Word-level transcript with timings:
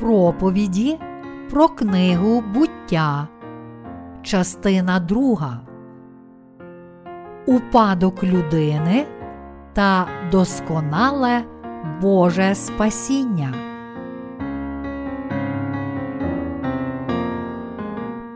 проповіді 0.00 0.98
про 1.50 1.68
книгу 1.68 2.40
буття, 2.54 3.28
частина 4.22 5.00
друга. 5.00 5.60
Упадок 7.46 8.24
людини 8.24 9.06
та 9.72 10.06
досконале 10.30 11.44
Боже 12.00 12.54
спасіння. 12.54 13.54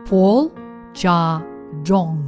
Пол 0.09 0.51
Ча 0.93 1.41
Джонг 1.83 2.24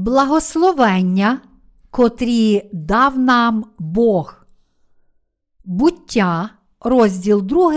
Благословення, 0.00 1.40
котрі 1.90 2.70
дав 2.72 3.18
нам 3.18 3.64
Бог. 3.78 4.46
Буття, 5.64 6.50
розділ 6.80 7.42
2, 7.42 7.74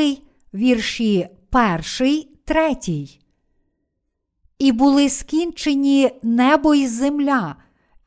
вірші 0.53 1.27
1, 1.99 2.23
3. 2.45 2.75
І 4.59 4.71
були 4.71 5.09
скінчені 5.09 6.09
небо 6.23 6.75
і 6.75 6.87
земля, 6.87 7.55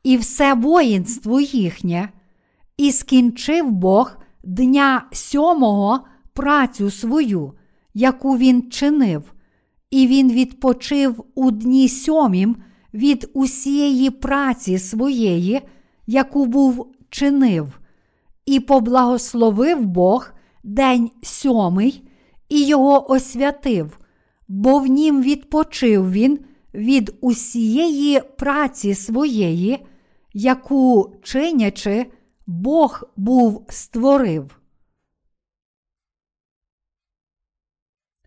і 0.03 0.17
все 0.17 0.53
воїнство 0.53 1.39
їхнє, 1.39 2.09
і 2.77 2.91
скінчив 2.91 3.71
Бог 3.71 4.17
дня 4.43 5.07
сьомого 5.11 5.99
працю 6.33 6.91
свою, 6.91 7.53
яку 7.93 8.37
він 8.37 8.71
чинив, 8.71 9.33
і 9.91 10.07
він 10.07 10.31
відпочив 10.31 11.23
у 11.35 11.51
дні 11.51 11.89
сьомім 11.89 12.55
від 12.93 13.29
усієї 13.33 14.09
праці 14.09 14.79
своєї, 14.79 15.61
яку 16.07 16.45
був 16.45 16.93
чинив, 17.09 17.79
і 18.45 18.59
поблагословив 18.59 19.85
Бог 19.85 20.31
день 20.63 21.11
сьомий 21.23 22.09
і 22.49 22.65
його 22.65 23.11
освятив, 23.11 23.99
бо 24.47 24.79
в 24.79 24.87
нім 24.87 25.21
відпочив 25.21 26.11
він 26.11 26.39
від 26.73 27.15
усієї 27.21 28.21
праці 28.37 28.95
своєї, 28.95 29.85
яку 30.33 31.15
чинячи, 31.23 32.05
Бог 32.47 33.03
був 33.15 33.65
створив. 33.69 34.59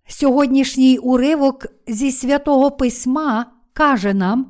Сьогоднішній 0.08 0.98
уривок 0.98 1.66
зі 1.86 2.12
святого 2.12 2.70
письма 2.70 3.59
каже 3.80 4.14
нам, 4.14 4.46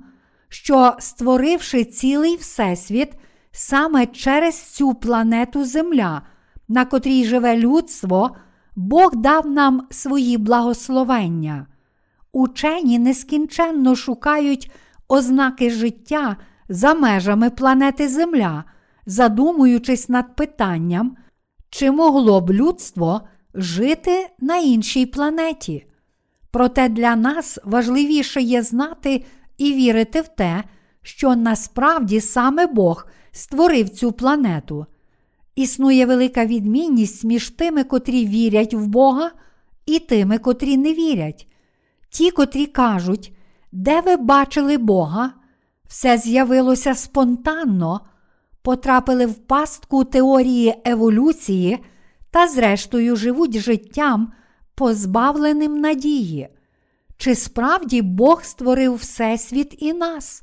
що 0.48 0.94
створивши 0.98 1.84
цілий 1.84 2.36
Всесвіт 2.36 3.08
саме 3.52 4.06
через 4.06 4.62
цю 4.62 4.94
планету 4.94 5.64
Земля, 5.64 6.22
на 6.68 6.84
котрій 6.84 7.24
живе 7.24 7.56
людство, 7.56 8.36
Бог 8.76 9.16
дав 9.16 9.46
нам 9.46 9.86
свої 9.90 10.38
благословення. 10.38 11.66
Учені 12.32 12.98
нескінченно 12.98 13.96
шукають 13.96 14.70
ознаки 15.08 15.70
життя 15.70 16.36
за 16.68 16.94
межами 16.94 17.50
планети 17.50 18.08
Земля, 18.08 18.64
задумуючись 19.06 20.08
над 20.08 20.36
питанням, 20.36 21.16
чи 21.68 21.90
могло 21.90 22.40
б 22.40 22.50
людство 22.50 23.20
жити 23.54 24.28
на 24.40 24.56
іншій 24.56 25.06
планеті. 25.06 25.89
Проте 26.50 26.88
для 26.88 27.16
нас 27.16 27.58
важливіше 27.64 28.42
є 28.42 28.62
знати 28.62 29.24
і 29.58 29.72
вірити 29.72 30.20
в 30.20 30.28
те, 30.28 30.64
що 31.02 31.36
насправді 31.36 32.20
саме 32.20 32.66
Бог 32.66 33.06
створив 33.32 33.88
цю 33.88 34.12
планету. 34.12 34.86
Існує 35.54 36.06
велика 36.06 36.46
відмінність 36.46 37.24
між 37.24 37.50
тими, 37.50 37.84
котрі 37.84 38.26
вірять 38.26 38.74
в 38.74 38.86
Бога, 38.86 39.30
і 39.86 39.98
тими, 39.98 40.38
котрі 40.38 40.76
не 40.76 40.94
вірять. 40.94 41.46
Ті, 42.10 42.30
котрі 42.30 42.66
кажуть, 42.66 43.32
де 43.72 44.00
ви 44.00 44.16
бачили 44.16 44.78
Бога, 44.78 45.32
все 45.88 46.18
з'явилося 46.18 46.94
спонтанно, 46.94 48.00
потрапили 48.62 49.26
в 49.26 49.34
пастку 49.34 50.04
теорії 50.04 50.74
еволюції 50.84 51.78
та, 52.30 52.48
зрештою, 52.48 53.16
живуть 53.16 53.58
життям, 53.58 54.32
позбавленим 54.74 55.80
надії. 55.80 56.48
Чи 57.16 57.34
справді 57.34 58.02
Бог 58.02 58.44
створив 58.44 58.94
Всесвіт 58.94 59.74
і 59.78 59.92
нас? 59.92 60.42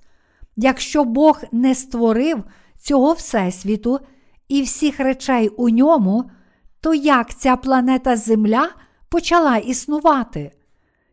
Якщо 0.56 1.04
Бог 1.04 1.42
не 1.52 1.76
створив 1.76 2.44
цього 2.80 3.14
Всесвіту 3.14 4.00
і 4.48 4.62
всіх 4.62 5.00
речей 5.00 5.48
у 5.48 5.70
ньому, 5.70 6.30
то 6.82 6.94
як 6.94 7.36
ця 7.36 7.56
планета 7.56 8.16
Земля 8.16 8.70
почала 9.10 9.58
існувати? 9.58 10.52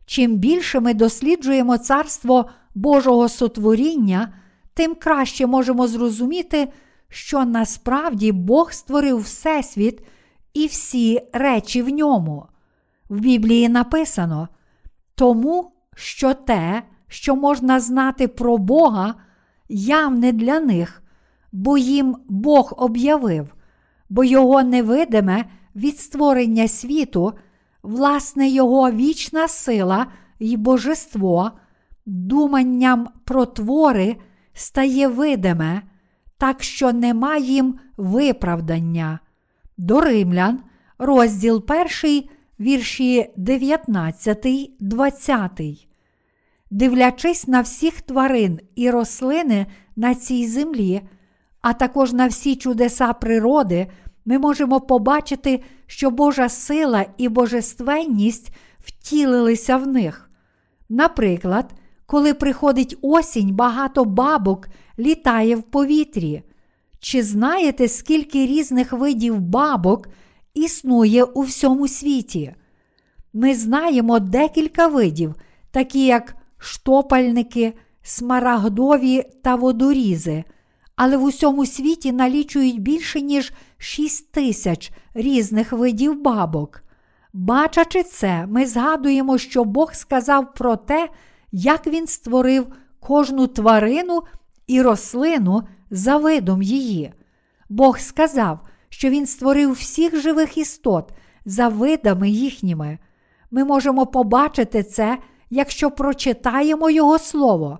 Чим 0.06 0.36
більше 0.36 0.80
ми 0.80 0.94
досліджуємо 0.94 1.78
царство 1.78 2.50
Божого 2.74 3.28
сотворіння, 3.28 4.34
тим 4.74 4.94
краще 4.94 5.46
можемо 5.46 5.86
зрозуміти, 5.86 6.68
що 7.08 7.44
насправді 7.44 8.32
Бог 8.32 8.72
створив 8.72 9.18
Всесвіт 9.18 10.00
і 10.54 10.66
всі 10.66 11.22
речі 11.32 11.82
в 11.82 11.88
ньому. 11.88 12.46
В 13.08 13.20
Біблії 13.20 13.68
написано 13.68 14.48
тому, 15.14 15.72
що 15.94 16.34
те, 16.34 16.82
що 17.08 17.36
можна 17.36 17.80
знати 17.80 18.28
про 18.28 18.58
Бога, 18.58 19.14
явне 19.68 20.32
для 20.32 20.60
них, 20.60 21.02
бо 21.52 21.78
їм 21.78 22.16
Бог 22.28 22.74
об'явив, 22.76 23.54
бо 24.08 24.24
Його 24.24 24.62
невидиме 24.62 25.44
від 25.76 25.98
створення 25.98 26.68
світу, 26.68 27.32
власне, 27.82 28.48
Його 28.48 28.90
вічна 28.90 29.48
сила 29.48 30.06
і 30.38 30.56
божество, 30.56 31.50
думанням 32.06 33.08
про 33.24 33.46
твори 33.46 34.16
стає 34.52 35.08
видиме, 35.08 35.82
так 36.38 36.62
що 36.62 36.92
нема 36.92 37.36
їм 37.36 37.78
виправдання. 37.96 39.18
До 39.78 40.00
римлян, 40.00 40.60
розділ 40.98 41.64
1, 42.02 42.28
вірші 42.60 43.30
19, 43.36 44.46
20. 44.80 45.60
Дивлячись 46.70 47.48
на 47.48 47.60
всіх 47.60 48.00
тварин 48.00 48.60
і 48.74 48.90
рослини 48.90 49.66
на 49.96 50.14
цій 50.14 50.46
землі, 50.46 51.00
а 51.60 51.72
також 51.72 52.12
на 52.12 52.26
всі 52.26 52.56
чудеса 52.56 53.12
природи, 53.12 53.86
ми 54.24 54.38
можемо 54.38 54.80
побачити, 54.80 55.62
що 55.86 56.10
Божа 56.10 56.48
сила 56.48 57.06
і 57.18 57.28
божественність 57.28 58.50
втілилися 58.80 59.76
в 59.76 59.86
них. 59.86 60.30
Наприклад, 60.88 61.74
коли 62.06 62.34
приходить 62.34 62.96
осінь, 63.02 63.54
багато 63.54 64.04
бабок 64.04 64.68
літає 64.98 65.56
в 65.56 65.62
повітрі. 65.62 66.42
Чи 67.00 67.22
знаєте, 67.22 67.88
скільки 67.88 68.46
різних 68.46 68.92
видів 68.92 69.40
бабок 69.40 70.08
існує 70.54 71.24
у 71.24 71.42
всьому 71.42 71.88
світі? 71.88 72.54
Ми 73.32 73.54
знаємо 73.54 74.18
декілька 74.18 74.86
видів, 74.86 75.34
такі 75.70 76.06
як 76.06 76.36
штопальники, 76.58 77.72
смарагдові 78.02 79.22
та 79.42 79.54
водорізи, 79.54 80.44
але 80.96 81.16
в 81.16 81.22
усьому 81.22 81.66
світі 81.66 82.12
налічують 82.12 82.80
більше 82.80 83.20
ніж 83.20 83.52
6 83.78 84.32
тисяч 84.32 84.92
різних 85.14 85.72
видів 85.72 86.22
бабок. 86.22 86.82
Бачачи 87.32 88.02
це, 88.02 88.46
ми 88.46 88.66
згадуємо, 88.66 89.38
що 89.38 89.64
Бог 89.64 89.94
сказав 89.94 90.54
про 90.54 90.76
те, 90.76 91.08
як 91.52 91.86
Він 91.86 92.06
створив 92.06 92.66
кожну 93.00 93.46
тварину 93.46 94.22
і 94.66 94.82
рослину 94.82 95.62
за 95.90 96.16
видом 96.16 96.62
її. 96.62 97.12
Бог 97.68 97.98
сказав, 97.98 98.60
що 98.94 99.10
Він 99.10 99.26
створив 99.26 99.72
всіх 99.72 100.20
живих 100.20 100.58
істот 100.58 101.12
за 101.44 101.68
видами 101.68 102.30
їхніми. 102.30 102.98
Ми 103.50 103.64
можемо 103.64 104.06
побачити 104.06 104.82
це, 104.82 105.18
якщо 105.50 105.90
прочитаємо 105.90 106.90
Його 106.90 107.18
Слово. 107.18 107.78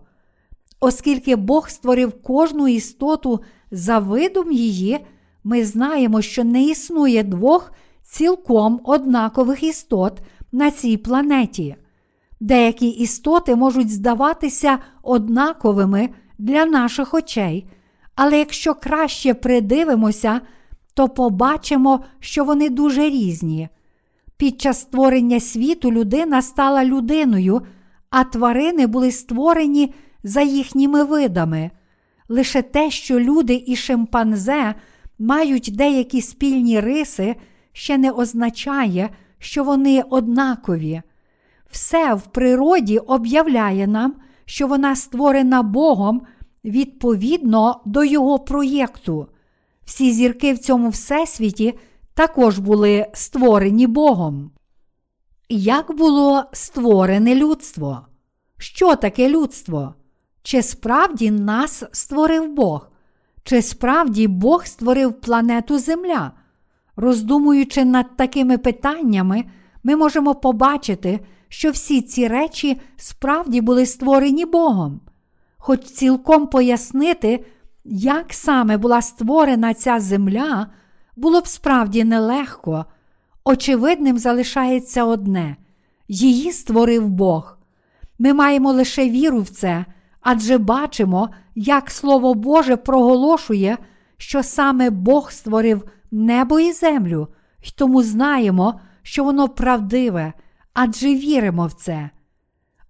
Оскільки 0.81 1.37
Бог 1.37 1.69
створив 1.69 2.23
кожну 2.23 2.69
істоту 2.69 3.41
за 3.71 3.99
видом 3.99 4.53
її, 4.53 5.07
ми 5.45 5.65
знаємо, 5.65 6.23
що 6.23 6.45
не 6.45 6.63
існує 6.63 7.23
двох 7.23 7.73
цілком 8.03 8.81
однакових 8.85 9.63
істот 9.63 10.21
на 10.53 10.71
цій 10.71 10.97
планеті. 10.97 11.77
Деякі 12.41 12.89
істоти 12.89 13.57
можуть 13.57 13.91
здаватися 13.91 14.79
однаковими 15.03 16.09
для 16.39 16.67
наших 16.67 17.15
очей, 17.15 17.67
але 18.15 18.39
якщо 18.39 18.75
краще 18.75 19.35
придивимося, 19.35 20.41
то 20.95 21.09
побачимо, 21.09 22.05
що 22.21 22.45
вони 22.45 22.71
дуже 22.71 23.11
різні. 23.11 23.69
Під 24.37 24.61
час 24.61 24.81
створення 24.81 25.41
світу 25.41 25.93
людина 25.93 26.43
стала 26.43 26.85
людиною, 26.85 27.63
а 28.11 28.25
тварини 28.25 28.87
були 28.87 29.11
створені 29.11 29.95
за 30.25 30.43
їхніми 30.43 31.05
видами. 31.05 31.71
Лише 32.29 32.63
те, 32.63 32.91
що 32.91 33.21
люди 33.21 33.65
і 33.67 33.77
шимпанзе 33.77 34.75
мають 35.19 35.73
деякі 35.75 36.21
спільні 36.21 36.81
риси, 36.81 37.35
ще 37.73 37.99
не 37.99 38.11
означає, 38.11 39.11
що 39.39 39.65
вони 39.65 40.03
однакові. 40.11 41.03
Все 41.71 42.15
в 42.15 42.23
природі 42.23 42.99
об'являє 42.99 43.87
нам, 43.87 44.15
що 44.45 44.67
вона 44.67 44.97
створена 44.97 45.63
Богом 45.63 46.23
відповідно 46.65 47.81
до 47.85 48.05
Його 48.05 48.39
проєкту. 48.39 49.27
Всі 49.85 50.13
зірки 50.13 50.53
в 50.53 50.59
цьому 50.59 50.89
всесвіті 50.89 51.75
також 52.15 52.59
були 52.59 53.07
створені 53.15 53.87
Богом. 53.87 54.51
Як 55.49 55.97
було 55.97 56.45
створене 56.53 57.35
людство? 57.35 58.07
Що 58.59 58.97
таке 58.97 59.29
людство? 59.29 59.95
Чи 60.43 60.63
справді 60.63 61.31
нас 61.31 61.85
створив 61.93 62.49
Бог? 62.49 62.91
Чи 63.45 63.63
справді 63.63 64.29
Бог 64.29 64.67
створив 64.67 65.21
планету 65.21 65.79
Земля? 65.79 66.33
Роздумуючи 66.97 67.85
над 67.85 68.17
такими 68.17 68.59
питаннями, 68.59 69.45
ми 69.83 69.97
можемо 69.97 70.35
побачити, 70.35 71.21
що 71.49 71.71
всі 71.71 72.03
ці 72.03 72.29
речі 72.29 72.81
справді 72.97 73.61
були 73.61 73.87
створені 73.87 74.45
Богом. 74.45 75.01
Хоч 75.57 75.81
цілком 75.81 76.47
пояснити, 76.47 77.45
як 77.85 78.33
саме 78.35 78.77
була 78.77 79.03
створена 79.03 79.75
ця 79.75 80.01
земля, 80.01 80.67
було 81.17 81.41
б 81.41 81.47
справді 81.47 82.05
нелегко. 82.05 82.85
Очевидним 83.45 84.19
залишається 84.19 85.05
одне 85.05 85.57
її 86.09 86.53
створив 86.53 87.09
Бог. 87.09 87.59
Ми 88.19 88.35
маємо 88.35 88.73
лише 88.73 89.09
віру 89.09 89.41
в 89.41 89.49
це, 89.49 89.85
адже 90.21 90.59
бачимо, 90.59 91.31
як 91.55 91.91
Слово 91.91 92.35
Боже 92.35 92.77
проголошує, 92.77 93.79
що 94.17 94.43
саме 94.43 94.91
Бог 94.91 95.31
створив 95.31 95.85
небо 96.11 96.61
і 96.61 96.73
землю, 96.73 97.29
й 97.63 97.73
тому 97.77 98.03
знаємо, 98.03 98.81
що 99.03 99.25
воно 99.25 99.49
правдиве, 99.49 100.33
адже 100.75 101.15
віримо 101.15 101.67
в 101.67 101.73
це. 101.73 102.11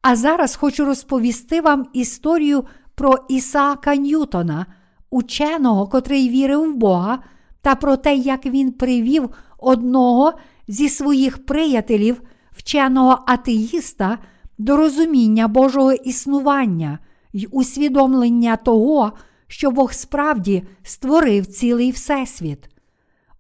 А 0.03 0.17
зараз 0.17 0.57
хочу 0.57 0.85
розповісти 0.85 1.61
вам 1.61 1.87
історію 1.93 2.65
про 2.95 3.19
Ісаака 3.29 3.97
Ньютона, 3.97 4.67
ученого, 5.15 5.87
котрий 5.87 6.29
вірив 6.29 6.73
в 6.73 6.77
Бога, 6.77 7.19
та 7.63 7.75
про 7.75 7.97
те, 7.97 8.17
як 8.17 8.47
він 8.47 8.73
привів 8.73 9.31
одного 9.59 10.33
зі 10.69 10.89
своїх 10.89 11.47
приятелів, 11.47 12.23
вченого 12.53 13.19
атеїста, 13.27 14.19
до 14.59 14.77
розуміння 14.77 15.49
Божого 15.49 15.93
існування 15.93 16.99
й 17.33 17.49
усвідомлення 17.51 18.57
того, 18.57 19.13
що 19.47 19.71
Бог 19.71 19.93
справді 19.93 20.63
створив 20.83 21.47
цілий 21.47 21.91
Всесвіт. 21.91 22.69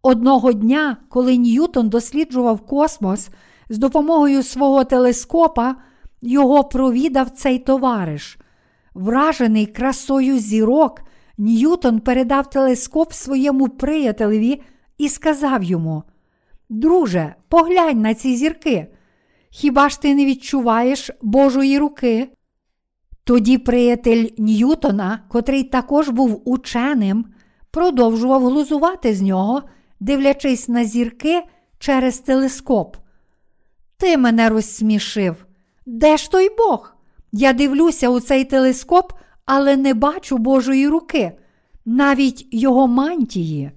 Одного 0.02 0.52
дня, 0.52 0.96
коли 1.08 1.36
Ньютон 1.36 1.88
досліджував 1.88 2.60
космос 2.60 3.28
з 3.68 3.78
допомогою 3.78 4.42
свого 4.42 4.84
телескопа, 4.84 5.76
його 6.22 6.64
провідав 6.64 7.30
цей 7.30 7.58
товариш. 7.58 8.38
Вражений 8.94 9.66
красою 9.66 10.38
зірок, 10.38 11.00
Ньютон 11.38 12.00
передав 12.00 12.50
телескоп 12.50 13.12
своєму 13.12 13.68
приятелеві 13.68 14.62
і 14.98 15.08
сказав 15.08 15.62
йому: 15.62 16.02
Друже, 16.68 17.34
поглянь 17.48 18.00
на 18.00 18.14
ці 18.14 18.36
зірки. 18.36 18.86
Хіба 19.50 19.88
ж 19.88 20.00
ти 20.00 20.14
не 20.14 20.26
відчуваєш 20.26 21.10
Божої 21.22 21.78
руки? 21.78 22.28
Тоді 23.24 23.58
приятель 23.58 24.28
Ньютона, 24.38 25.22
котрий 25.28 25.64
також 25.64 26.08
був 26.08 26.42
ученим, 26.44 27.24
продовжував 27.70 28.46
глузувати 28.46 29.14
з 29.14 29.22
нього, 29.22 29.62
дивлячись 30.00 30.68
на 30.68 30.84
зірки 30.84 31.42
через 31.78 32.18
телескоп. 32.18 32.96
Ти 33.96 34.16
мене 34.16 34.48
розсмішив. 34.48 35.46
Де 35.86 36.16
ж 36.16 36.30
той 36.30 36.48
Бог? 36.58 36.94
Я 37.32 37.52
дивлюся 37.52 38.08
у 38.08 38.20
цей 38.20 38.44
телескоп, 38.44 39.12
але 39.46 39.76
не 39.76 39.94
бачу 39.94 40.38
Божої 40.38 40.88
руки, 40.88 41.32
навіть 41.84 42.48
його 42.50 42.86
мантії. 42.86 43.70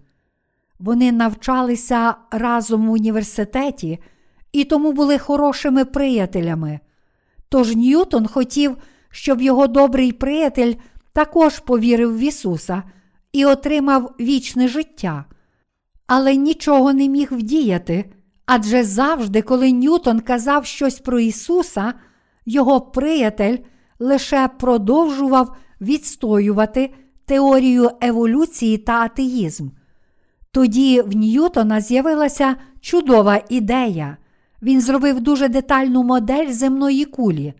Вони 0.79 1.11
навчалися 1.11 2.15
разом 2.31 2.87
в 2.87 2.91
університеті 2.91 3.99
і 4.51 4.63
тому 4.63 4.91
були 4.91 5.17
хорошими 5.17 5.85
приятелями. 5.85 6.79
Тож 7.49 7.75
Ньютон 7.75 8.27
хотів, 8.27 8.77
щоб 9.09 9.41
його 9.41 9.67
добрий 9.67 10.11
приятель 10.11 10.73
також 11.13 11.59
повірив 11.59 12.17
в 12.17 12.19
Ісуса 12.19 12.83
і 13.31 13.45
отримав 13.45 14.15
вічне 14.19 14.67
життя, 14.67 15.25
але 16.07 16.35
нічого 16.35 16.93
не 16.93 17.07
міг 17.07 17.27
вдіяти, 17.31 18.05
адже 18.45 18.83
завжди, 18.83 19.41
коли 19.41 19.71
Ньютон 19.71 20.19
казав 20.19 20.65
щось 20.65 20.99
про 20.99 21.19
Ісуса, 21.19 21.93
його 22.45 22.81
приятель 22.81 23.57
лише 23.99 24.49
продовжував 24.59 25.55
відстоювати 25.81 26.93
теорію 27.25 27.89
еволюції 28.01 28.77
та 28.77 28.93
атеїзм. 28.93 29.69
Тоді 30.51 31.01
в 31.01 31.15
Ньютона 31.15 31.81
з'явилася 31.81 32.55
чудова 32.81 33.41
ідея. 33.49 34.17
Він 34.61 34.81
зробив 34.81 35.21
дуже 35.21 35.49
детальну 35.49 36.03
модель 36.03 36.51
земної 36.51 37.05
кулі. 37.05 37.53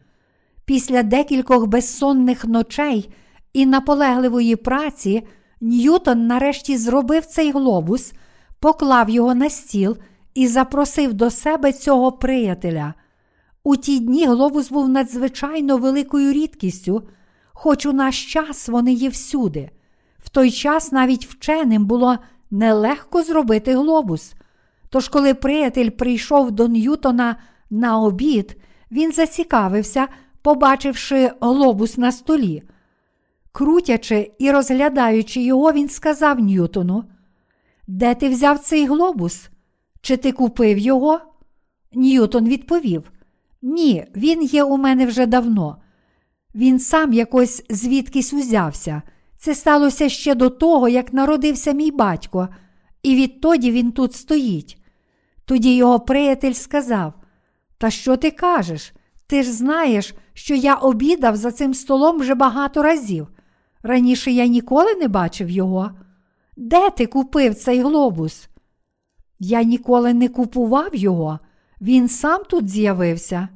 Після 0.66 1.04
декількох 1.04 1.68
безсонних 1.68 2.46
ночей 2.46 3.10
і 3.54 3.66
наполегливої 3.66 4.56
праці 4.56 5.24
Ньютон 5.62 6.28
нарешті 6.28 6.78
зробив 6.78 7.26
цей 7.26 7.52
глобус, 7.52 8.14
поклав 8.60 9.10
його 9.10 9.36
на 9.36 9.50
стіл 9.50 9.98
і 10.34 10.48
запросив 10.48 11.14
до 11.14 11.30
себе 11.30 11.74
цього 11.74 12.12
приятеля. 12.12 12.94
У 13.68 13.76
ті 13.76 14.00
дні 14.00 14.26
глобус 14.26 14.72
був 14.72 14.90
надзвичайно 14.90 15.78
великою 15.78 16.34
рідкістю, 16.34 17.04
хоч 17.54 17.86
у 17.86 17.94
наш 17.94 18.34
час 18.34 18.70
вони 18.70 18.94
є 18.94 19.10
всюди. 19.10 19.70
В 20.20 20.30
той 20.30 20.52
час 20.52 20.92
навіть 20.92 21.26
вченим 21.26 21.86
було 21.86 22.18
нелегко 22.52 23.24
зробити 23.24 23.76
глобус. 23.76 24.34
Тож, 24.90 25.10
коли 25.10 25.34
приятель 25.34 25.90
прийшов 25.90 26.52
до 26.52 26.68
Ньютона 26.68 27.36
на 27.70 28.00
обід, 28.00 28.58
він 28.92 29.12
зацікавився, 29.12 30.08
побачивши 30.42 31.32
глобус 31.42 31.98
на 31.98 32.12
столі. 32.12 32.64
Крутячи 33.52 34.32
і 34.40 34.52
розглядаючи 34.52 35.42
його, 35.42 35.72
він 35.72 35.90
сказав 35.90 36.40
Ньютону: 36.40 37.04
Де 37.88 38.16
ти 38.16 38.30
взяв 38.30 38.60
цей 38.60 38.86
глобус? 38.86 39.50
Чи 40.02 40.18
ти 40.18 40.32
купив 40.32 40.78
його? 40.78 41.20
Ньютон 41.94 42.48
відповів: 42.48 43.12
Ні, 43.68 44.06
він 44.16 44.44
є 44.44 44.64
у 44.64 44.78
мене 44.78 45.06
вже 45.06 45.26
давно. 45.26 45.78
Він 46.56 46.80
сам 46.80 47.14
якось 47.14 47.64
звідкись 47.70 48.34
узявся. 48.34 49.02
Це 49.38 49.56
сталося 49.56 50.10
ще 50.10 50.36
до 50.36 50.50
того, 50.50 50.90
як 50.90 51.14
народився 51.14 51.72
мій 51.72 51.92
батько, 51.92 52.50
і 53.04 53.16
відтоді 53.16 53.72
він 53.72 53.92
тут 53.92 54.14
стоїть. 54.14 54.78
Тоді 55.46 55.76
його 55.76 56.00
приятель 56.00 56.54
сказав: 56.54 57.14
Та 57.78 57.90
що 57.90 58.18
ти 58.18 58.32
кажеш? 58.32 58.94
Ти 59.28 59.44
ж 59.44 59.52
знаєш, 59.52 60.14
що 60.34 60.56
я 60.56 60.76
обідав 60.76 61.36
за 61.36 61.52
цим 61.52 61.74
столом 61.74 62.20
вже 62.20 62.36
багато 62.36 62.84
разів. 62.84 63.28
Раніше 63.84 64.32
я 64.32 64.48
ніколи 64.48 64.96
не 64.96 65.08
бачив 65.08 65.50
його. 65.50 65.92
Де 66.58 66.90
ти 66.90 67.06
купив 67.06 67.56
цей 67.56 67.82
глобус? 67.82 68.50
Я 69.40 69.64
ніколи 69.64 70.14
не 70.14 70.30
купував 70.30 70.96
його, 70.96 71.40
він 71.82 72.10
сам 72.10 72.42
тут 72.50 72.70
з'явився. 72.70 73.48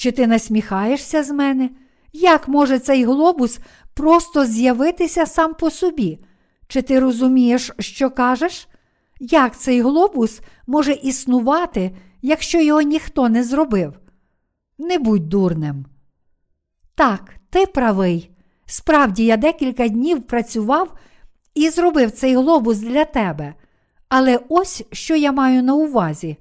Чи 0.00 0.12
ти 0.12 0.26
насміхаєшся 0.26 1.22
з 1.22 1.30
мене? 1.30 1.70
Як 2.12 2.48
може 2.48 2.78
цей 2.78 3.04
глобус 3.04 3.58
просто 3.94 4.44
з'явитися 4.44 5.26
сам 5.26 5.54
по 5.54 5.70
собі? 5.70 6.18
Чи 6.68 6.82
ти 6.82 7.00
розумієш, 7.00 7.70
що 7.78 8.10
кажеш? 8.10 8.68
Як 9.18 9.58
цей 9.58 9.80
глобус 9.80 10.40
може 10.66 10.92
існувати, 10.92 11.96
якщо 12.22 12.60
його 12.60 12.82
ніхто 12.82 13.28
не 13.28 13.44
зробив? 13.44 13.98
Не 14.78 14.98
будь 14.98 15.28
дурним. 15.28 15.86
Так, 16.94 17.34
ти 17.50 17.66
правий. 17.66 18.30
Справді, 18.66 19.24
я 19.24 19.36
декілька 19.36 19.88
днів 19.88 20.22
працював 20.22 20.98
і 21.54 21.70
зробив 21.70 22.10
цей 22.10 22.36
глобус 22.36 22.78
для 22.78 23.04
тебе. 23.04 23.54
Але 24.08 24.40
ось 24.48 24.84
що 24.92 25.16
я 25.16 25.32
маю 25.32 25.62
на 25.62 25.74
увазі. 25.74 26.36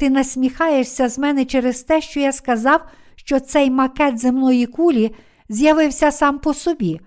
Ти 0.00 0.10
насміхаєшся 0.10 1.08
з 1.08 1.18
мене 1.18 1.44
через 1.44 1.82
те, 1.82 2.00
що 2.00 2.20
я 2.20 2.32
сказав, 2.32 2.80
що 3.16 3.40
цей 3.40 3.70
макет 3.70 4.18
земної 4.18 4.66
кулі 4.66 5.14
з'явився 5.48 6.10
сам 6.12 6.38
по 6.38 6.54
собі. 6.54 7.00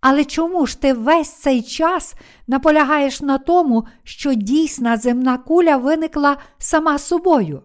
Але 0.00 0.24
чому 0.24 0.66
ж 0.66 0.80
ти 0.80 0.92
весь 0.92 1.30
цей 1.30 1.62
час 1.62 2.14
наполягаєш 2.46 3.20
на 3.20 3.38
тому, 3.38 3.86
що 4.04 4.34
дійсна 4.34 4.96
земна 4.96 5.38
куля 5.38 5.76
виникла 5.76 6.36
сама 6.58 6.98
собою? 6.98 7.62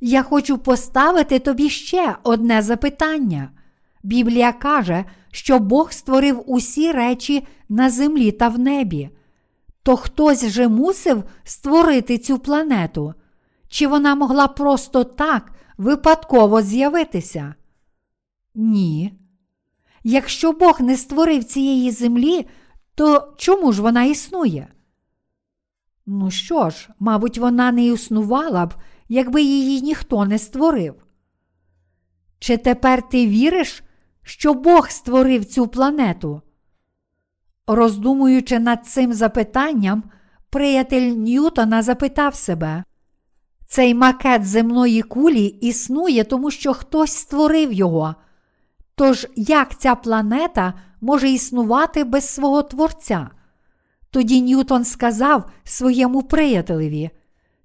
Я 0.00 0.22
хочу 0.22 0.58
поставити 0.58 1.38
тобі 1.38 1.70
ще 1.70 2.16
одне 2.22 2.62
запитання. 2.62 3.50
Біблія 4.02 4.52
каже, 4.52 5.04
що 5.30 5.58
Бог 5.58 5.92
створив 5.92 6.42
усі 6.46 6.92
речі 6.92 7.46
на 7.68 7.90
землі 7.90 8.32
та 8.32 8.48
в 8.48 8.58
небі. 8.58 9.10
То 9.82 9.96
хтось 9.96 10.46
же 10.46 10.68
мусив 10.68 11.24
створити 11.44 12.18
цю 12.18 12.38
планету? 12.38 13.14
Чи 13.76 13.86
вона 13.86 14.14
могла 14.14 14.48
просто 14.48 15.04
так 15.04 15.52
випадково 15.78 16.62
з'явитися? 16.62 17.54
Ні. 18.54 19.12
Якщо 20.04 20.52
Бог 20.52 20.80
не 20.80 20.96
створив 20.96 21.44
цієї 21.44 21.90
землі, 21.90 22.46
то 22.94 23.34
чому 23.36 23.72
ж 23.72 23.82
вона 23.82 24.04
існує? 24.04 24.68
Ну 26.06 26.30
що 26.30 26.70
ж, 26.70 26.88
мабуть, 26.98 27.38
вона 27.38 27.72
не 27.72 27.86
існувала 27.86 28.66
б, 28.66 28.74
якби 29.08 29.42
її 29.42 29.80
ніхто 29.80 30.24
не 30.24 30.38
створив. 30.38 30.94
Чи 32.38 32.56
тепер 32.56 33.08
ти 33.08 33.26
віриш, 33.26 33.82
що 34.22 34.54
Бог 34.54 34.90
створив 34.90 35.44
цю 35.44 35.66
планету? 35.66 36.42
Роздумуючи 37.66 38.58
над 38.58 38.86
цим 38.86 39.12
запитанням, 39.12 40.02
приятель 40.50 41.10
Ньютона 41.12 41.82
запитав 41.82 42.34
себе, 42.34 42.84
цей 43.66 43.94
макет 43.94 44.46
земної 44.46 45.02
кулі 45.02 45.44
існує, 45.44 46.24
тому 46.24 46.50
що 46.50 46.74
хтось 46.74 47.12
створив 47.12 47.72
його. 47.72 48.14
Тож 48.94 49.26
як 49.36 49.78
ця 49.78 49.94
планета 49.94 50.74
може 51.00 51.30
існувати 51.30 52.04
без 52.04 52.28
свого 52.28 52.62
Творця? 52.62 53.30
Тоді 54.10 54.42
Ньютон 54.42 54.84
сказав 54.84 55.50
своєму 55.64 56.22
приятелеві, 56.22 57.10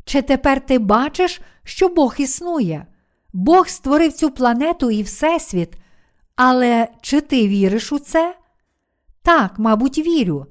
чи 0.05 0.21
тепер 0.21 0.65
ти 0.65 0.79
бачиш, 0.79 1.41
що 1.63 1.87
Бог 1.87 2.15
існує? 2.17 2.85
Бог 3.33 3.67
створив 3.67 4.13
цю 4.13 4.29
планету 4.29 4.91
і 4.91 5.03
Всесвіт, 5.03 5.69
але 6.35 6.87
чи 7.01 7.21
ти 7.21 7.47
віриш 7.47 7.91
у 7.91 7.99
це? 7.99 8.35
Так, 9.21 9.59
мабуть, 9.59 9.97
вірю. 9.97 10.45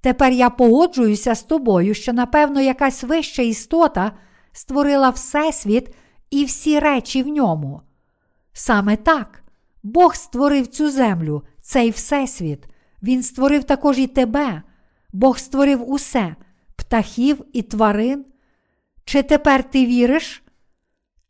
Тепер 0.00 0.32
я 0.32 0.50
погоджуюся 0.50 1.34
з 1.34 1.42
тобою, 1.42 1.94
що, 1.94 2.12
напевно, 2.12 2.60
якась 2.60 3.02
вища 3.02 3.42
істота 3.42 4.12
створила 4.56 5.10
Всесвіт 5.10 5.94
і 6.30 6.44
всі 6.44 6.78
речі 6.78 7.22
в 7.22 7.28
ньому. 7.28 7.80
Саме 8.52 8.96
так, 8.96 9.42
Бог 9.82 10.14
створив 10.14 10.66
цю 10.66 10.90
землю, 10.90 11.42
цей 11.60 11.90
Всесвіт. 11.90 12.66
Він 13.02 13.22
створив 13.22 13.64
також 13.64 13.98
і 13.98 14.06
тебе. 14.06 14.62
Бог 15.12 15.38
створив 15.38 15.90
усе 15.90 16.36
птахів 16.76 17.44
і 17.52 17.62
тварин. 17.62 18.24
Чи 19.04 19.22
тепер 19.22 19.70
ти 19.70 19.86
віриш? 19.86 20.42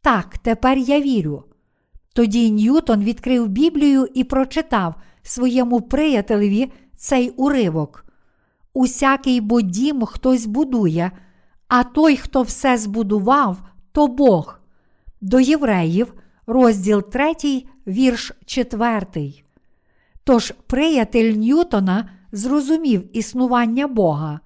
Так, 0.01 0.39
тепер 0.39 0.79
я 0.79 1.01
вірю. 1.01 1.45
Тоді 2.13 2.51
Ньютон 2.51 3.03
відкрив 3.03 3.49
Біблію 3.49 4.09
і 4.15 4.25
прочитав 4.25 4.95
своєму 5.23 5.81
приятелеві 5.81 6.73
цей 6.97 7.31
уривок. 7.31 8.05
Усякий 8.73 9.41
бо 9.41 9.61
дім 9.61 10.05
хтось 10.05 10.47
будує, 10.47 11.13
а 11.69 11.85
той, 11.85 12.17
хто 12.17 12.43
все 12.43 12.79
збудував, 12.79 13.57
то 13.93 14.09
Бог. 14.09 14.61
До 15.21 15.41
євреїв, 15.41 16.15
розділ 16.47 17.03
3, 17.03 17.35
вірш 17.87 18.33
4. 18.47 19.07
Тож 20.25 20.53
приятель 20.67 21.33
Ньютона 21.33 22.11
зрозумів 22.33 23.17
існування 23.17 23.87
Бога. 23.87 24.41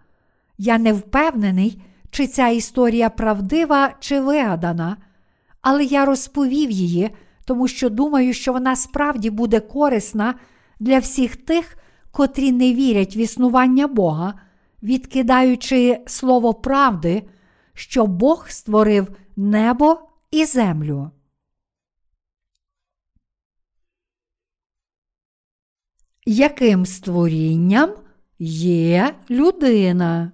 Я 0.58 0.78
не 0.78 0.92
впевнений, 0.92 1.82
чи 2.10 2.26
ця 2.26 2.48
історія 2.48 3.10
правдива 3.10 3.94
чи 4.00 4.20
вигадана, 4.20 4.96
але 5.62 5.84
я 5.84 6.04
розповів 6.04 6.70
її, 6.70 7.10
тому 7.44 7.68
що 7.68 7.90
думаю, 7.90 8.32
що 8.32 8.52
вона 8.52 8.76
справді 8.76 9.30
буде 9.30 9.60
корисна 9.60 10.34
для 10.80 10.98
всіх 10.98 11.36
тих, 11.36 11.76
котрі 12.10 12.52
не 12.52 12.74
вірять 12.74 13.16
в 13.16 13.18
існування 13.18 13.86
Бога, 13.86 14.34
відкидаючи 14.82 16.00
слово 16.06 16.54
правди, 16.54 17.28
що 17.74 18.06
Бог 18.06 18.48
створив 18.48 19.16
небо 19.36 20.00
і 20.30 20.44
землю. 20.44 21.10
Яким 26.26 26.86
створінням 26.86 27.94
є 28.38 29.14
людина? 29.30 30.32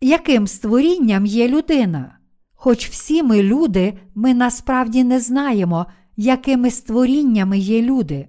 Яким 0.00 0.46
створінням 0.46 1.26
є 1.26 1.48
людина? 1.48 2.18
Хоч 2.54 2.88
всі 2.88 3.22
ми 3.22 3.42
люди, 3.42 3.98
ми 4.14 4.34
насправді 4.34 5.04
не 5.04 5.20
знаємо, 5.20 5.86
якими 6.16 6.70
створіннями 6.70 7.58
є 7.58 7.82
люди. 7.82 8.28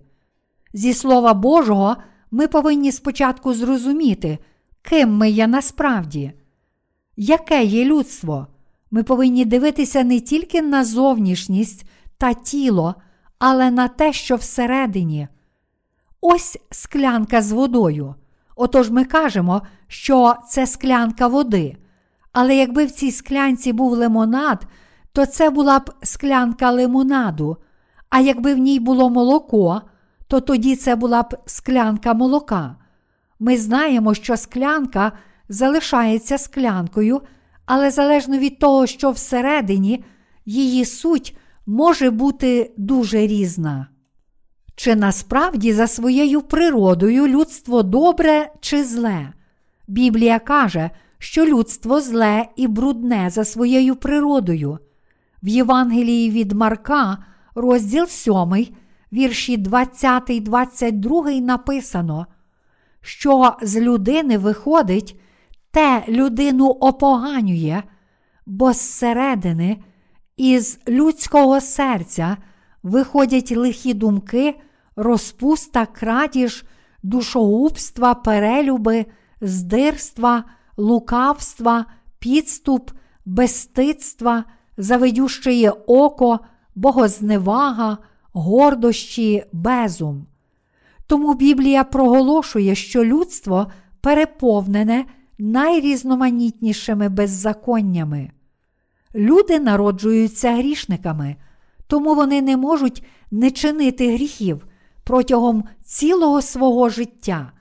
Зі 0.74 0.94
Слова 0.94 1.34
Божого, 1.34 1.96
ми 2.32 2.48
повинні 2.48 2.92
спочатку 2.92 3.54
зрозуміти, 3.54 4.38
ким 4.82 5.18
ми 5.18 5.30
є 5.30 5.48
насправді. 5.48 6.32
Яке 7.18 7.64
є 7.64 7.86
людство? 7.86 8.48
Ми 8.92 9.04
повинні 9.04 9.46
дивитися 9.46 10.04
не 10.04 10.20
тільки 10.20 10.62
на 10.62 10.86
зовнішність 10.86 11.86
та 12.18 12.34
тіло, 12.34 12.96
але 13.40 13.72
на 13.72 13.88
те, 13.88 14.14
що 14.14 14.36
всередині. 14.36 15.28
Ось 16.22 16.58
склянка 16.72 17.42
з 17.42 17.52
водою. 17.52 18.16
Отож 18.56 18.90
ми 18.90 19.06
кажемо, 19.06 19.62
що 19.88 20.36
це 20.50 20.68
склянка 20.68 21.28
води. 21.28 21.78
Але 22.32 22.56
якби 22.56 22.86
в 22.86 22.92
цій 22.92 23.12
склянці 23.12 23.74
був 23.74 23.92
лимонад, 23.92 24.68
то 25.14 25.26
це 25.26 25.50
була 25.50 25.80
б 25.80 25.92
склянка 26.04 26.72
лимонаду, 26.72 27.58
а 28.10 28.20
якби 28.20 28.54
в 28.54 28.58
ній 28.58 28.80
було 28.80 29.10
молоко, 29.10 29.82
то 30.28 30.42
тоді 30.42 30.76
це 30.76 30.96
була 30.96 31.24
б 31.24 31.38
склянка 31.46 32.14
молока. 32.14 32.76
Ми 33.40 33.58
знаємо, 33.58 34.14
що 34.14 34.38
склянка 34.38 35.12
залишається 35.50 36.38
склянкою, 36.38 37.22
але 37.66 37.92
залежно 37.92 38.38
від 38.38 38.60
того, 38.60 38.88
що 38.88 39.12
всередині, 39.12 40.04
її 40.46 40.86
суть 40.86 41.38
може 41.66 42.12
бути 42.12 42.74
дуже 42.78 43.18
різна. 43.18 43.88
Чи 44.76 44.96
насправді 44.96 45.74
за 45.74 45.88
своєю 45.88 46.42
природою 46.42 47.28
людство 47.28 47.84
добре 47.84 48.52
чи 48.60 48.84
зле? 48.84 49.34
Біблія 49.88 50.40
каже, 50.40 50.90
що 51.20 51.46
людство 51.46 52.02
зле 52.02 52.46
і 52.56 52.68
брудне 52.68 53.30
за 53.30 53.46
своєю 53.46 53.96
природою. 53.96 54.80
В 55.44 55.48
Євангелії 55.48 56.32
від 56.32 56.52
Марка, 56.52 57.18
розділ 57.56 58.08
7, 58.08 58.68
вірші 59.14 59.58
20, 59.58 60.44
22 60.44 61.32
написано, 61.32 62.28
що 63.02 63.56
з 63.62 63.80
людини 63.82 64.38
виходить, 64.38 65.20
те 65.72 66.04
людину 66.08 66.68
опоганює, 66.68 67.84
бо 68.46 68.74
зсередини, 68.74 69.78
із 70.38 70.80
людського 70.88 71.62
серця 71.62 72.38
виходять 72.84 73.52
лихі 73.52 73.94
думки, 73.94 74.56
розпуста, 74.96 75.86
крадіж, 75.86 76.66
душогубства, 77.04 78.16
перелюби, 78.16 79.06
здирства, 79.42 80.44
лукавства, 80.78 81.86
підступ, 82.20 82.92
безстидства, 83.26 84.44
завидющеє 84.78 85.72
око, 85.88 86.40
богозневага, 86.76 87.98
гордощі, 88.38 89.44
безум. 89.54 90.26
Тому 91.08 91.34
Біблія 91.34 91.84
проголошує, 91.84 92.76
що 92.76 93.06
людство 93.06 93.68
переповнене 94.02 95.06
найрізноманітнішими 95.40 97.10
беззаконнями. 97.10 98.32
Люди 99.16 99.60
народжуються 99.60 100.56
грішниками, 100.56 101.36
тому 101.88 102.16
вони 102.16 102.42
не 102.42 102.58
можуть 102.58 103.04
не 103.32 103.52
чинити 103.52 104.14
гріхів 104.14 104.68
протягом 105.04 105.64
цілого 105.84 106.42
свого 106.42 106.90
життя. 106.90 107.52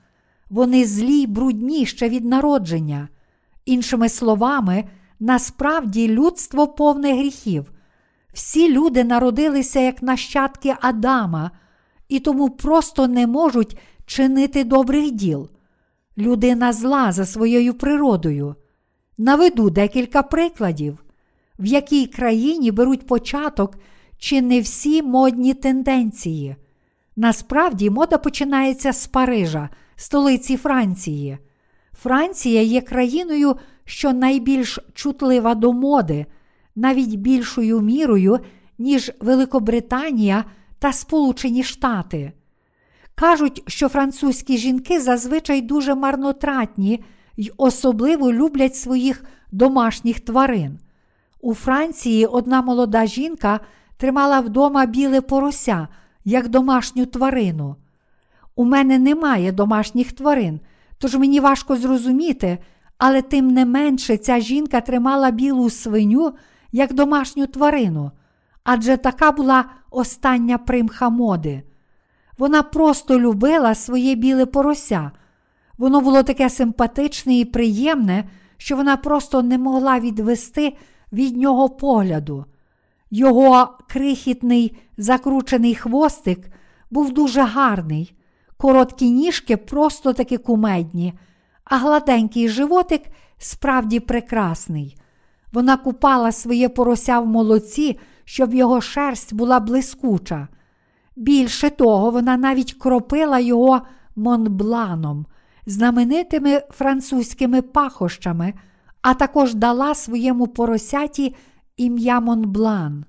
Вони 0.49 0.85
злі 0.85 1.13
й 1.13 1.27
брудні 1.27 1.85
ще 1.85 2.09
від 2.09 2.25
народження. 2.25 3.07
Іншими 3.65 4.09
словами, 4.09 4.83
насправді 5.19 6.07
людство 6.07 6.67
повне 6.67 7.13
гріхів. 7.13 7.71
Всі 8.37 8.73
люди 8.73 9.03
народилися 9.03 9.79
як 9.79 10.03
нащадки 10.03 10.75
Адама, 10.81 11.51
і 12.09 12.19
тому 12.19 12.49
просто 12.49 13.07
не 13.07 13.27
можуть 13.27 13.77
чинити 14.05 14.63
добрих 14.63 15.11
діл. 15.11 15.49
Людина 16.17 16.73
зла 16.73 17.11
за 17.11 17.25
своєю 17.25 17.73
природою. 17.73 18.55
Наведу 19.17 19.69
декілька 19.69 20.23
прикладів, 20.23 20.97
в 21.59 21.65
якій 21.65 22.07
країні 22.07 22.71
беруть 22.71 23.07
початок 23.07 23.77
чи 24.17 24.41
не 24.41 24.61
всі 24.61 25.03
модні 25.03 25.53
тенденції. 25.53 26.55
Насправді 27.15 27.89
мода 27.89 28.17
починається 28.17 28.93
з 28.93 29.07
Парижа, 29.07 29.69
столиці 29.95 30.57
Франції. 30.57 31.37
Франція 31.93 32.61
є 32.61 32.81
країною, 32.81 33.55
що 33.85 34.13
найбільш 34.13 34.79
чутлива 34.93 35.55
до 35.55 35.73
моди, 35.73 36.25
навіть 36.77 37.15
більшою 37.15 37.81
мірою, 37.81 38.39
ніж 38.77 39.11
Великобританія 39.19 40.45
та 40.79 40.93
Сполучені 40.93 41.63
Штати. 41.63 42.31
Кажуть, 43.15 43.63
що 43.67 43.89
французькі 43.89 44.57
жінки 44.57 45.01
зазвичай 45.01 45.61
дуже 45.61 45.95
марнотратні 45.95 47.03
й 47.37 47.51
особливо 47.57 48.33
люблять 48.33 48.75
своїх 48.75 49.23
домашніх 49.51 50.19
тварин. 50.19 50.79
У 51.41 51.53
Франції 51.53 52.25
одна 52.25 52.61
молода 52.61 53.05
жінка 53.05 53.59
тримала 53.97 54.39
вдома 54.39 54.85
біле 54.85 55.21
порося 55.21 55.87
як 56.25 56.47
домашню 56.47 57.05
тварину. 57.05 57.75
У 58.55 58.65
мене 58.65 58.99
немає 58.99 59.51
домашніх 59.51 60.11
тварин, 60.11 60.59
тож 60.97 61.15
мені 61.15 61.39
важко 61.39 61.75
зрозуміти, 61.75 62.57
але 62.97 63.21
тим 63.21 63.47
не 63.47 63.65
менше 63.65 64.17
ця 64.17 64.39
жінка 64.39 64.81
тримала 64.81 65.31
білу 65.31 65.69
свиню 65.69 66.33
як 66.77 66.93
домашню 66.93 67.47
тварину, 67.47 68.11
адже 68.63 68.97
така 68.97 69.31
була 69.31 69.65
остання 69.91 70.57
примха 70.57 71.09
моди. 71.09 71.63
Вона 72.37 72.63
просто 72.63 73.19
любила 73.19 73.75
своє 73.75 74.15
біле 74.15 74.45
порося. 74.45 75.11
Воно 75.77 76.01
було 76.01 76.23
таке 76.23 76.49
симпатичне 76.49 77.39
і 77.39 77.45
приємне, 77.45 78.29
що 78.57 78.75
вона 78.75 78.97
просто 78.97 79.41
не 79.41 79.57
могла 79.57 79.99
відвести 79.99 80.77
від 81.13 81.37
нього 81.37 81.69
погляду. 81.69 82.45
Його 83.11 83.77
крихітний 83.87 84.77
закручений 84.97 85.75
хвостик 85.75 86.39
був 86.91 87.13
дуже 87.13 87.41
гарний, 87.41 88.13
короткі 88.57 89.11
ніжки 89.11 89.57
просто 89.57 90.13
таки 90.13 90.37
кумедні, 90.37 91.13
а 91.63 91.77
гладенький 91.77 92.49
животик 92.49 93.01
справді 93.37 93.99
прекрасний. 93.99 94.97
Вона 95.57 95.77
купала 95.77 96.31
своє 96.31 96.69
порося 96.69 97.19
в 97.19 97.27
молоці, 97.27 97.99
щоб 98.25 98.53
його 98.53 98.81
шерсть 98.81 99.33
була 99.33 99.59
блискуча. 99.59 100.47
Більше 101.15 101.69
того, 101.69 102.11
вона 102.11 102.37
навіть 102.37 102.73
кропила 102.73 103.39
його 103.39 103.81
монбланом, 104.15 105.25
знаменитими 105.65 106.61
французькими 106.69 107.61
пахощами, 107.61 108.53
а 109.01 109.13
також 109.13 109.55
дала 109.55 109.95
своєму 109.95 110.47
поросяті 110.47 111.35
ім'я 111.77 112.19
Монблан. 112.19 113.05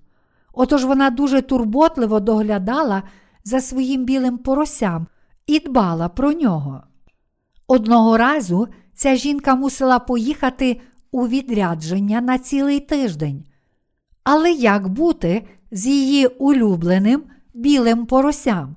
Отож 0.52 0.84
вона 0.84 1.10
дуже 1.10 1.42
турботливо 1.42 2.20
доглядала 2.20 3.02
за 3.44 3.60
своїм 3.60 4.04
білим 4.04 4.38
поросям 4.38 5.06
і 5.46 5.60
дбала 5.60 6.08
про 6.08 6.32
нього. 6.32 6.82
Одного 7.66 8.16
разу 8.16 8.68
ця 8.94 9.16
жінка 9.16 9.54
мусила 9.54 9.98
поїхати 9.98 10.80
у 11.10 11.28
відрядження 11.28 12.20
на 12.20 12.38
цілий 12.38 12.80
тиждень. 12.80 13.44
Але 14.24 14.52
як 14.52 14.88
бути 14.88 15.46
з 15.70 15.86
її 15.86 16.26
улюбленим 16.26 17.22
білим 17.54 18.06
поросям? 18.06 18.76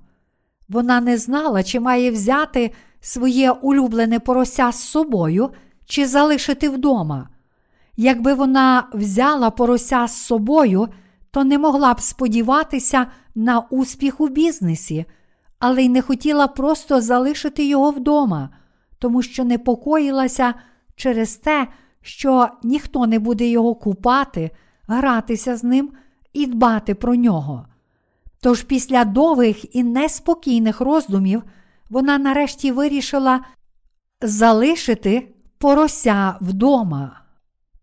Вона 0.70 1.02
не 1.02 1.18
знала, 1.18 1.64
чи 1.64 1.80
має 1.80 2.12
взяти 2.12 2.72
своє 3.02 3.52
улюблене 3.52 4.20
порося 4.20 4.72
з 4.72 4.80
собою, 4.84 5.50
чи 5.86 6.08
залишити 6.08 6.70
вдома. 6.70 7.30
Якби 7.98 8.34
вона 8.34 8.88
взяла 8.94 9.50
порося 9.50 10.08
з 10.08 10.22
собою, 10.22 10.88
то 11.32 11.44
не 11.44 11.58
могла 11.58 11.94
б 11.94 12.02
сподіватися 12.02 13.08
на 13.36 13.60
успіх 13.60 14.22
у 14.22 14.28
бізнесі, 14.28 15.06
але 15.60 15.84
й 15.84 15.90
не 15.90 16.02
хотіла 16.02 16.48
просто 16.48 17.02
залишити 17.02 17.66
його 17.66 17.92
вдома, 17.92 18.50
тому 19.00 19.22
що 19.22 19.44
непокоїлася 19.44 20.54
через 20.96 21.36
те, 21.36 21.68
що 22.02 22.50
ніхто 22.64 23.08
не 23.08 23.20
буде 23.20 23.48
його 23.48 23.76
купати, 23.76 24.52
гратися 24.88 25.58
з 25.58 25.64
ним 25.64 25.92
і 26.34 26.46
дбати 26.46 26.96
про 26.96 27.16
нього. 27.16 27.66
Тож 28.42 28.64
після 28.64 29.06
довгих 29.06 29.76
і 29.76 29.84
неспокійних 29.84 30.82
роздумів 30.82 31.44
вона 31.90 32.18
нарешті 32.18 32.72
вирішила 32.72 33.40
залишити 34.22 35.28
порося 35.58 36.36
вдома. 36.42 37.22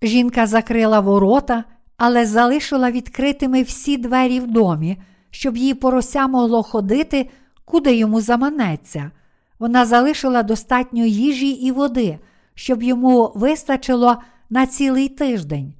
Жінка 0.02 0.46
закрила 0.46 1.00
ворота, 1.00 1.64
але 1.96 2.26
залишила 2.26 2.90
відкритими 2.90 3.62
всі 3.62 3.96
двері 3.96 4.40
в 4.40 4.46
домі, 4.46 4.96
щоб 5.30 5.56
її 5.56 5.74
порося 5.74 6.26
могло 6.26 6.62
ходити, 6.62 7.30
куди 7.64 7.94
йому 7.94 8.20
заманеться. 8.20 9.10
Вона 9.58 9.86
залишила 9.86 10.42
достатньо 10.42 11.04
їжі 11.04 11.50
і 11.50 11.72
води, 11.72 12.18
щоб 12.58 12.82
йому 12.82 13.32
вистачило 13.34 14.16
на 14.50 14.66
цілий 14.66 15.08
тиждень. 15.08 15.74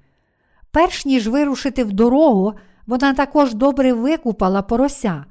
Перш 0.71 1.05
ніж 1.07 1.29
вирушити 1.29 1.85
в 1.85 1.93
дорогу, 1.93 2.55
вона 2.87 3.15
також 3.15 3.55
добре 3.55 3.93
викупала 3.93 4.63
порося, 4.63 5.25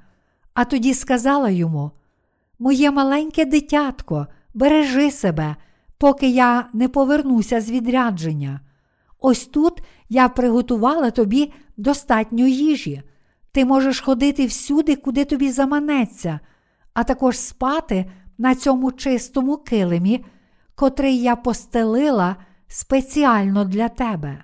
а 0.54 0.66
тоді 0.66 0.94
сказала 0.94 1.50
йому: 1.50 1.92
Моє 2.60 2.92
маленьке 2.92 3.46
дитятко, 3.46 4.28
бережи 4.54 5.12
себе, 5.12 5.56
поки 5.98 6.30
я 6.30 6.68
не 6.74 6.88
повернуся 6.88 7.62
з 7.62 7.72
відрядження. 7.72 8.60
Ось 9.20 9.46
тут 9.46 9.82
я 10.10 10.30
приготувала 10.30 11.12
тобі 11.12 11.54
достатньо 11.78 12.48
їжі. 12.48 13.02
Ти 13.52 13.66
можеш 13.66 14.02
ходити 14.02 14.46
всюди, 14.46 14.96
куди 14.96 15.26
тобі 15.26 15.52
заманеться, 15.52 16.40
а 16.94 17.04
також 17.04 17.38
спати 17.38 18.12
на 18.38 18.56
цьому 18.56 18.92
чистому 18.92 19.58
килимі, 19.58 20.26
котрий 20.78 21.22
я 21.22 21.36
постелила 21.36 22.36
спеціально 22.68 23.66
для 23.66 23.90
тебе. 23.90 24.44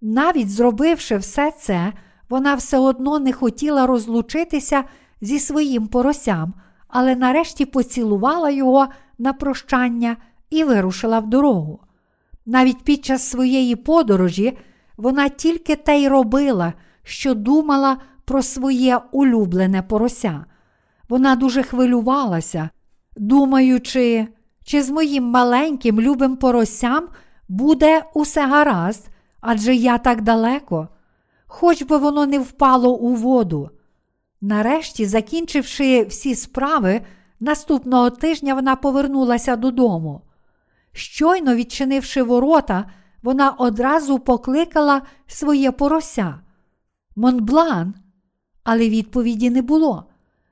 Навіть 0.00 0.50
зробивши 0.50 1.16
все 1.16 1.50
це, 1.50 1.92
вона 2.28 2.54
все 2.54 2.78
одно 2.78 3.18
не 3.18 3.32
хотіла 3.32 3.86
розлучитися 3.86 4.84
зі 5.20 5.38
своїм 5.38 5.86
поросям, 5.86 6.54
але 6.88 7.16
нарешті 7.16 7.66
поцілувала 7.66 8.50
його 8.50 8.86
на 9.18 9.32
прощання 9.32 10.16
і 10.50 10.64
вирушила 10.64 11.18
в 11.18 11.26
дорогу. 11.30 11.80
Навіть 12.46 12.84
під 12.84 13.04
час 13.04 13.30
своєї 13.30 13.76
подорожі 13.76 14.58
вона 14.96 15.28
тільки 15.28 15.76
те 15.76 16.00
й 16.00 16.08
робила, 16.08 16.72
що 17.02 17.34
думала 17.34 17.96
про 18.24 18.42
своє 18.42 19.00
улюблене 19.12 19.82
порося. 19.82 20.44
Вона 21.08 21.36
дуже 21.36 21.62
хвилювалася, 21.62 22.70
думаючи, 23.16 24.28
чи 24.64 24.82
з 24.82 24.90
моїм 24.90 25.24
маленьким 25.24 26.00
любим 26.00 26.36
поросям 26.36 27.08
буде 27.48 28.04
усе 28.14 28.46
гаразд, 28.46 29.08
адже 29.40 29.74
я 29.74 29.98
так 29.98 30.22
далеко, 30.22 30.88
хоч 31.46 31.82
би 31.82 31.98
воно 31.98 32.26
не 32.26 32.38
впало 32.38 32.96
у 32.96 33.14
воду. 33.14 33.70
Нарешті, 34.40 35.06
закінчивши 35.06 36.04
всі 36.04 36.34
справи, 36.34 37.00
наступного 37.40 38.10
тижня 38.10 38.54
вона 38.54 38.76
повернулася 38.76 39.56
додому. 39.56 40.22
Щойно 40.92 41.54
відчинивши 41.54 42.22
ворота, 42.22 42.90
вона 43.22 43.50
одразу 43.50 44.18
покликала 44.18 45.02
своє 45.26 45.72
порося. 45.72 46.40
Монблан, 47.16 47.94
але 48.64 48.88
відповіді 48.88 49.50
не 49.50 49.62
було. 49.62 50.04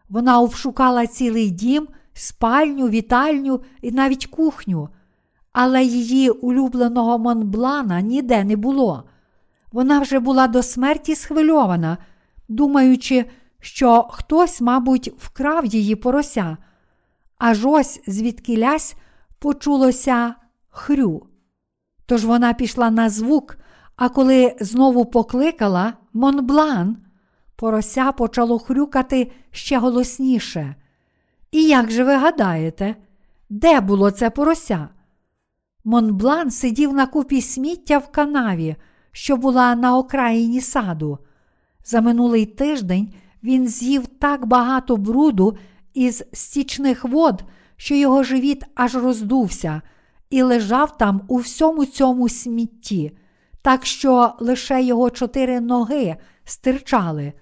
Вона 0.08 0.40
обшукала 0.40 1.06
цілий 1.06 1.50
дім, 1.50 1.88
спальню, 2.14 2.88
вітальню 2.88 3.60
і 3.82 3.90
навіть 3.90 4.26
кухню, 4.26 4.88
але 5.52 5.84
її 5.84 6.30
улюбленого 6.30 7.18
Монблана 7.18 8.00
ніде 8.00 8.44
не 8.44 8.56
було. 8.56 9.04
Вона 9.72 10.00
вже 10.00 10.18
була 10.18 10.46
до 10.46 10.62
смерті 10.62 11.14
схвильована, 11.14 11.98
думаючи, 12.48 13.24
що 13.60 14.06
хтось, 14.10 14.60
мабуть, 14.60 15.12
вкрав 15.18 15.66
її 15.66 15.96
порося. 15.96 16.56
Аж 17.38 17.66
ось 17.66 18.00
звідкилясь 18.06 18.94
почулося 19.38 20.34
хрю. 20.68 21.26
Тож 22.06 22.24
вона 22.24 22.54
пішла 22.54 22.90
на 22.90 23.10
звук, 23.10 23.56
а 23.96 24.08
коли 24.08 24.56
знову 24.60 25.04
покликала 25.04 25.92
Монблан, 26.12 26.96
порося 27.56 28.12
почало 28.12 28.58
хрюкати 28.58 29.32
ще 29.50 29.78
голосніше. 29.78 30.74
І 31.52 31.62
як 31.62 31.90
же 31.90 32.04
ви 32.04 32.14
гадаєте, 32.14 32.96
де 33.50 33.80
було 33.80 34.10
це 34.10 34.30
порося? 34.30 34.88
Монблан 35.84 36.50
сидів 36.50 36.92
на 36.92 37.06
купі 37.06 37.40
сміття 37.40 37.98
в 37.98 38.12
канаві, 38.12 38.76
що 39.12 39.36
була 39.36 39.74
на 39.74 39.96
окраїні 39.96 40.60
саду. 40.60 41.18
За 41.84 42.00
минулий 42.00 42.46
тиждень 42.46 43.14
він 43.42 43.68
з'їв 43.68 44.06
так 44.06 44.46
багато 44.46 44.96
бруду 44.96 45.58
із 45.94 46.24
стічних 46.32 47.04
вод, 47.04 47.44
що 47.76 47.94
його 47.94 48.22
живіт 48.22 48.64
аж 48.74 48.94
роздувся, 48.94 49.82
і 50.30 50.42
лежав 50.42 50.98
там 50.98 51.20
у 51.28 51.36
всьому 51.36 51.86
цьому 51.86 52.28
смітті, 52.28 53.12
так 53.62 53.86
що 53.86 54.32
лише 54.40 54.82
його 54.82 55.10
чотири 55.10 55.60
ноги 55.60 56.16
стирчали. 56.44 57.32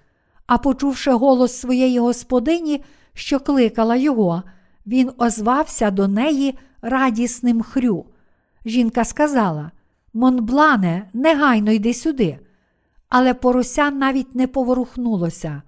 А 0.46 0.58
почувши 0.58 1.12
голос 1.12 1.60
своєї 1.60 1.98
господині, 1.98 2.84
що 3.18 3.40
кликала 3.40 3.96
його, 3.96 4.42
він 4.86 5.10
озвався 5.18 5.90
до 5.90 6.08
неї 6.08 6.58
радісним 6.82 7.62
хрю. 7.62 8.06
Жінка 8.66 9.04
сказала: 9.04 9.70
Монблане, 10.14 11.10
негайно 11.12 11.72
йди 11.72 11.94
сюди. 11.94 12.38
Але 13.08 13.34
порося 13.34 13.90
навіть 13.90 14.34
не 14.34 14.46
поворухнулося. 14.46 15.62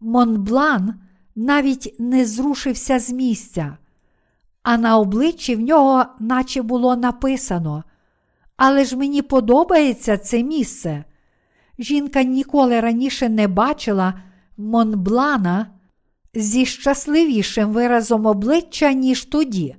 Монблан 0.00 0.94
навіть 1.36 1.94
не 1.98 2.26
зрушився 2.26 2.98
з 2.98 3.10
місця, 3.10 3.76
а 4.62 4.78
на 4.78 4.98
обличчі 4.98 5.56
в 5.56 5.60
нього, 5.60 6.04
наче 6.18 6.62
було 6.62 6.96
написано. 6.96 7.84
Але 8.56 8.84
ж 8.84 8.96
мені 8.96 9.22
подобається 9.22 10.18
це 10.18 10.42
місце. 10.42 11.04
Жінка 11.78 12.22
ніколи 12.22 12.80
раніше 12.80 13.28
не 13.28 13.48
бачила 13.48 14.14
Монблана 14.56 15.66
зі 16.34 16.66
щасливішим 16.66 17.72
виразом 17.72 18.26
обличчя, 18.26 18.92
ніж 18.92 19.24
тоді. 19.24 19.76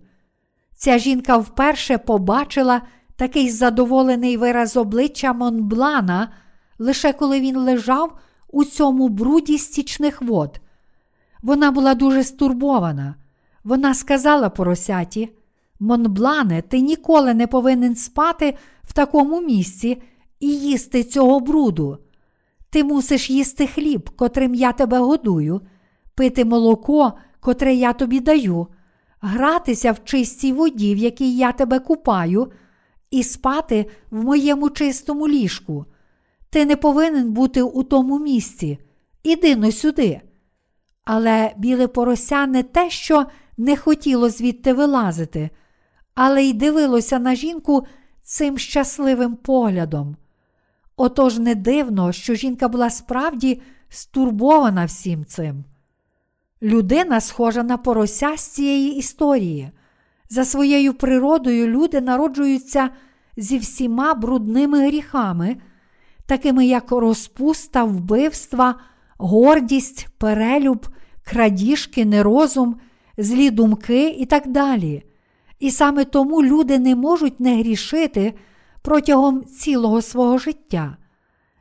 Ця 0.75 0.97
жінка 0.97 1.37
вперше 1.37 1.97
побачила 1.97 2.81
такий 3.15 3.49
задоволений 3.49 4.37
вираз 4.37 4.77
обличчя 4.77 5.33
Монблана, 5.33 6.31
лише 6.79 7.13
коли 7.13 7.39
він 7.39 7.57
лежав 7.57 8.19
у 8.47 8.63
цьому 8.63 9.09
бруді 9.09 9.57
стічних 9.57 10.21
вод. 10.21 10.61
Вона 11.41 11.71
була 11.71 11.95
дуже 11.95 12.23
стурбована. 12.23 13.15
Вона 13.63 13.93
сказала 13.93 14.49
поросяті: 14.49 15.29
Монблане, 15.79 16.61
ти 16.61 16.79
ніколи 16.79 17.33
не 17.33 17.47
повинен 17.47 17.95
спати 17.95 18.57
в 18.83 18.93
такому 18.93 19.41
місці 19.41 20.01
і 20.39 20.47
їсти 20.47 21.03
цього 21.03 21.39
бруду. 21.39 21.97
Ти 22.69 22.83
мусиш 22.83 23.29
їсти 23.29 23.67
хліб, 23.67 24.09
котрим 24.15 24.55
я 24.55 24.71
тебе 24.71 24.99
годую, 24.99 25.61
пити 26.19 26.45
молоко, 26.45 27.13
котре 27.39 27.73
я 27.73 27.93
тобі 27.93 28.19
даю, 28.19 28.67
гратися 29.21 29.91
в 29.91 30.03
чистій 30.03 30.53
воді, 30.53 30.95
в 30.95 30.97
якій 30.97 31.37
я 31.37 31.51
тебе 31.51 31.79
купаю, 31.79 32.51
і 33.11 33.23
спати 33.23 33.85
в 34.11 34.23
моєму 34.23 34.69
чистому 34.69 35.27
ліжку. 35.27 35.85
Ти 36.49 36.65
не 36.65 36.75
повинен 36.75 37.31
бути 37.31 37.61
у 37.61 37.83
тому 37.83 38.19
місці. 38.19 38.79
Іди 39.23 39.55
но 39.55 39.71
сюди. 39.71 40.21
Але 41.05 41.53
біле 41.57 41.87
порося 41.87 42.45
не 42.45 42.63
те, 42.63 42.89
що 42.89 43.25
не 43.57 43.77
хотіло 43.77 44.29
звідти 44.29 44.73
вилазити, 44.73 45.49
але 46.15 46.43
й 46.43 46.53
дивилося 46.53 47.19
на 47.19 47.35
жінку 47.35 47.85
цим 48.21 48.57
щасливим 48.57 49.35
поглядом. 49.35 50.15
Отож 50.97 51.37
не 51.37 51.55
дивно, 51.55 52.11
що 52.11 52.35
жінка 52.35 52.67
була 52.67 52.89
справді 52.89 53.61
стурбована 53.89 54.85
всім 54.85 55.25
цим. 55.25 55.63
Людина 56.61 57.21
схожа 57.21 57.63
на 57.63 57.77
порося 57.77 58.37
з 58.37 58.41
цієї 58.41 58.95
історії. 58.95 59.71
За 60.29 60.45
своєю 60.45 60.93
природою 60.93 61.67
люди 61.67 62.01
народжуються 62.01 62.89
зі 63.37 63.57
всіма 63.57 64.13
брудними 64.13 64.87
гріхами, 64.87 65.57
такими 66.25 66.65
як 66.65 66.91
розпуста, 66.91 67.83
вбивства, 67.83 68.75
гордість, 69.17 70.07
перелюб, 70.17 70.87
крадіжки, 71.23 72.05
нерозум, 72.05 72.75
злі 73.17 73.49
думки 73.49 74.09
і 74.09 74.25
так 74.25 74.47
далі. 74.47 75.03
І 75.59 75.71
саме 75.71 76.05
тому 76.05 76.43
люди 76.43 76.79
не 76.79 76.95
можуть 76.95 77.39
не 77.39 77.59
грішити 77.59 78.33
протягом 78.81 79.45
цілого 79.45 80.01
свого 80.01 80.37
життя. 80.37 80.97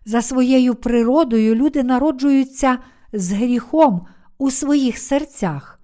За 0.04 0.22
своєю 0.22 0.74
природою 0.74 1.54
люди 1.54 1.82
народжуються 1.82 2.78
з 3.12 3.32
гріхом 3.32 4.06
у 4.38 4.50
своїх 4.50 4.98
серцях. 4.98 5.80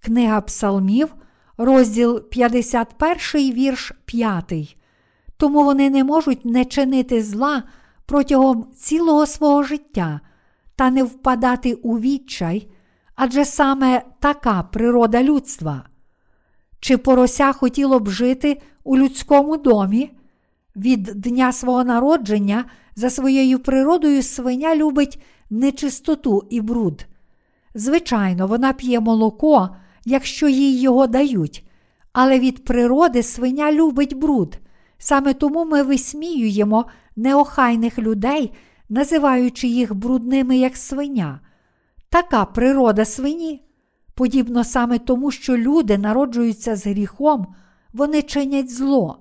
Книга 0.00 0.40
Псалмів, 0.40 1.14
розділ 1.56 2.20
51, 2.20 3.52
вірш 3.52 3.92
5. 4.04 4.76
Тому 5.36 5.64
вони 5.64 5.90
не 5.90 6.04
можуть 6.04 6.44
не 6.44 6.64
чинити 6.64 7.22
зла 7.22 7.62
протягом 8.06 8.66
цілого 8.76 9.26
свого 9.26 9.62
життя 9.62 10.20
та 10.76 10.90
не 10.90 11.04
впадати 11.04 11.74
у 11.74 11.98
відчай, 11.98 12.68
адже 13.14 13.44
саме 13.44 14.02
така 14.20 14.62
природа 14.62 15.22
людства. 15.22 15.82
Чи 16.80 16.98
порося 16.98 17.52
хотіло 17.52 18.00
б 18.00 18.08
жити 18.08 18.62
у 18.84 18.96
людському 18.98 19.56
домі? 19.56 20.10
Від 20.76 21.02
дня 21.02 21.52
свого 21.52 21.84
народження 21.84 22.64
за 22.96 23.10
своєю 23.10 23.58
природою 23.58 24.22
свиня 24.22 24.76
любить 24.76 25.22
нечистоту 25.50 26.46
і 26.50 26.60
бруд. 26.60 27.06
Звичайно, 27.74 28.46
вона 28.46 28.72
п'є 28.72 29.00
молоко, 29.00 29.76
якщо 30.04 30.48
їй 30.48 30.80
його 30.80 31.06
дають, 31.06 31.66
але 32.12 32.38
від 32.38 32.64
природи 32.64 33.22
свиня 33.22 33.72
любить 33.72 34.18
бруд. 34.18 34.58
Саме 34.98 35.34
тому 35.34 35.64
ми 35.64 35.82
висміюємо 35.82 36.84
неохайних 37.16 37.98
людей, 37.98 38.52
називаючи 38.88 39.68
їх 39.68 39.94
брудними, 39.94 40.56
як 40.56 40.76
свиня. 40.76 41.40
Така 42.08 42.44
природа 42.44 43.04
свині. 43.04 43.60
Подібно 44.14 44.64
саме 44.64 44.98
тому, 44.98 45.30
що 45.30 45.56
люди 45.56 45.98
народжуються 45.98 46.76
з 46.76 46.86
гріхом, 46.86 47.46
вони 47.92 48.22
чинять 48.22 48.70
зло. 48.70 49.18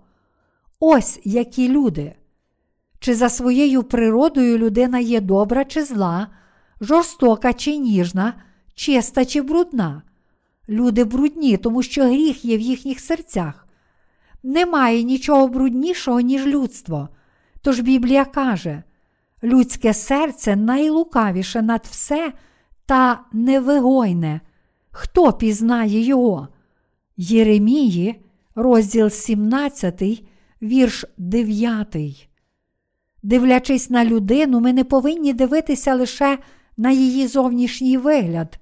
Ось 0.80 1.20
які 1.24 1.70
люди. 1.70 2.16
Чи 3.00 3.16
за 3.16 3.30
своєю 3.30 3.84
природою 3.84 4.58
людина 4.58 5.00
є 5.00 5.22
добра 5.22 5.66
чи 5.66 5.84
зла, 5.84 6.28
жорстока 6.84 7.54
чи 7.54 7.78
ніжна, 7.78 8.34
чиста 8.76 9.26
чи 9.26 9.42
брудна? 9.42 10.02
Люди 10.70 11.04
брудні, 11.04 11.58
тому 11.58 11.84
що 11.84 12.04
гріх 12.04 12.46
є 12.46 12.58
в 12.58 12.62
їхніх 12.62 13.00
серцях. 13.00 13.68
Немає 14.44 15.04
нічого 15.04 15.48
бруднішого, 15.48 16.20
ніж 16.20 16.46
людство. 16.46 17.10
Тож 17.62 17.80
Біблія 17.80 18.26
каже: 18.26 18.84
людське 19.44 19.94
серце 19.94 20.56
найлукавіше 20.56 21.62
над 21.62 21.88
все 21.92 22.34
та 22.86 23.20
невигойне. 23.34 24.42
Хто 24.92 25.34
пізнає 25.34 26.00
його? 26.00 26.48
Єремії, 27.18 28.26
розділ 28.56 29.10
17, 29.10 30.24
вірш 30.62 31.06
9. 31.18 32.30
Дивлячись 33.24 33.90
на 33.90 34.06
людину, 34.06 34.60
ми 34.60 34.74
не 34.74 34.84
повинні 34.84 35.34
дивитися 35.34 35.96
лише 35.96 36.38
на 36.78 36.92
її 36.92 37.28
зовнішній 37.28 37.98
вигляд, 37.98 38.60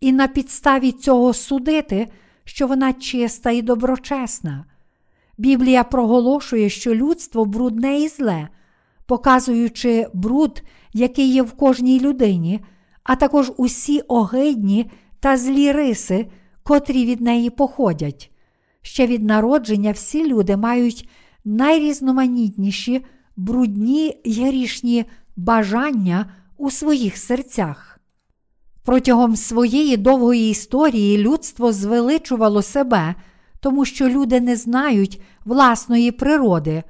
і 0.00 0.12
на 0.12 0.28
підставі 0.28 0.92
цього 0.92 1.32
судити, 1.32 2.08
що 2.44 2.66
вона 2.66 2.92
чиста 2.92 3.50
і 3.50 3.62
доброчесна. 3.62 4.64
Біблія 5.38 5.84
проголошує, 5.84 6.68
що 6.68 6.94
людство 6.94 7.44
брудне 7.44 8.00
і 8.00 8.08
зле, 8.08 8.48
показуючи 9.06 10.06
бруд, 10.14 10.62
який 10.92 11.32
є 11.32 11.42
в 11.42 11.52
кожній 11.52 12.00
людині, 12.00 12.60
а 13.02 13.16
також 13.16 13.52
усі 13.56 14.00
огидні 14.00 14.90
та 15.20 15.36
злі 15.36 15.72
риси, 15.72 16.26
котрі 16.62 17.06
від 17.06 17.20
неї 17.20 17.50
походять. 17.50 18.30
Ще 18.82 19.06
від 19.06 19.22
народження 19.22 19.92
всі 19.92 20.26
люди 20.26 20.56
мають 20.56 21.08
найрізноманітніші 21.44 23.04
брудні 23.36 24.20
й 24.24 24.44
грішні 24.44 25.04
бажання 25.36 26.26
у 26.60 26.70
своїх 26.70 27.16
серцях. 27.16 28.00
Протягом 28.84 29.36
своєї 29.36 29.96
довгої 29.96 30.50
історії 30.50 31.18
людство 31.18 31.72
звеличувало 31.72 32.62
себе, 32.62 33.14
тому 33.60 33.84
що 33.84 34.08
люди 34.08 34.40
не 34.40 34.56
знають 34.56 35.22
власної 35.44 36.12
природи. 36.12 36.82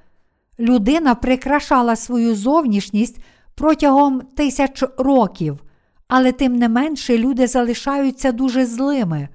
Людина 0.59 1.15
прикрашала 1.15 1.97
свою 1.97 2.35
зовнішність 2.35 3.19
протягом 3.55 4.21
тисяч 4.21 4.85
років, 4.99 5.59
але 6.09 6.33
тим 6.33 6.57
не 6.57 6.69
менше 6.69 7.19
люди 7.19 7.47
залишаються 7.47 8.33
дуже 8.33 8.67
злими. 8.67 9.29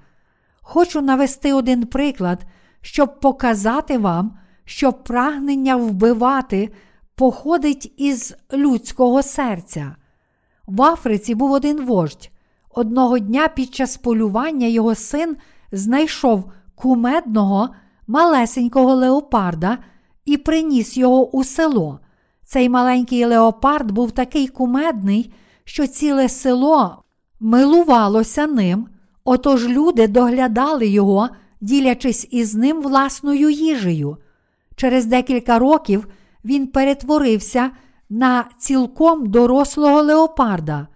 Хочу 0.60 1.00
навести 1.00 1.52
один 1.52 1.86
приклад, 1.86 2.46
щоб 2.80 3.20
показати 3.20 3.98
вам, 3.98 4.38
що 4.64 4.92
прагнення 4.92 5.76
вбивати 5.76 6.70
походить 7.14 7.92
із 7.96 8.34
людського 8.52 9.22
серця. 9.22 9.96
В 10.66 10.82
Африці 10.82 11.34
був 11.34 11.52
один 11.52 11.84
вождь. 11.84 12.30
Одного 12.70 13.18
дня 13.18 13.48
під 13.48 13.74
час 13.74 13.96
полювання 13.96 14.66
його 14.66 14.94
син 14.94 15.36
знайшов 15.72 16.44
кумедного 16.74 17.68
малесенького 18.06 18.94
леопарда 18.94 19.78
і 20.24 20.36
приніс 20.36 20.96
його 20.96 21.36
у 21.36 21.44
село. 21.44 22.00
Цей 22.44 22.68
маленький 22.68 23.24
леопард 23.24 23.90
був 23.90 24.10
такий 24.10 24.48
кумедний, 24.48 25.32
що 25.64 25.86
ціле 25.86 26.28
село 26.28 27.02
милувалося 27.40 28.46
ним, 28.46 28.88
отож 29.24 29.68
люди 29.68 30.08
доглядали 30.08 30.86
його, 30.86 31.28
ділячись 31.60 32.28
із 32.30 32.54
ним 32.54 32.82
власною 32.82 33.50
їжею. 33.50 34.16
Через 34.76 35.06
декілька 35.06 35.58
років 35.58 36.08
він 36.44 36.66
перетворився 36.66 37.70
на 38.10 38.44
цілком 38.58 39.26
дорослого 39.26 40.02
леопарда. 40.02 40.86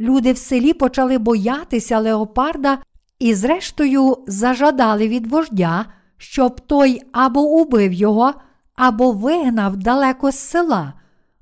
Люди 0.00 0.32
в 0.32 0.38
селі 0.38 0.72
почали 0.72 1.18
боятися 1.18 1.98
леопарда 1.98 2.78
І, 3.18 3.34
зрештою, 3.34 4.18
зажадали 4.26 5.08
від 5.08 5.26
вождя, 5.26 5.86
щоб 6.16 6.60
той 6.60 7.02
або 7.12 7.40
убив 7.40 7.92
його, 7.92 8.34
або 8.76 9.12
вигнав 9.12 9.76
далеко 9.76 10.30
з 10.30 10.38
села, 10.38 10.92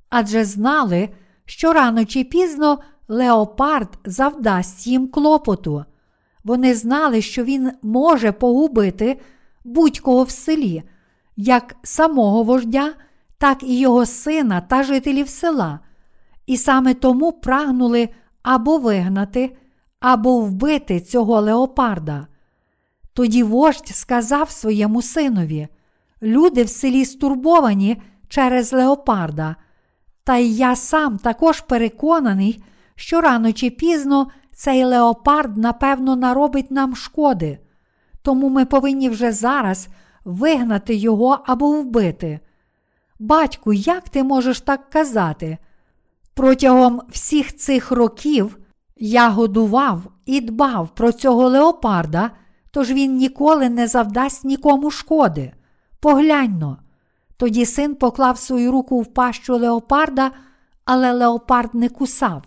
адже 0.09 0.45
знали, 0.45 1.09
що 1.45 1.73
рано 1.73 2.05
чи 2.05 2.23
пізно 2.23 2.79
леопард 3.07 3.89
завдасть 4.05 4.87
їм 4.87 5.07
клопоту. 5.07 5.85
Вони 6.43 6.75
знали, 6.75 7.21
що 7.21 7.43
він 7.43 7.71
може 7.81 8.31
погубити 8.31 9.19
будь-кого 9.63 10.23
в 10.23 10.29
селі, 10.29 10.83
як 11.35 11.75
самого 11.83 12.43
вождя, 12.43 12.93
так 13.39 13.63
і 13.63 13.79
його 13.79 14.05
сина 14.05 14.61
та 14.61 14.83
жителів 14.83 15.29
села, 15.29 15.79
і 16.45 16.57
саме 16.57 16.93
тому 16.93 17.31
прагнули 17.31 18.09
або 18.43 18.77
вигнати, 18.77 19.57
або 19.99 20.39
вбити 20.39 20.99
цього 20.99 21.41
леопарда. 21.41 22.27
Тоді 23.13 23.43
вождь 23.43 23.87
сказав 23.87 24.51
своєму 24.51 25.01
синові: 25.01 25.67
Люди 26.21 26.63
в 26.63 26.69
селі 26.69 27.05
стурбовані 27.05 28.01
через 28.27 28.73
леопарда, 28.73 29.55
та 30.23 30.37
й 30.37 30.55
я 30.57 30.75
сам 30.75 31.17
також 31.17 31.61
переконаний, 31.61 32.63
що 32.95 33.21
рано 33.21 33.53
чи 33.53 33.69
пізно 33.69 34.27
цей 34.51 34.83
леопард, 34.83 35.57
напевно, 35.57 36.15
наробить 36.15 36.71
нам 36.71 36.95
шкоди, 36.95 37.59
тому 38.21 38.49
ми 38.49 38.65
повинні 38.65 39.09
вже 39.09 39.31
зараз 39.31 39.87
вигнати 40.25 40.95
його 40.95 41.39
або 41.45 41.71
вбити. 41.71 42.39
Батьку, 43.19 43.73
як 43.73 44.09
ти 44.09 44.23
можеш 44.23 44.61
так 44.61 44.89
казати? 44.89 45.57
Протягом 46.33 47.01
всіх 47.09 47.55
цих 47.55 47.91
років 47.91 48.57
я 48.97 49.29
годував 49.29 50.01
і 50.25 50.41
дбав 50.41 50.89
про 50.95 51.11
цього 51.11 51.49
леопарда, 51.49 52.31
тож 52.71 52.91
він 52.91 53.15
ніколи 53.15 53.69
не 53.69 53.87
завдасть 53.87 54.45
нікому 54.45 54.91
шкоди. 54.91 55.53
Погляньно. 55.99 56.77
Тоді 57.37 57.65
син 57.65 57.95
поклав 57.95 58.37
свою 58.37 58.71
руку 58.71 59.01
в 59.01 59.13
пащу 59.13 59.57
леопарда, 59.57 60.31
але 60.85 61.11
леопард 61.11 61.75
не 61.75 61.89
кусав. 61.89 62.43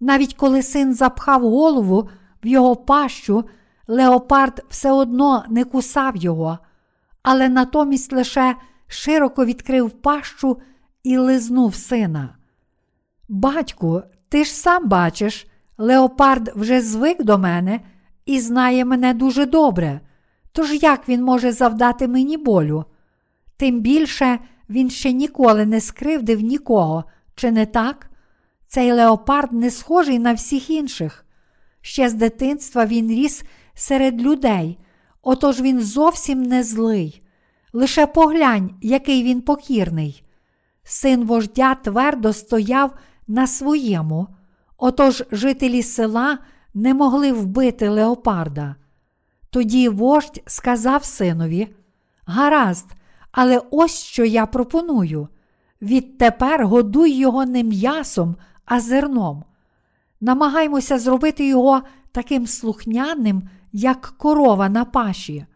Навіть 0.00 0.34
коли 0.34 0.62
син 0.62 0.94
запхав 0.94 1.42
голову 1.42 2.08
в 2.44 2.46
його 2.46 2.76
пащу, 2.76 3.44
леопард 3.88 4.64
все 4.68 4.92
одно 4.92 5.44
не 5.48 5.64
кусав 5.64 6.16
його, 6.16 6.58
але 7.22 7.48
натомість 7.48 8.12
лише 8.12 8.56
широко 8.88 9.44
відкрив 9.44 9.90
пащу 9.90 10.58
і 11.02 11.16
лизнув 11.16 11.74
сина. 11.74 12.36
Батьку, 13.28 14.02
ти 14.28 14.44
ж 14.44 14.52
сам 14.52 14.88
бачиш, 14.88 15.46
леопард 15.78 16.52
вже 16.54 16.80
звик 16.80 17.22
до 17.22 17.38
мене 17.38 17.80
і 18.26 18.40
знає 18.40 18.84
мене 18.84 19.14
дуже 19.14 19.46
добре. 19.46 20.00
Тож 20.52 20.82
як 20.82 21.08
він 21.08 21.22
може 21.22 21.52
завдати 21.52 22.08
мені 22.08 22.36
болю? 22.36 22.84
Тим 23.56 23.80
більше 23.80 24.38
він 24.70 24.90
ще 24.90 25.12
ніколи 25.12 25.66
не 25.66 25.80
скривдив 25.80 26.40
нікого, 26.40 27.04
чи 27.34 27.50
не 27.50 27.66
так? 27.66 28.10
Цей 28.66 28.92
леопард 28.92 29.52
не 29.52 29.70
схожий 29.70 30.18
на 30.18 30.32
всіх 30.32 30.70
інших. 30.70 31.24
Ще 31.80 32.08
з 32.08 32.14
дитинства 32.14 32.86
він 32.86 33.08
ріс 33.08 33.44
серед 33.74 34.22
людей, 34.22 34.78
отож 35.22 35.60
він 35.60 35.80
зовсім 35.80 36.42
не 36.42 36.62
злий. 36.62 37.22
Лише 37.72 38.06
поглянь, 38.06 38.70
який 38.82 39.22
він 39.22 39.40
покірний. 39.40 40.24
Син 40.82 41.24
вождя 41.24 41.74
твердо 41.74 42.32
стояв 42.32 42.92
на 43.28 43.46
своєму, 43.46 44.28
отож 44.76 45.24
жителі 45.32 45.82
села 45.82 46.38
не 46.74 46.94
могли 46.94 47.32
вбити 47.32 47.88
леопарда. 47.88 48.76
Тоді 49.50 49.88
вождь 49.88 50.42
сказав 50.46 51.04
синові: 51.04 51.68
Гаразд, 52.26 52.86
але 53.32 53.62
ось 53.70 54.02
що 54.02 54.24
я 54.24 54.46
пропоную. 54.46 55.28
Відтепер 55.82 56.66
годуй 56.66 57.10
його 57.10 57.44
не 57.44 57.62
м'ясом, 57.62 58.36
а 58.64 58.80
зерном. 58.80 59.44
Намагаймося 60.20 60.98
зробити 60.98 61.48
його 61.48 61.82
таким 62.12 62.46
слухняним, 62.46 63.42
як 63.72 64.14
корова 64.18 64.68
на 64.68 64.84
паші. 64.84 65.46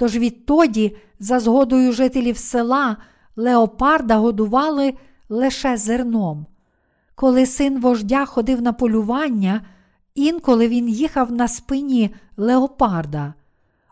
Тож 0.00 0.16
відтоді, 0.16 0.96
за 1.18 1.40
згодою 1.40 1.92
жителів 1.92 2.36
села, 2.36 2.96
леопарда 3.36 4.16
годували 4.16 4.94
лише 5.28 5.76
зерном. 5.76 6.46
Коли 7.14 7.46
син 7.46 7.80
вождя 7.80 8.24
ходив 8.24 8.62
на 8.62 8.72
полювання, 8.72 9.60
інколи 10.14 10.68
він 10.68 10.88
їхав 10.88 11.32
на 11.32 11.48
спині 11.48 12.14
леопарда. 12.36 13.34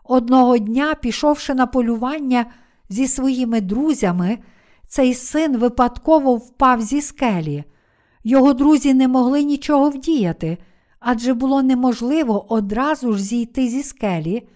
Одного 0.03 0.57
дня, 0.57 0.95
пішовши 0.95 1.53
на 1.53 1.67
полювання 1.67 2.45
зі 2.89 3.07
своїми 3.07 3.61
друзями, 3.61 4.37
цей 4.87 5.13
син 5.13 5.57
випадково 5.57 6.35
впав 6.35 6.81
зі 6.81 7.01
скелі. 7.01 7.63
Його 8.23 8.53
друзі 8.53 8.93
не 8.93 9.07
могли 9.07 9.43
нічого 9.43 9.89
вдіяти, 9.89 10.57
адже 10.99 11.33
було 11.33 11.61
неможливо 11.61 12.53
одразу 12.53 13.13
ж 13.13 13.23
зійти 13.23 13.67
зі 13.67 13.83
скелі, 13.83 14.47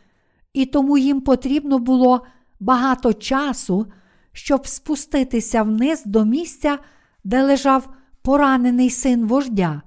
і 0.53 0.65
тому 0.65 0.97
їм 0.97 1.21
потрібно 1.21 1.79
було 1.79 2.25
багато 2.59 3.13
часу, 3.13 3.87
щоб 4.33 4.67
спуститися 4.67 5.63
вниз 5.63 6.03
до 6.05 6.25
місця, 6.25 6.77
де 7.23 7.43
лежав 7.43 7.89
поранений 8.21 8.89
син 8.89 9.27
вождя. 9.27 9.81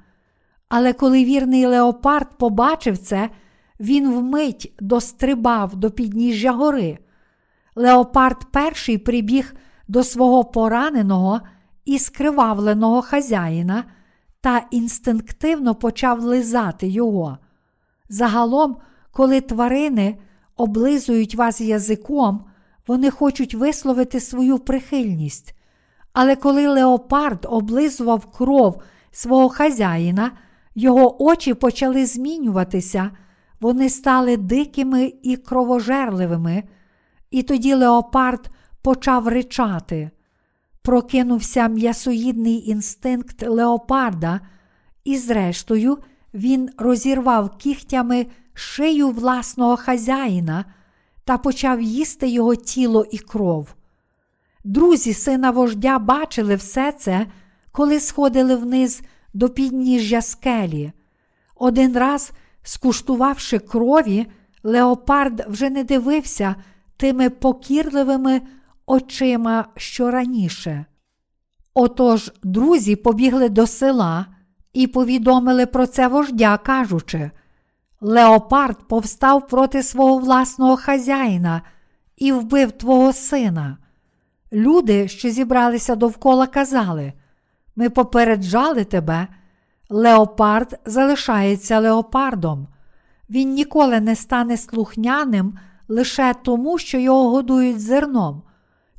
Але 0.69 0.93
коли 0.93 1.25
вірний 1.25 1.67
Леопард 1.67 2.39
побачив 2.39 2.99
це, 2.99 3.31
він 3.81 4.13
вмить 4.13 4.75
дострибав 4.81 5.77
до 5.77 5.91
підніжжя 5.91 6.53
гори. 6.53 6.99
Леопард 7.75 8.45
перший 8.53 8.99
прибіг 8.99 9.55
до 9.89 10.05
свого 10.05 10.45
пораненого 10.45 11.41
і 11.85 11.99
скривавленого 11.99 13.03
хазяїна 13.03 13.85
та 14.41 14.63
інстинктивно 14.71 15.75
почав 15.75 16.21
лизати 16.21 16.89
його. 16.89 17.39
Загалом, 18.09 18.77
коли 19.13 19.41
тварини 19.41 20.19
облизують 20.57 21.35
вас 21.35 21.61
язиком, 21.61 22.45
вони 22.87 23.11
хочуть 23.11 23.55
висловити 23.55 24.21
свою 24.21 24.59
прихильність. 24.59 25.55
Але 26.13 26.37
коли 26.37 26.69
леопард 26.69 27.47
облизував 27.51 28.27
кров 28.27 28.83
свого 29.11 29.49
хазяїна, 29.49 30.31
його 30.75 31.25
очі 31.25 31.55
почали 31.55 32.07
змінюватися, 32.07 33.11
вони 33.61 33.91
стали 33.91 34.37
дикими 34.37 35.13
і 35.23 35.37
кровожерливими, 35.37 36.63
і 37.31 37.43
тоді 37.43 37.75
леопард 37.75 38.51
почав 38.83 39.29
ричати. 39.29 40.11
Прокинувся 40.83 41.69
м'ясоїдний 41.69 42.71
інстинкт 42.71 43.43
леопарда, 43.43 44.41
і, 45.05 45.17
зрештою, 45.19 45.99
він 46.35 46.71
розірвав 46.79 47.57
кігтями 47.57 48.27
шию 48.59 49.11
власного 49.11 49.77
хазяїна 49.77 50.65
та 51.25 51.39
почав 51.39 51.81
їсти 51.81 52.29
його 52.29 52.55
тіло 52.55 53.07
і 53.11 53.19
кров. 53.19 53.75
Друзі 54.65 55.15
сина 55.15 55.51
вождя 55.51 55.99
бачили 55.99 56.57
все 56.57 56.93
це, 56.93 57.27
коли 57.73 58.01
сходили 58.01 58.57
вниз 58.57 59.03
до 59.35 59.49
підніжжя 59.49 60.23
скелі. 60.23 60.93
Один 61.55 61.97
раз, 61.99 62.33
скуштувавши 62.63 63.59
крові, 63.59 64.27
Леопард 64.63 65.47
вже 65.49 65.71
не 65.71 65.85
дивився 65.85 66.55
тими 66.97 67.31
покірливими 67.31 68.41
очима, 68.87 69.65
що 69.77 70.11
раніше. 70.11 70.85
Отож 71.75 72.33
друзі 72.43 72.97
побігли 72.97 73.49
до 73.49 73.67
села 73.67 74.27
і 74.73 74.87
повідомили 74.87 75.67
про 75.67 75.87
це 75.87 76.09
вождя, 76.09 76.59
кажучи, 76.59 77.31
Леопард 78.01 78.89
повстав 78.89 79.49
проти 79.49 79.83
свого 79.83 80.19
власного 80.19 80.77
хазяїна 80.77 81.63
і 82.17 82.33
вбив 82.33 82.73
твого 82.73 83.13
сина. 83.13 83.79
Люди, 84.53 85.09
що 85.09 85.31
зібралися 85.31 85.95
довкола, 85.95 86.47
казали: 86.47 87.13
Ми 87.77 87.91
попереджали 87.91 88.85
тебе, 88.85 89.27
леопард 89.91 90.81
залишається 90.87 91.81
леопардом. 91.81 92.69
Він 93.31 93.51
ніколи 93.51 94.01
не 94.01 94.17
стане 94.17 94.57
слухняним 94.57 95.59
лише 95.89 96.35
тому, 96.43 96.79
що 96.79 96.99
його 96.99 97.31
годують 97.31 97.81
зерном. 97.81 98.43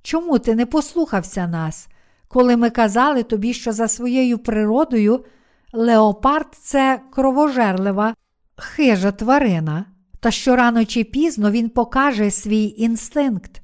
Чому 0.02 0.40
ти 0.40 0.56
не 0.56 0.66
послухався 0.66 1.48
нас, 1.48 1.88
коли 2.28 2.58
ми 2.58 2.70
казали 2.70 3.24
тобі, 3.24 3.54
що 3.54 3.72
за 3.72 3.88
своєю 3.88 4.38
природою 4.38 5.26
леопард 5.74 6.48
це 6.52 7.02
кровожерлива, 7.12 8.14
хижа 8.58 9.12
тварина, 9.12 9.86
та 10.20 10.32
що 10.32 10.56
рано 10.56 10.86
чи 10.86 11.04
пізно 11.04 11.52
він 11.52 11.70
покаже 11.70 12.32
свій 12.32 12.74
інстинкт? 12.78 13.62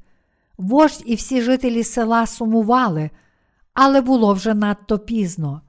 Вождь 0.58 1.04
і 1.06 1.16
всі 1.16 1.42
жителі 1.42 1.84
села 1.84 2.26
сумували, 2.26 3.10
але 3.74 4.02
було 4.02 4.34
вже 4.34 4.54
надто 4.54 5.00
пізно. 5.00 5.62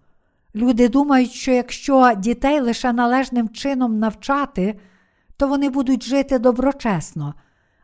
Люди 0.55 0.89
думають, 0.89 1.33
що 1.33 1.53
якщо 1.53 2.13
дітей 2.17 2.61
лише 2.61 2.93
належним 2.93 3.49
чином 3.49 3.99
навчати, 3.99 4.79
то 5.37 5.49
вони 5.49 5.71
будуть 5.71 6.05
жити 6.05 6.39
доброчесно, 6.39 7.35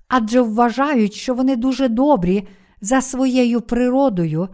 адже 0.09 0.41
вважають, 0.41 1.15
що 1.15 1.35
вони 1.35 1.57
дуже 1.57 1.89
добрі 1.89 2.49
за 2.81 3.01
своєю 3.01 3.61
природою, 3.61 4.49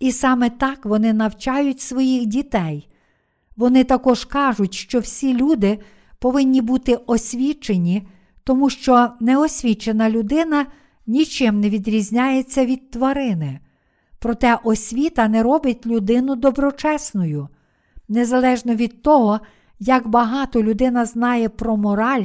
і 0.00 0.12
саме 0.12 0.50
так 0.50 0.86
вони 0.86 1.12
навчають 1.12 1.80
своїх 1.80 2.26
дітей. 2.26 2.88
Вони 3.56 3.84
також 3.84 4.24
кажуть, 4.24 4.74
що 4.74 5.00
всі 5.00 5.34
люди 5.34 5.78
повинні 6.18 6.60
бути 6.60 6.98
освічені, 7.06 8.08
тому 8.44 8.70
що 8.70 9.08
неосвічена 9.20 10.10
людина 10.10 10.66
нічим 11.06 11.60
не 11.60 11.70
відрізняється 11.70 12.66
від 12.66 12.90
тварини. 12.90 13.60
Проте 14.18 14.58
освіта 14.64 15.28
не 15.28 15.42
робить 15.42 15.86
людину 15.86 16.36
доброчесною. 16.36 17.48
Незалежно 18.08 18.74
від 18.74 19.02
того, 19.02 19.40
як 19.78 20.08
багато 20.08 20.62
людина 20.62 21.04
знає 21.04 21.48
про 21.48 21.76
мораль 21.76 22.24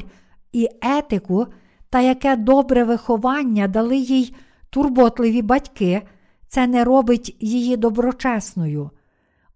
і 0.52 0.70
етику, 0.82 1.48
та 1.90 2.02
яке 2.02 2.36
добре 2.36 2.84
виховання 2.84 3.68
дали 3.68 3.98
їй 3.98 4.36
турботливі 4.70 5.42
батьки, 5.42 6.02
це 6.48 6.68
не 6.68 6.84
робить 6.84 7.38
її 7.40 7.78
доброчесною. 7.78 8.90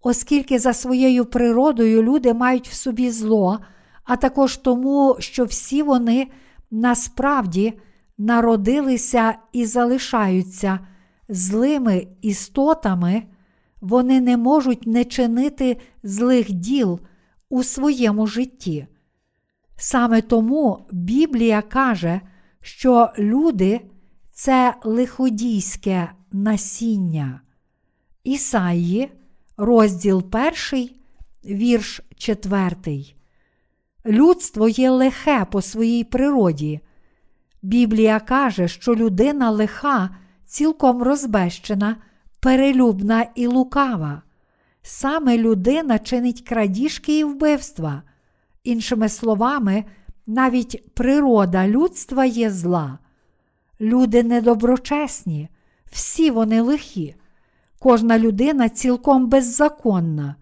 Оскільки 0.01 0.59
за 0.59 0.73
своєю 0.73 1.25
природою 1.25 2.03
люди 2.03 2.33
мають 2.33 2.69
в 2.69 2.73
собі 2.73 3.11
зло, 3.11 3.59
а 4.07 4.15
також 4.15 4.57
тому, 4.57 5.15
що 5.19 5.45
всі 5.45 5.83
вони 5.83 6.27
насправді 6.71 7.73
народилися 8.17 9.35
і 9.53 9.65
залишаються 9.65 10.79
злими 11.29 12.07
істотами, 12.21 13.23
вони 13.81 14.21
не 14.21 14.37
можуть 14.37 14.87
не 14.87 15.05
чинити 15.05 15.77
злих 16.03 16.51
діл 16.51 16.99
у 17.49 17.63
своєму 17.63 18.27
житті. 18.27 18.87
Саме 19.77 20.21
тому 20.21 20.87
Біблія 20.91 21.61
каже, 21.61 22.21
що 22.61 23.09
люди 23.19 23.81
це 24.31 24.75
лиходійське 24.83 26.11
насіння. 26.31 27.41
Ісаї, 28.23 29.11
розділ 29.57 30.23
1, 30.71 30.89
вірш 31.45 32.01
4. 32.17 33.16
Людство 34.07 34.69
є 34.69 34.89
лихе 34.89 35.45
по 35.51 35.61
своїй 35.61 36.03
природі. 36.03 36.79
Біблія 37.61 38.19
каже, 38.19 38.67
що 38.67 38.95
людина 38.95 39.51
лиха, 39.51 40.09
цілком 40.45 41.03
розбещена, 41.03 41.95
перелюбна 42.39 43.25
і 43.35 43.47
лукава. 43.47 44.21
Саме 44.81 45.37
людина 45.37 45.99
чинить 45.99 46.41
крадіжки 46.41 47.19
і 47.19 47.23
вбивства. 47.23 48.01
Іншими 48.63 49.09
словами, 49.09 49.83
навіть 50.27 50.93
природа 50.93 51.67
людства 51.67 52.25
є 52.25 52.51
зла. 52.51 52.99
Люди 53.81 54.23
недоброчесні, 54.23 55.49
всі 55.91 56.31
вони 56.31 56.61
лихі. 56.61 57.15
Кожна 57.79 58.19
людина 58.19 58.69
цілком 58.69 59.27
беззаконна. 59.29 60.35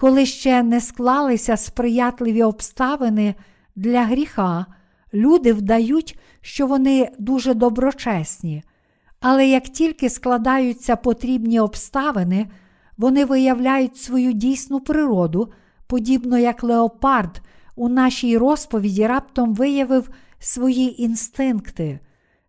Коли 0.00 0.26
ще 0.26 0.62
не 0.62 0.80
склалися 0.80 1.56
сприятливі 1.56 2.42
обставини 2.42 3.34
для 3.76 4.04
гріха, 4.04 4.66
люди 5.14 5.52
вдають, 5.52 6.18
що 6.40 6.66
вони 6.66 7.10
дуже 7.18 7.54
доброчесні, 7.54 8.62
але 9.20 9.48
як 9.48 9.64
тільки 9.64 10.10
складаються 10.10 10.96
потрібні 10.96 11.60
обставини, 11.60 12.46
вони 12.98 13.24
виявляють 13.24 13.96
свою 13.96 14.32
дійсну 14.32 14.80
природу, 14.80 15.52
подібно 15.86 16.38
як 16.38 16.62
леопард 16.62 17.42
у 17.76 17.88
нашій 17.88 18.38
розповіді 18.38 19.06
раптом 19.06 19.54
виявив 19.54 20.10
свої 20.38 21.02
інстинкти. 21.02 22.00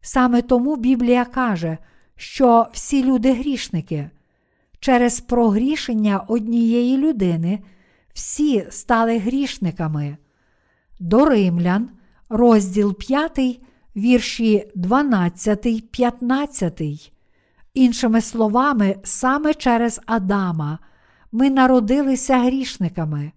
Саме 0.02 0.42
тому 0.42 0.76
Біблія 0.76 1.26
каже, 1.26 1.78
що 2.16 2.68
всі 2.74 3.04
люди 3.04 3.34
грішники. 3.34 4.10
Через 4.84 5.20
прогрішення 5.20 6.20
однієї 6.28 6.98
людини 6.98 7.60
всі 8.14 8.68
стали 8.70 9.18
грішниками. 9.18 10.18
До 11.00 11.26
римлян, 11.26 11.90
розділ 12.30 12.98
5, 12.98 13.62
вірші 13.96 14.72
12, 14.76 15.92
15. 15.92 17.12
Іншими 17.74 18.22
словами, 18.22 18.96
саме 19.04 19.54
через 19.54 20.02
Адама 20.06 20.80
ми 21.32 21.50
народилися 21.50 22.38
грішниками. 22.38 23.32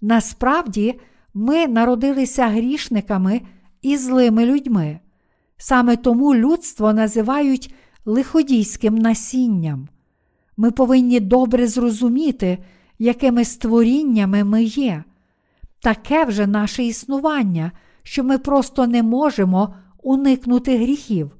Насправді, 0.00 1.00
ми 1.34 1.66
народилися 1.66 2.46
грішниками 2.46 3.40
і 3.82 3.96
злими 3.96 4.46
людьми. 4.46 4.98
Саме 5.56 5.96
тому 5.96 6.34
людство 6.34 6.92
називають 6.92 7.74
лиходійським 8.04 8.94
насінням. 8.94 9.88
Ми 10.56 10.70
повинні 10.70 11.20
добре 11.20 11.66
зрозуміти, 11.66 12.58
якими 12.98 13.44
створіннями 13.44 14.44
ми 14.44 14.64
є. 14.64 15.04
Таке 15.80 16.24
вже 16.24 16.46
наше 16.46 16.84
існування, 16.84 17.72
що 18.02 18.24
ми 18.24 18.38
просто 18.38 18.86
не 18.86 19.02
можемо 19.02 19.74
уникнути 20.02 20.78
гріхів. 20.78 21.30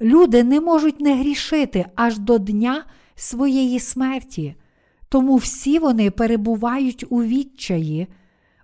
Люди 0.00 0.44
не 0.44 0.60
можуть 0.60 1.00
не 1.00 1.16
грішити 1.16 1.86
аж 1.94 2.18
до 2.18 2.38
дня 2.38 2.84
своєї 3.14 3.80
смерті, 3.80 4.54
тому 5.08 5.36
всі 5.36 5.78
вони 5.78 6.10
перебувають 6.10 7.04
у 7.10 7.22
відчаї. 7.22 8.06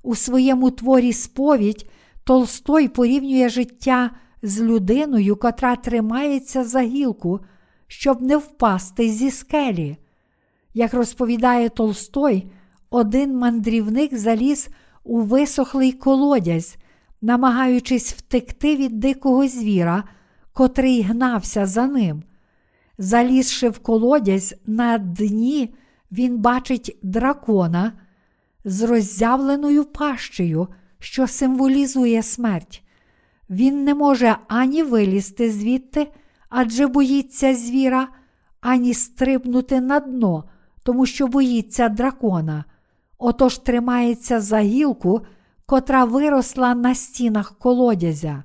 У 0.02 0.14
своєму 0.14 0.70
творі 0.70 1.12
сповідь 1.12 1.90
Толстой 2.24 2.88
порівнює 2.88 3.48
життя 3.48 4.10
з 4.42 4.60
людиною, 4.60 5.36
котра 5.36 5.76
тримається 5.76 6.64
за 6.64 6.80
гілку, 6.80 7.40
щоб 7.88 8.22
не 8.22 8.37
впасти 8.37 9.09
зі 9.09 9.31
скелі. 9.31 9.96
Як 10.75 10.94
розповідає 10.94 11.68
Толстой, 11.68 12.46
один 12.90 13.38
мандрівник 13.38 14.16
заліз 14.16 14.68
у 15.05 15.20
висохлий 15.20 15.92
колодязь, 15.92 16.77
намагаючись 17.22 18.12
втекти 18.12 18.77
від 18.77 19.01
дикого 19.01 19.49
звіра, 19.49 20.05
котрий 20.53 21.03
гнався 21.03 21.66
за 21.66 21.87
ним. 21.87 22.22
Залізши 22.99 23.68
в 23.68 23.79
колодязь 23.79 24.55
на 24.66 24.99
дні, 24.99 25.75
він 26.12 26.38
бачить 26.38 26.99
дракона 27.03 27.92
з 28.64 28.83
роззявленою 28.83 29.85
пащею, 29.85 30.68
що 30.99 31.27
символізує 31.27 32.22
смерть. 32.22 32.83
Він 33.51 33.85
не 33.85 33.94
може 33.94 34.37
ані 34.49 34.83
вилізти 34.83 35.51
звідти, 35.51 36.07
адже 36.58 36.86
боїться 36.86 37.54
звіра, 37.54 38.08
ані 38.60 38.94
стрибнути 38.94 39.80
на 39.80 40.00
дно, 40.00 40.44
тому 40.84 41.06
що 41.06 41.26
боїться 41.26 41.88
дракона. 41.88 42.64
Отож 43.18 43.58
тримається 43.58 44.40
за 44.40 44.60
гілку, 44.60 45.20
котра 45.66 46.04
виросла 46.04 46.74
на 46.74 46.94
стінах 46.94 47.58
колодязя. 47.58 48.44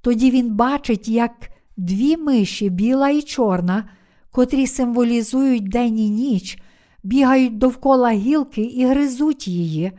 Тоді 0.00 0.30
він 0.30 0.54
бачить, 0.54 1.08
як 1.08 1.32
дві 1.76 2.16
миші, 2.16 2.70
біла 2.70 3.10
і 3.10 3.22
чорна, 3.22 3.84
котрі 4.32 4.66
символізують 4.66 5.68
день 5.68 5.98
і 5.98 6.10
ніч, 6.10 6.58
бігають 7.02 7.58
довкола 7.58 8.10
гілки 8.10 8.62
і 8.62 8.86
гризуть 8.86 9.48
її. 9.48 9.92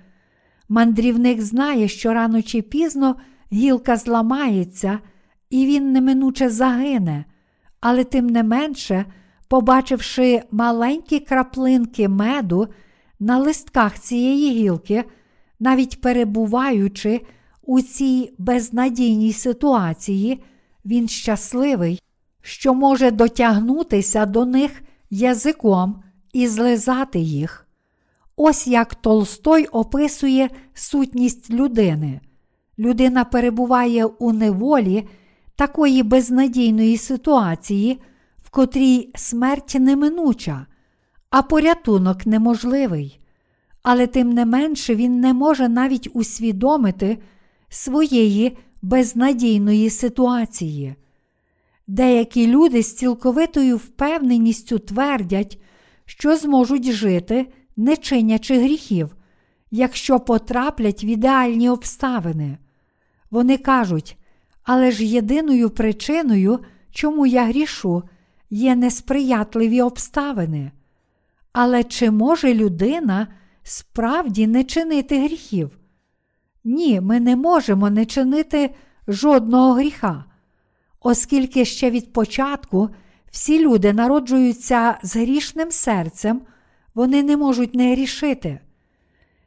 Мандрівник 0.70 1.42
знає, 1.42 1.88
що 1.88 2.14
рано 2.14 2.42
чи 2.42 2.62
пізно 2.62 3.16
гілка 3.52 3.98
зламається, 3.98 5.00
і 5.50 5.66
він 5.66 5.92
неминуче 5.92 6.50
загине, 6.50 7.26
але 7.82 8.04
тим 8.04 8.28
не 8.28 8.44
менше, 8.44 9.06
побачивши 9.48 10.42
маленькі 10.52 11.20
краплинки 11.20 12.08
меду 12.08 12.68
на 13.20 13.38
листках 13.38 14.00
цієї 14.00 14.52
гілки, 14.52 15.04
навіть 15.60 16.02
перебуваючи 16.02 17.22
у 17.62 17.82
цій 17.82 18.34
безнадійній 18.38 19.34
ситуації, 19.34 20.44
він 20.86 21.08
щасливий, 21.08 22.02
що 22.42 22.74
може 22.74 23.12
дотягнутися 23.12 24.26
до 24.26 24.46
них 24.46 24.82
язиком 25.10 26.04
і 26.34 26.48
злизати 26.48 27.20
їх. 27.20 27.68
Ось 28.36 28.68
як 28.68 28.96
Толстой 28.96 29.66
описує 29.66 30.50
сутність 30.74 31.50
людини. 31.50 32.22
Людина 32.80 33.26
перебуває 33.26 34.06
у 34.06 34.34
неволі 34.34 35.08
такої 35.60 36.04
безнадійної 36.04 36.98
ситуації, 36.98 38.00
в 38.44 38.50
котрій 38.50 39.10
смерть 39.16 39.76
неминуча, 39.80 40.66
а 41.30 41.42
порятунок 41.42 42.26
неможливий. 42.26 43.20
Але 43.84 44.08
тим 44.08 44.30
не 44.30 44.46
менше 44.46 44.96
він 44.96 45.20
не 45.20 45.34
може 45.34 45.70
навіть 45.70 46.10
усвідомити 46.14 47.18
своєї 47.70 48.58
безнадійної 48.82 49.90
ситуації. 49.90 50.96
Деякі 51.88 52.48
люди 52.48 52.84
з 52.84 52.96
цілковитою 52.96 53.78
впевненістю 53.78 54.80
твердять, 54.80 55.62
що 56.06 56.36
зможуть 56.36 56.92
жити, 56.92 57.48
не 57.78 57.98
чинячи 57.98 58.60
гріхів, 58.60 59.16
якщо 59.72 60.20
потраплять 60.20 61.04
в 61.04 61.06
ідеальні 61.06 61.70
обставини. 61.70 62.58
Вони 63.32 63.58
кажуть, 63.58 64.19
але 64.64 64.92
ж 64.92 65.06
єдиною 65.06 65.70
причиною, 65.70 66.60
чому 66.92 67.26
я 67.26 67.46
грішу, 67.46 68.04
є 68.50 68.76
несприятливі 68.76 69.82
обставини. 69.82 70.72
Але 71.54 71.84
чи 71.84 72.12
може 72.12 72.54
людина 72.54 73.28
справді 73.64 74.48
не 74.48 74.64
чинити 74.64 75.24
гріхів? 75.24 75.80
Ні, 76.64 77.02
ми 77.02 77.20
не 77.20 77.36
можемо 77.36 77.90
не 77.90 78.06
чинити 78.06 78.76
жодного 79.08 79.74
гріха, 79.74 80.26
оскільки 81.00 81.66
ще 81.66 81.92
від 81.92 82.14
початку 82.14 82.90
всі 83.32 83.66
люди 83.66 83.94
народжуються 83.94 84.98
з 85.04 85.16
грішним 85.16 85.72
серцем, 85.72 86.42
вони 86.96 87.24
не 87.24 87.38
можуть 87.38 87.76
не 87.76 87.92
грішити. 87.92 88.60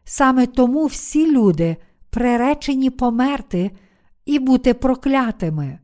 Саме 0.05 0.47
тому 0.47 0.87
всі 0.87 1.31
люди 1.31 1.77
приречені 2.11 2.91
померти 2.91 3.71
і 4.25 4.39
бути 4.39 4.75
проклятими. 4.75 5.79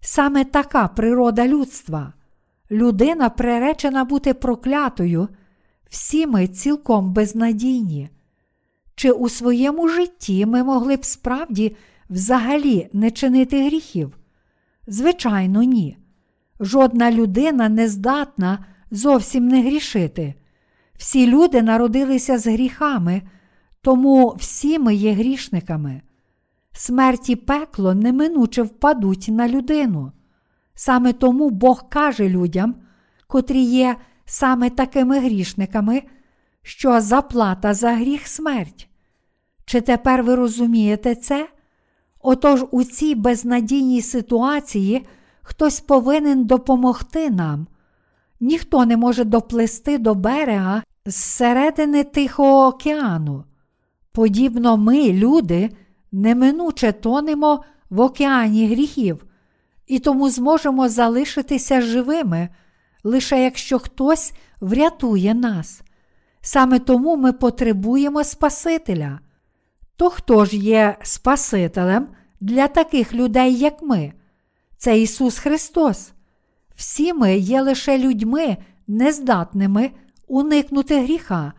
Саме 0.00 0.44
така 0.44 0.88
природа 0.88 1.48
людства. 1.48 2.12
Людина 2.70 3.30
приречена 3.30 4.04
бути 4.04 4.34
проклятою, 4.34 5.28
всі 5.90 6.26
ми 6.26 6.46
цілком 6.46 7.12
безнадійні. 7.12 8.08
Чи 8.94 9.10
у 9.10 9.28
своєму 9.28 9.88
житті 9.88 10.46
ми 10.46 10.64
могли 10.64 10.96
б 10.96 11.04
справді 11.04 11.76
взагалі 12.10 12.88
не 12.92 13.10
чинити 13.10 13.66
гріхів? 13.66 14.18
Звичайно, 14.86 15.62
ні. 15.62 15.96
Жодна 16.60 17.12
людина 17.12 17.68
не 17.68 17.88
здатна 17.88 18.64
зовсім 18.90 19.48
не 19.48 19.62
грішити. 19.62 20.34
Всі 20.94 21.26
люди 21.26 21.62
народилися 21.62 22.38
з 22.38 22.46
гріхами, 22.46 23.22
тому 23.80 24.36
всі 24.38 24.78
ми 24.78 24.94
є 24.94 25.12
грішниками. 25.12 26.02
Смерть 26.72 27.30
і 27.30 27.36
пекло 27.36 27.94
неминуче 27.94 28.62
впадуть 28.62 29.28
на 29.28 29.48
людину. 29.48 30.12
Саме 30.74 31.12
тому 31.12 31.50
Бог 31.50 31.88
каже 31.88 32.28
людям, 32.28 32.74
котрі 33.26 33.60
є 33.60 33.96
саме 34.24 34.70
такими 34.70 35.18
грішниками, 35.18 36.02
що 36.62 37.00
заплата 37.00 37.74
за 37.74 37.92
гріх 37.92 38.28
смерть. 38.28 38.88
Чи 39.64 39.80
тепер 39.80 40.22
ви 40.22 40.34
розумієте 40.34 41.14
це? 41.14 41.48
Отож 42.20 42.64
у 42.70 42.84
цій 42.84 43.14
безнадійній 43.14 44.02
ситуації 44.02 45.06
хтось 45.42 45.80
повинен 45.80 46.44
допомогти 46.44 47.30
нам. 47.30 47.66
Ніхто 48.40 48.86
не 48.86 48.96
може 48.96 49.24
доплисти 49.24 49.98
до 49.98 50.14
берега 50.14 50.82
з 51.06 51.14
середини 51.14 52.04
Тихого 52.04 52.66
океану. 52.66 53.44
Подібно 54.12 54.76
ми, 54.76 55.12
люди, 55.12 55.70
неминуче 56.12 56.92
тонемо 56.92 57.64
в 57.90 58.00
океані 58.00 58.68
гріхів, 58.68 59.24
і 59.86 59.98
тому 59.98 60.30
зможемо 60.30 60.88
залишитися 60.88 61.80
живими, 61.80 62.48
лише 63.04 63.44
якщо 63.44 63.78
хтось 63.78 64.32
врятує 64.60 65.34
нас. 65.34 65.82
Саме 66.40 66.78
тому 66.78 67.16
ми 67.16 67.32
потребуємо 67.32 68.24
Спасителя. 68.24 69.20
То 69.96 70.10
хто 70.10 70.44
ж 70.44 70.56
є 70.56 70.96
Спасителем 71.02 72.08
для 72.40 72.68
таких 72.68 73.14
людей, 73.14 73.58
як 73.58 73.82
ми? 73.82 74.12
Це 74.76 75.00
Ісус 75.00 75.38
Христос. 75.38 76.12
Всі 76.76 77.12
ми 77.12 77.36
є 77.36 77.62
лише 77.62 77.98
людьми, 77.98 78.56
нездатними 78.86 79.90
уникнути 80.28 81.00
гріха 81.00 81.52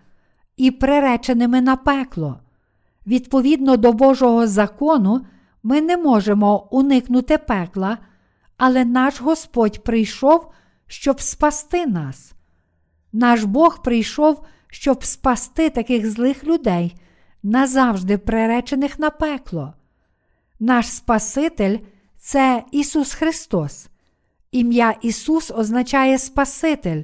і 0.57 0.71
приреченими 0.71 1.61
на 1.61 1.75
пекло. 1.75 2.39
Відповідно 3.07 3.77
до 3.77 3.93
Божого 3.93 4.47
закону, 4.47 5.25
ми 5.63 5.81
не 5.81 5.97
можемо 5.97 6.67
уникнути 6.71 7.37
пекла, 7.37 7.97
але 8.57 8.85
наш 8.85 9.21
Господь 9.21 9.83
прийшов, 9.83 10.51
щоб 10.87 11.21
спасти 11.21 11.85
нас. 11.85 12.33
Наш 13.13 13.43
Бог 13.43 13.81
прийшов, 13.83 14.45
щоб 14.67 15.03
спасти 15.03 15.69
таких 15.69 16.11
злих 16.11 16.43
людей, 16.43 16.95
назавжди 17.43 18.17
приречених 18.17 18.99
на 18.99 19.09
пекло. 19.09 19.73
Наш 20.59 20.87
Спаситель 20.87 21.77
це 22.17 22.63
Ісус 22.71 23.13
Христос. 23.13 23.87
Ім'я 24.51 24.95
Ісус 25.01 25.51
означає 25.51 26.17
Спаситель, 26.17 27.03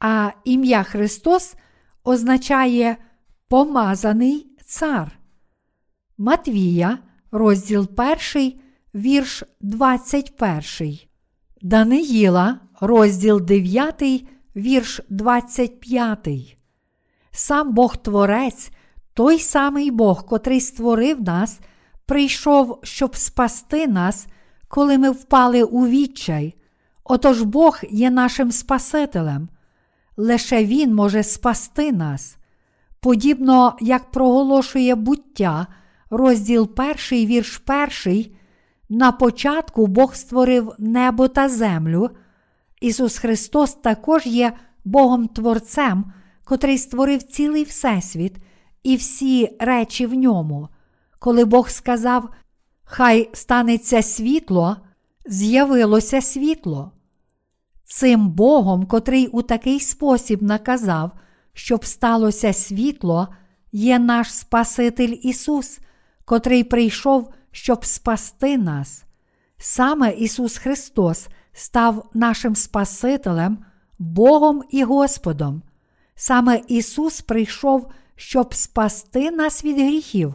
а 0.00 0.30
ім'я 0.44 0.82
Христос 0.82 1.54
означає 2.04 2.96
помазаний 3.48 4.46
цар. 4.66 5.17
Матвія, 6.20 6.98
розділ 7.32 7.88
1, 8.34 8.52
вірш 8.94 9.44
21. 9.60 10.98
Даниїла, 11.62 12.60
розділ 12.80 13.40
9, 13.40 14.02
вірш 14.56 15.00
25. 15.08 16.28
Сам 17.30 17.74
Бог 17.74 17.96
Творець, 17.96 18.70
той 19.14 19.38
самий 19.38 19.90
Бог, 19.90 20.26
котрий 20.26 20.60
створив 20.60 21.22
нас, 21.22 21.60
прийшов, 22.06 22.80
щоб 22.82 23.16
спасти 23.16 23.86
нас, 23.86 24.26
коли 24.68 24.98
ми 24.98 25.10
впали 25.10 25.62
у 25.62 25.86
відчай. 25.86 26.54
Отож 27.04 27.42
Бог 27.42 27.80
є 27.90 28.10
нашим 28.10 28.52
Спасителем. 28.52 29.48
Лише 30.16 30.64
Він 30.64 30.94
може 30.94 31.22
спасти 31.22 31.92
нас. 31.92 32.36
Подібно 33.00 33.76
як 33.80 34.10
проголошує 34.10 34.94
буття, 34.94 35.66
розділ 36.10 36.74
перший, 36.74 37.26
вірш 37.26 37.58
перший, 37.58 38.36
на 38.88 39.12
початку 39.12 39.86
Бог 39.86 40.14
створив 40.14 40.72
небо 40.78 41.28
та 41.28 41.48
землю. 41.48 42.10
Ісус 42.80 43.18
Христос 43.18 43.74
також 43.74 44.26
є 44.26 44.52
Богом 44.84 45.28
Творцем, 45.28 46.12
котрий 46.44 46.78
створив 46.78 47.22
цілий 47.22 47.64
Всесвіт 47.64 48.36
і 48.82 48.96
всі 48.96 49.56
речі 49.60 50.06
в 50.06 50.14
ньому. 50.14 50.68
Коли 51.18 51.44
Бог 51.44 51.68
сказав, 51.70 52.28
Хай 52.84 53.30
станеться 53.32 54.02
світло, 54.02 54.76
з'явилося 55.26 56.20
світло. 56.20 56.92
Цим 57.84 58.28
Богом, 58.28 58.86
котрий 58.86 59.26
у 59.26 59.42
такий 59.42 59.80
спосіб 59.80 60.42
наказав, 60.42 61.10
щоб 61.52 61.84
сталося 61.84 62.52
світло, 62.52 63.28
є 63.72 63.98
наш 63.98 64.34
Спаситель 64.34 65.16
Ісус, 65.22 65.78
котрий 66.28 66.64
прийшов, 66.64 67.30
щоб 67.50 67.84
спасти 67.84 68.58
нас. 68.58 69.04
Саме 69.58 70.12
Ісус 70.12 70.58
Христос 70.58 71.28
став 71.52 72.10
нашим 72.14 72.56
Спасителем, 72.56 73.58
Богом 73.98 74.62
і 74.70 74.84
Господом. 74.84 75.62
Саме 76.14 76.60
Ісус 76.68 77.20
прийшов, 77.20 77.90
щоб 78.16 78.54
спасти 78.54 79.30
нас 79.30 79.64
від 79.64 79.76
гріхів, 79.76 80.34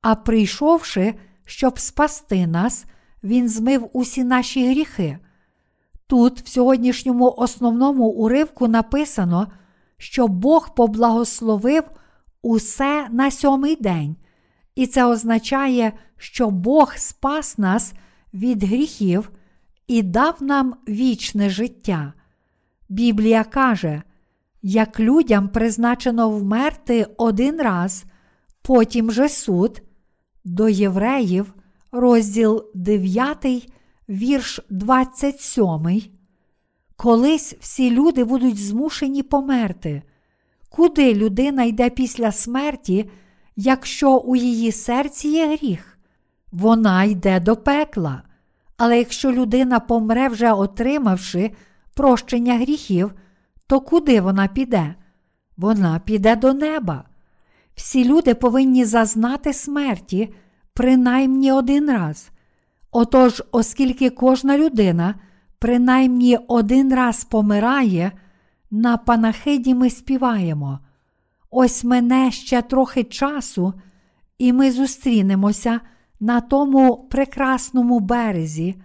а 0.00 0.14
прийшовши, 0.14 1.14
щоб 1.44 1.78
спасти 1.78 2.46
нас, 2.46 2.84
Він 3.24 3.48
змив 3.48 3.90
усі 3.92 4.24
наші 4.24 4.70
гріхи. 4.70 5.18
Тут, 6.06 6.40
в 6.40 6.48
сьогоднішньому 6.48 7.34
основному 7.36 8.04
уривку, 8.08 8.68
написано, 8.68 9.46
що 9.98 10.28
Бог 10.28 10.74
поблагословив 10.74 11.82
усе 12.42 13.08
на 13.10 13.30
сьомий 13.30 13.76
день, 13.76 14.16
і 14.74 14.86
це 14.86 15.04
означає, 15.04 15.92
що 16.16 16.50
Бог 16.50 16.94
спас 16.96 17.58
нас 17.58 17.92
від 18.34 18.64
гріхів 18.64 19.30
і 19.86 20.02
дав 20.02 20.42
нам 20.42 20.74
вічне 20.88 21.50
життя. 21.50 22.12
Біблія 22.88 23.44
каже, 23.44 24.02
як 24.62 25.00
людям 25.00 25.48
призначено 25.48 26.30
вмерти 26.30 27.06
один 27.16 27.62
раз, 27.62 28.04
потім 28.62 29.10
же 29.10 29.28
суд, 29.28 29.82
до 30.44 30.68
євреїв, 30.68 31.54
розділ 31.92 32.64
9, 32.74 33.70
вірш 34.08 34.60
27. 34.70 36.02
Колись 36.96 37.54
всі 37.60 37.90
люди 37.90 38.24
будуть 38.24 38.58
змушені 38.58 39.22
померти. 39.22 40.02
Куди 40.68 41.14
людина 41.14 41.64
йде 41.64 41.90
після 41.90 42.32
смерті, 42.32 43.10
якщо 43.56 44.16
у 44.16 44.36
її 44.36 44.72
серці 44.72 45.28
є 45.28 45.56
гріх? 45.56 45.98
Вона 46.52 47.04
йде 47.04 47.40
до 47.40 47.56
пекла. 47.56 48.22
Але 48.76 48.98
якщо 48.98 49.32
людина 49.32 49.80
помре, 49.80 50.28
вже 50.28 50.52
отримавши 50.52 51.50
прощення 51.94 52.58
гріхів, 52.58 53.12
то 53.66 53.80
куди 53.80 54.20
вона 54.20 54.48
піде? 54.48 54.94
Вона 55.56 55.98
піде 55.98 56.36
до 56.36 56.54
неба. 56.54 57.04
Всі 57.74 58.04
люди 58.04 58.34
повинні 58.34 58.84
зазнати 58.84 59.52
смерті 59.52 60.34
принаймні 60.74 61.52
один 61.52 61.90
раз. 61.90 62.30
Отож, 62.90 63.42
оскільки 63.52 64.10
кожна 64.10 64.58
людина 64.58 65.14
принаймні 65.58 66.38
один 66.48 66.94
раз 66.94 67.24
помирає, 67.24 68.12
на 68.70 68.96
панахиді 68.96 69.74
ми 69.74 69.90
співаємо. 69.90 70.78
Ось 71.54 71.84
мене 71.84 72.30
ще 72.30 72.62
трохи 72.62 73.04
часу, 73.04 73.74
і 74.38 74.52
ми 74.52 74.72
зустрінемося 74.72 75.80
на 76.20 76.40
тому 76.40 77.08
прекрасному 77.10 78.00
березі, 78.00 78.82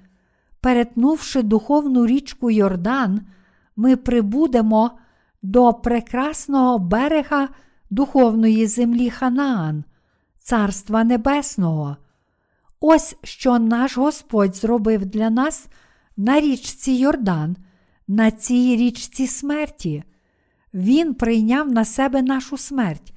перетнувши 0.61 1.41
духовну 1.41 2.05
річку 2.05 2.51
Йордан, 2.51 3.21
ми 3.75 3.95
прибудемо 3.95 4.91
до 5.41 5.73
прекрасного 5.73 6.79
берега 6.79 7.49
духовної 7.89 8.67
землі 8.67 9.09
Ханаан, 9.09 9.83
Царства 10.39 11.03
Небесного. 11.03 11.97
Ось 12.79 13.15
що 13.23 13.59
наш 13.59 13.97
Господь 13.97 14.55
зробив 14.55 15.05
для 15.05 15.29
нас 15.29 15.67
на 16.17 16.39
річці 16.39 16.91
Йордан, 16.91 17.57
на 18.07 18.31
цій 18.31 18.75
річці 18.75 19.27
смерті. 19.27 20.03
Він 20.73 21.13
прийняв 21.13 21.71
на 21.71 21.85
себе 21.85 22.21
нашу 22.21 22.57
смерть 22.57 23.13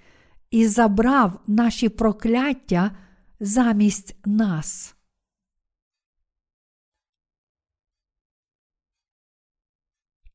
і 0.51 0.67
забрав 0.67 1.41
наші 1.47 1.89
прокляття 1.89 2.91
замість 3.41 4.17
нас. 4.25 4.95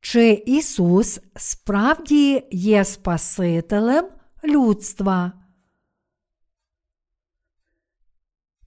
Чи 0.01 0.43
Ісус 0.45 1.19
справді 1.35 2.43
є 2.51 2.85
Спасителем 2.85 4.05
людства? 4.43 5.31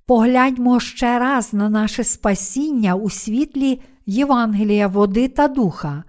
Погляньмо 0.07 0.81
ще 0.81 1.19
раз 1.19 1.53
на 1.53 1.69
наше 1.69 2.05
спасіння 2.05 2.95
у 2.95 3.11
світлі 3.11 3.81
Євангелія 4.07 4.87
води 4.87 5.29
та 5.29 5.49
духа. 5.49 6.05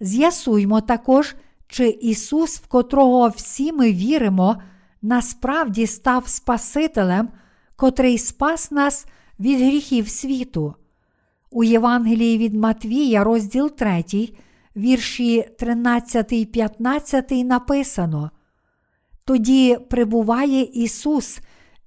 З'ясуймо 0.00 0.80
також, 0.80 1.34
чи 1.70 1.88
Ісус, 1.88 2.58
в 2.60 2.66
котрого 2.66 3.28
всі 3.28 3.72
ми 3.72 3.92
віримо, 3.92 4.56
насправді 5.02 5.86
став 5.86 6.28
Спасителем, 6.28 7.28
котрий 7.76 8.18
спас 8.18 8.70
нас 8.70 9.06
від 9.40 9.60
гріхів 9.60 10.08
світу. 10.08 10.74
У 11.50 11.64
Євангелії 11.64 12.38
від 12.38 12.54
Матвія, 12.54 13.24
розділ 13.24 13.70
3, 13.70 14.04
вірші 14.76 15.48
13 15.58 16.32
і 16.32 16.44
15 16.44 17.30
написано. 17.30 18.30
Тоді 19.24 19.78
прибуває 19.90 20.62
Ісус 20.62 21.40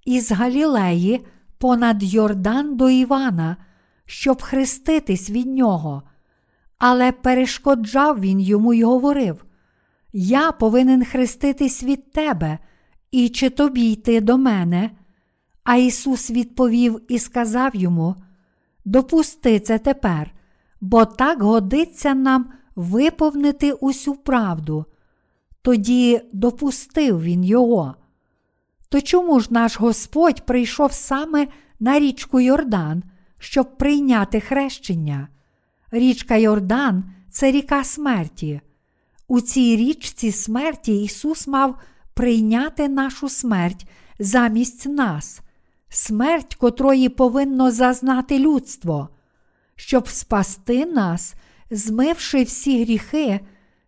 із 0.06 0.32
Галілеї 0.32 1.26
понад 1.58 2.04
Йордан 2.04 2.78
до 2.78 2.90
Івана, 2.90 3.58
щоб 4.06 4.42
хреститись 4.42 5.30
від 5.30 5.48
нього. 5.48 6.04
Але 6.78 7.12
перешкоджав 7.12 8.20
він 8.20 8.40
йому 8.40 8.74
й 8.74 8.84
говорив: 8.84 9.46
Я 10.14 10.52
повинен 10.52 11.06
хреститись 11.06 11.84
від 11.84 12.12
тебе, 12.12 12.58
і 13.12 13.30
чи 13.30 13.50
тобі 13.50 13.92
йти 13.92 14.22
до 14.22 14.38
мене? 14.38 14.92
А 15.64 15.76
Ісус 15.76 16.32
відповів 16.32 17.02
і 17.08 17.20
сказав 17.20 17.76
йому: 17.76 18.16
Допусти 18.86 19.60
це 19.60 19.80
тепер, 19.80 20.32
бо 20.82 21.06
так 21.06 21.42
годиться 21.42 22.14
нам 22.14 22.52
виповнити 22.76 23.74
усю 23.74 24.16
правду. 24.16 24.86
Тоді 25.62 26.22
допустив 26.34 27.22
він 27.22 27.44
його. 27.44 27.96
То 28.90 29.02
чому 29.02 29.40
ж 29.40 29.48
наш 29.52 29.80
Господь 29.80 30.46
прийшов 30.46 30.94
саме 30.94 31.48
на 31.80 32.00
річку 32.00 32.40
Йордан, 32.40 33.04
щоб 33.38 33.78
прийняти 33.78 34.40
хрещення? 34.40 35.28
Річка 35.92 36.36
Йордан 36.36 37.04
це 37.32 37.52
ріка 37.52 37.84
смерті. 37.84 38.62
У 39.28 39.42
цій 39.42 39.76
річці 39.76 40.32
смерті 40.32 41.04
Ісус 41.04 41.48
мав 41.48 41.80
прийняти 42.14 42.90
нашу 42.90 43.30
смерть 43.30 43.88
замість 44.20 44.86
нас, 44.86 45.42
смерть, 45.90 46.56
котрої 46.56 47.10
повинно 47.10 47.72
зазнати 47.72 48.40
людство, 48.40 49.10
щоб 49.76 50.08
спасти 50.08 50.86
нас, 50.86 51.36
змивши 51.72 52.44
всі 52.44 52.84
гріхи, 52.84 53.40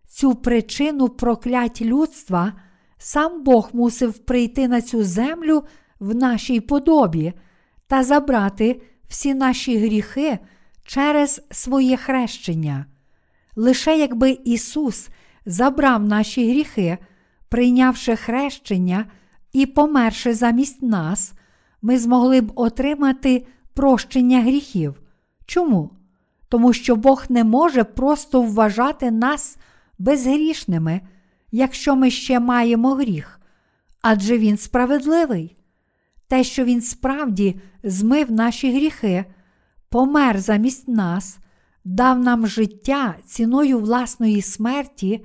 цю 0.08 0.34
причину 0.34 1.08
проклять 1.08 1.82
людства, 1.82 2.52
сам 2.98 3.44
Бог 3.44 3.70
мусив 3.72 4.18
прийти 4.18 4.68
на 4.68 4.80
цю 4.80 5.04
землю 5.04 5.64
в 6.00 6.14
нашій 6.14 6.60
подобі 6.60 7.32
та 7.86 8.02
забрати 8.02 8.82
всі 9.08 9.34
наші 9.34 9.78
гріхи 9.78 10.38
через 10.84 11.42
своє 11.50 11.96
хрещення. 11.96 12.86
Лише 13.56 13.98
якби 13.98 14.38
Ісус 14.44 15.08
забрав 15.46 16.04
наші 16.04 16.50
гріхи, 16.50 16.98
прийнявши 17.48 18.16
хрещення 18.16 19.04
і 19.52 19.66
померши 19.66 20.34
замість 20.34 20.82
нас, 20.82 21.32
ми 21.82 21.98
змогли 21.98 22.40
б 22.40 22.52
отримати 22.54 23.46
прощення 23.74 24.40
гріхів. 24.40 25.02
Чому? 25.46 25.90
Тому 26.48 26.72
що 26.72 26.96
Бог 26.96 27.24
не 27.28 27.44
може 27.44 27.84
просто 27.84 28.42
вважати 28.42 29.10
нас 29.10 29.56
безгрішними, 29.98 31.00
якщо 31.52 31.96
ми 31.96 32.10
ще 32.10 32.40
маємо 32.40 32.94
гріх, 32.94 33.40
адже 34.02 34.38
Він 34.38 34.56
справедливий. 34.56 35.56
Те, 36.28 36.44
що 36.44 36.64
Він 36.64 36.82
справді 36.82 37.60
змив 37.82 38.32
наші 38.32 38.72
гріхи, 38.72 39.24
помер 39.88 40.40
замість 40.40 40.88
нас, 40.88 41.38
дав 41.84 42.18
нам 42.18 42.46
життя 42.46 43.14
ціною 43.24 43.78
власної 43.78 44.42
смерті 44.42 45.24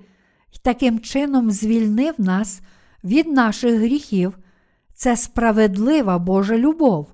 і 0.52 0.58
таким 0.62 1.00
чином 1.00 1.52
звільнив 1.52 2.14
нас 2.18 2.62
від 3.04 3.28
наших 3.28 3.76
гріхів, 3.80 4.38
це 4.96 5.18
справедлива 5.18 6.20
Божа 6.20 6.58
любов. 6.58 7.08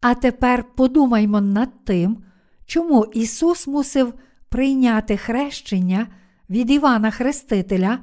А 0.00 0.14
тепер 0.14 0.64
подумаймо 0.76 1.40
над 1.40 1.84
тим, 1.84 2.24
чому 2.66 3.04
Ісус 3.04 3.66
мусив 3.66 4.14
прийняти 4.48 5.16
хрещення 5.16 6.06
від 6.50 6.70
Івана 6.70 7.10
Хрестителя, 7.10 7.98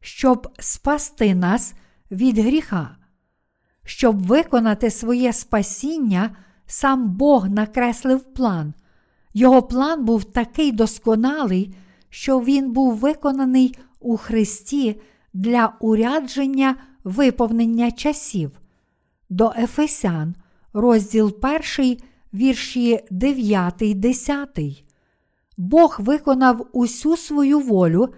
щоб 0.00 0.48
спасти 0.58 1.34
нас 1.34 1.74
від 2.10 2.38
гріха. 2.38 2.96
Щоб 3.84 4.26
виконати 4.26 4.90
своє 4.90 5.32
спасіння, 5.32 6.36
сам 6.66 7.10
Бог 7.10 7.48
накреслив 7.48 8.34
план. 8.34 8.74
Його 9.34 9.62
план 9.62 10.04
був 10.04 10.24
такий 10.24 10.72
досконалий, 10.72 11.74
що 12.08 12.40
він 12.40 12.72
був 12.72 12.96
виконаний 12.96 13.78
у 14.02 14.16
Христі 14.16 15.00
для 15.32 15.72
урядження 15.80 16.76
виповнення 17.04 17.90
часів. 17.90 18.50
До 19.30 19.52
Ефесян, 19.58 20.34
розділ 20.72 21.36
1, 21.78 21.96
вірші 22.34 23.00
9, 23.10 23.74
10. 23.94 24.48
Бог 25.56 25.96
виконав 26.00 26.66
усю 26.72 27.16
свою 27.16 27.60
волю 27.60 28.08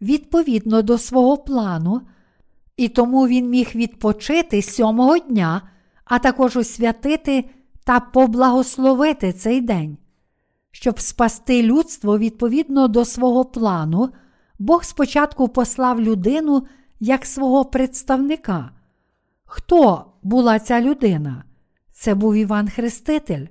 відповідно 0.00 0.82
до 0.82 0.98
свого 0.98 1.38
плану, 1.38 2.00
і 2.76 2.88
тому 2.88 3.26
він 3.26 3.48
міг 3.50 3.70
відпочити 3.74 4.62
сьомого 4.62 5.18
дня, 5.18 5.62
а 6.04 6.18
також 6.18 6.56
освятити 6.56 7.44
та 7.84 8.00
поблагословити 8.00 9.32
цей 9.32 9.60
день. 9.60 9.96
Щоб 10.72 11.00
спасти 11.00 11.62
людство 11.62 12.18
відповідно 12.18 12.88
до 12.88 13.04
свого 13.04 13.44
плану, 13.44 14.08
Бог 14.60 14.84
спочатку 14.84 15.48
послав 15.48 16.00
людину 16.00 16.66
як 17.00 17.26
свого 17.26 17.64
представника. 17.64 18.70
Хто 19.44 20.06
була 20.22 20.58
ця 20.58 20.80
людина? 20.80 21.44
Це 21.90 22.14
був 22.14 22.34
Іван 22.34 22.68
Хреститель. 22.68 23.46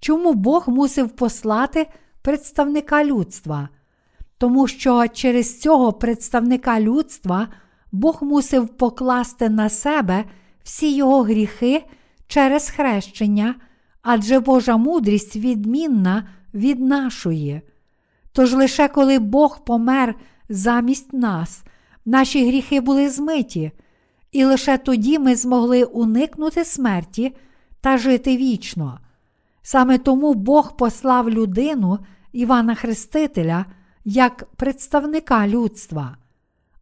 Чому 0.00 0.32
Бог 0.32 0.68
мусив 0.68 1.10
послати 1.10 1.86
представника 2.22 3.04
людства? 3.04 3.68
Тому 4.38 4.66
що 4.66 5.08
через 5.08 5.60
цього 5.60 5.92
представника 5.92 6.80
людства 6.80 7.48
Бог 7.92 8.18
мусив 8.22 8.68
покласти 8.68 9.48
на 9.48 9.68
себе 9.68 10.24
всі 10.62 10.96
його 10.96 11.22
гріхи 11.22 11.84
через 12.26 12.70
хрещення, 12.70 13.54
адже 14.02 14.40
Божа 14.40 14.76
мудрість 14.76 15.36
відмінна 15.36 16.28
від 16.54 16.80
нашої. 16.80 17.62
Тож 18.32 18.52
лише 18.52 18.88
коли 18.88 19.18
Бог 19.18 19.64
помер 19.64 20.14
замість 20.48 21.12
нас, 21.12 21.62
наші 22.04 22.46
гріхи 22.46 22.80
були 22.80 23.10
змиті, 23.10 23.72
і 24.32 24.44
лише 24.44 24.78
тоді 24.78 25.18
ми 25.18 25.36
змогли 25.36 25.84
уникнути 25.84 26.64
смерті 26.64 27.36
та 27.80 27.98
жити 27.98 28.36
вічно. 28.36 28.98
Саме 29.62 29.98
тому 29.98 30.34
Бог 30.34 30.76
послав 30.76 31.30
людину 31.30 31.98
Івана 32.32 32.74
Хрестителя 32.74 33.66
як 34.04 34.44
представника 34.56 35.48
людства, 35.48 36.16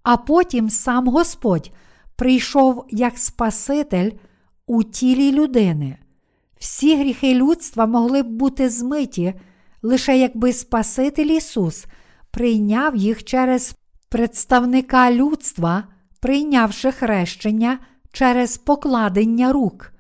а 0.03 0.17
потім 0.17 0.71
сам 0.71 1.09
Господь 1.09 1.73
прийшов 2.17 2.87
як 2.91 3.19
Спаситель 3.19 4.11
у 4.67 4.83
тілі 4.83 5.33
людини. 5.33 5.99
Всі 6.59 6.97
гріхи 6.97 7.35
людства 7.35 7.87
могли 7.87 8.23
б 8.23 8.27
бути 8.27 8.69
змиті, 8.69 9.35
лише 9.83 10.19
якби 10.19 10.53
Спаситель 10.53 11.27
Ісус 11.27 11.87
прийняв 12.33 12.97
їх 12.97 13.25
через 13.25 13.75
представника 14.09 15.13
людства, 15.13 15.85
прийнявши 16.21 16.93
хрещення 16.93 17.79
через 18.13 18.59
покладення 18.59 19.53
рук. 19.53 19.93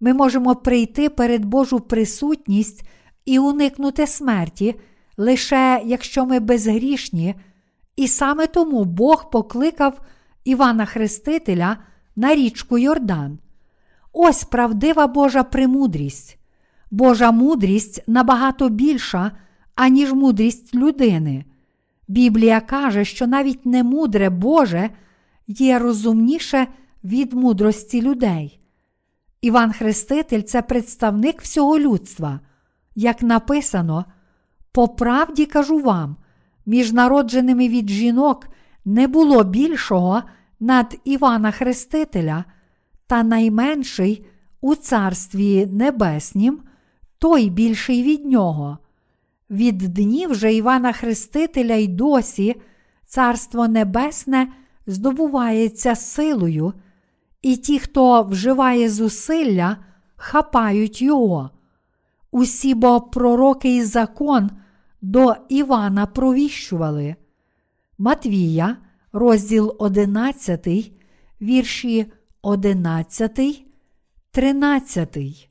Ми 0.00 0.14
можемо 0.14 0.54
прийти 0.54 1.08
перед 1.08 1.44
Божу 1.44 1.80
присутність 1.80 2.88
і 3.24 3.38
уникнути 3.38 4.06
смерті, 4.06 4.74
лише 5.16 5.82
якщо 5.84 6.26
ми 6.26 6.40
безгрішні, 6.40 7.34
і 7.96 8.08
саме 8.08 8.46
тому 8.46 8.84
Бог 8.84 9.30
покликав 9.30 10.00
Івана 10.44 10.84
Хрестителя 10.84 11.76
на 12.16 12.34
річку 12.34 12.78
Йордан. 12.78 13.38
Ось 14.12 14.44
правдива 14.44 15.06
Божа 15.06 15.42
премудрість. 15.42 16.38
Божа 16.90 17.30
мудрість 17.30 18.02
набагато 18.06 18.68
більша, 18.68 19.32
аніж 19.74 20.12
мудрість 20.12 20.74
людини. 20.74 21.44
Біблія 22.08 22.60
каже, 22.60 23.04
що 23.04 23.26
навіть 23.26 23.66
немудре 23.66 24.30
Боже 24.30 24.90
є 25.46 25.78
розумніше 25.78 26.66
від 27.04 27.32
мудрості 27.32 28.02
людей. 28.02 28.60
Іван 29.40 29.72
Хреститель 29.72 30.42
це 30.42 30.62
представник 30.62 31.42
всього 31.42 31.78
людства. 31.78 32.40
Як 32.94 33.22
написано, 33.22 34.04
по 34.72 34.88
правді 34.88 35.46
кажу 35.46 35.78
вам, 35.78 36.16
між 36.66 36.92
народженими 36.92 37.68
від 37.68 37.90
жінок 37.90 38.48
не 38.84 39.06
було 39.06 39.44
більшого 39.44 40.22
над 40.60 40.96
Івана 41.04 41.50
Хрестителя, 41.50 42.44
та 43.06 43.22
найменший 43.22 44.26
у 44.60 44.74
Царстві 44.74 45.66
Небеснім, 45.66 46.60
той 47.18 47.50
більший 47.50 48.02
від 48.02 48.26
нього. 48.26 48.78
Від 49.54 49.78
днів 49.78 50.34
же 50.34 50.54
Івана 50.54 50.92
Хрестителя 50.92 51.74
й 51.74 51.88
досі 51.88 52.60
Царство 53.06 53.68
Небесне 53.68 54.52
здобувається 54.86 55.94
силою, 55.94 56.72
і 57.42 57.56
ті, 57.56 57.78
хто 57.78 58.22
вживає 58.22 58.90
зусилля, 58.90 59.76
хапають 60.16 61.02
його. 61.02 61.50
Усі 62.30 62.74
бо 62.74 63.00
пророки 63.00 63.76
і 63.76 63.82
закон 63.82 64.50
до 65.02 65.34
Івана 65.48 66.06
провіщували. 66.06 67.16
Матвія, 67.98 68.76
розділ 69.12 69.76
11, 69.78 70.68
вірші 71.40 72.12
11, 72.42 73.64
13. 74.30 75.48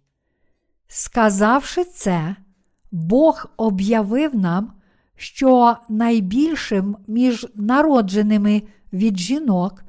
Сказавши 0.88 1.84
це, 1.84 2.36
Бог 2.94 3.46
об'явив 3.58 4.36
нам, 4.36 4.74
що 5.16 5.78
найбільшим 5.90 6.98
між 7.08 7.48
народженими 7.56 8.64
від 8.94 9.20
жінок, 9.20 9.84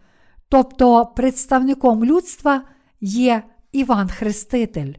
тобто 0.48 1.06
представником 1.06 2.04
людства, 2.04 2.62
є 3.00 3.42
Іван 3.72 4.08
Хреститель. 4.08 4.92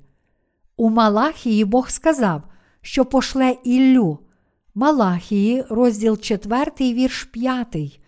У 0.77 0.89
Малахії 0.89 1.65
Бог 1.65 1.89
сказав, 1.89 2.41
що 2.81 3.05
пошле 3.05 3.57
Іллю, 3.63 4.19
Малахії, 4.75 5.63
розділ 5.69 6.17
4, 6.17 6.71
вірш 6.79 7.23
5. 7.23 8.01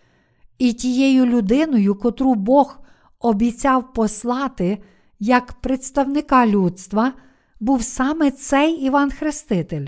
І 0.57 0.73
тією 0.73 1.25
людиною, 1.25 1.95
котру 1.95 2.35
Бог 2.35 2.79
обіцяв 3.19 3.93
послати 3.93 4.77
як 5.19 5.53
представника 5.53 6.47
людства, 6.47 7.13
був 7.59 7.83
саме 7.83 8.31
цей 8.31 8.73
Іван 8.73 9.11
Хреститель. 9.11 9.87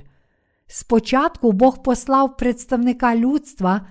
Спочатку 0.68 1.52
Бог 1.52 1.84
послав 1.84 2.38
представника 2.38 3.16
людства, 3.16 3.82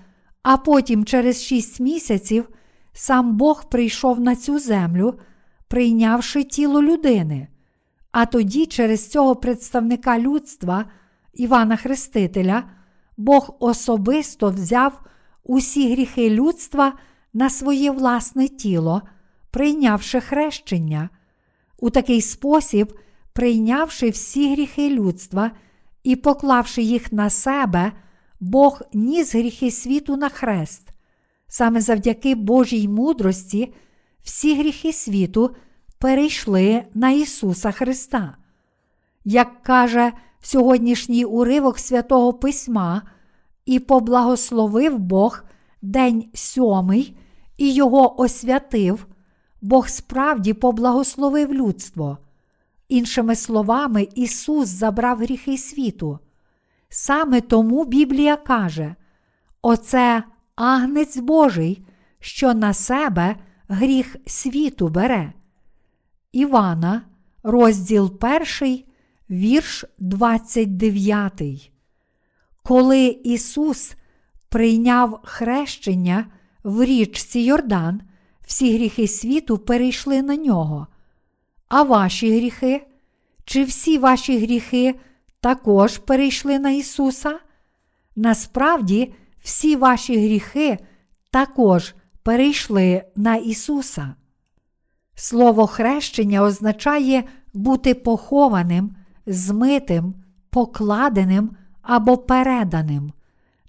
а 0.42 0.56
потім, 0.56 1.04
через 1.04 1.42
шість 1.42 1.80
місяців, 1.80 2.48
сам 2.92 3.36
Бог 3.36 3.68
прийшов 3.68 4.20
на 4.20 4.36
цю 4.36 4.58
землю, 4.58 5.14
прийнявши 5.68 6.44
тіло 6.44 6.82
людини. 6.82 7.48
А 8.12 8.26
тоді, 8.26 8.66
через 8.66 9.10
цього 9.10 9.36
представника 9.36 10.18
людства, 10.18 10.84
Івана 11.34 11.76
Хрестителя, 11.76 12.64
Бог 13.16 13.56
особисто 13.60 14.50
взяв 14.50 15.00
усі 15.44 15.92
гріхи 15.92 16.30
людства 16.30 16.92
на 17.32 17.50
своє 17.50 17.90
власне 17.90 18.48
тіло, 18.48 19.02
прийнявши 19.50 20.20
хрещення. 20.20 21.08
У 21.78 21.90
такий 21.90 22.20
спосіб, 22.20 22.98
прийнявши 23.38 24.10
всі 24.10 24.52
гріхи 24.52 24.90
людства 24.90 25.50
і 26.02 26.16
поклавши 26.16 26.82
їх 26.82 27.12
на 27.12 27.30
себе, 27.30 27.92
Бог 28.40 28.82
ніс 28.92 29.34
гріхи 29.34 29.70
світу 29.70 30.16
на 30.16 30.28
хрест. 30.28 30.88
Саме 31.48 31.80
завдяки 31.80 32.34
Божій 32.34 32.88
мудрості 32.88 33.74
всі 34.22 34.58
гріхи 34.58 34.92
світу 34.92 35.56
перейшли 35.98 36.82
на 36.94 37.10
Ісуса 37.10 37.70
Христа. 37.70 38.36
Як 39.24 39.62
каже 39.62 40.12
сьогоднішній 40.40 41.24
уривок 41.24 41.78
святого 41.78 42.32
Письма, 42.32 43.02
і 43.66 43.78
поблагословив 43.78 44.98
Бог 44.98 45.44
день 45.82 46.24
сьомий 46.34 47.18
і 47.56 47.74
його 47.74 48.20
освятив, 48.20 49.06
Бог 49.60 49.88
справді 49.88 50.54
поблагословив 50.54 51.54
людство. 51.54 52.18
Іншими 52.88 53.36
словами, 53.36 54.08
Ісус 54.14 54.68
забрав 54.68 55.18
гріхи 55.18 55.58
світу. 55.58 56.18
Саме 56.88 57.40
тому 57.40 57.84
Біблія 57.84 58.36
каже: 58.36 58.94
Оце 59.62 60.22
агнець 60.56 61.16
Божий, 61.16 61.86
що 62.20 62.54
на 62.54 62.74
себе 62.74 63.36
гріх 63.68 64.16
світу 64.26 64.88
бере. 64.88 65.32
Івана, 66.32 67.02
розділ 67.42 68.18
1, 68.60 68.84
вірш 69.30 69.84
29. 69.98 71.70
Коли 72.62 73.06
Ісус 73.24 73.94
прийняв 74.48 75.20
хрещення 75.24 76.26
в 76.64 76.84
річці 76.84 77.40
Йордан, 77.40 78.00
всі 78.46 78.74
гріхи 78.74 79.08
світу 79.08 79.58
перейшли 79.58 80.22
на 80.22 80.36
нього. 80.36 80.86
А 81.68 81.82
ваші 81.82 82.36
гріхи? 82.36 82.86
Чи 83.44 83.64
всі 83.64 83.98
ваші 83.98 84.38
гріхи 84.38 84.94
також 85.40 85.98
перейшли 85.98 86.58
на 86.58 86.70
Ісуса? 86.70 87.38
Насправді, 88.16 89.14
всі 89.42 89.76
ваші 89.76 90.16
гріхи 90.16 90.78
також 91.30 91.94
перейшли 92.22 93.02
на 93.16 93.36
Ісуса. 93.36 94.14
Слово 95.14 95.66
хрещення 95.66 96.42
означає 96.42 97.24
бути 97.54 97.94
похованим, 97.94 98.96
змитим, 99.26 100.14
покладеним 100.50 101.50
або 101.82 102.16
переданим. 102.16 103.12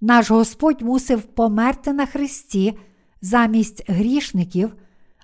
Наш 0.02 0.32
Господь 0.32 0.82
мусив 0.82 1.22
померти 1.22 1.94
на 1.94 2.06
Христі 2.06 2.78
замість 3.22 3.90
грішників, 3.90 4.76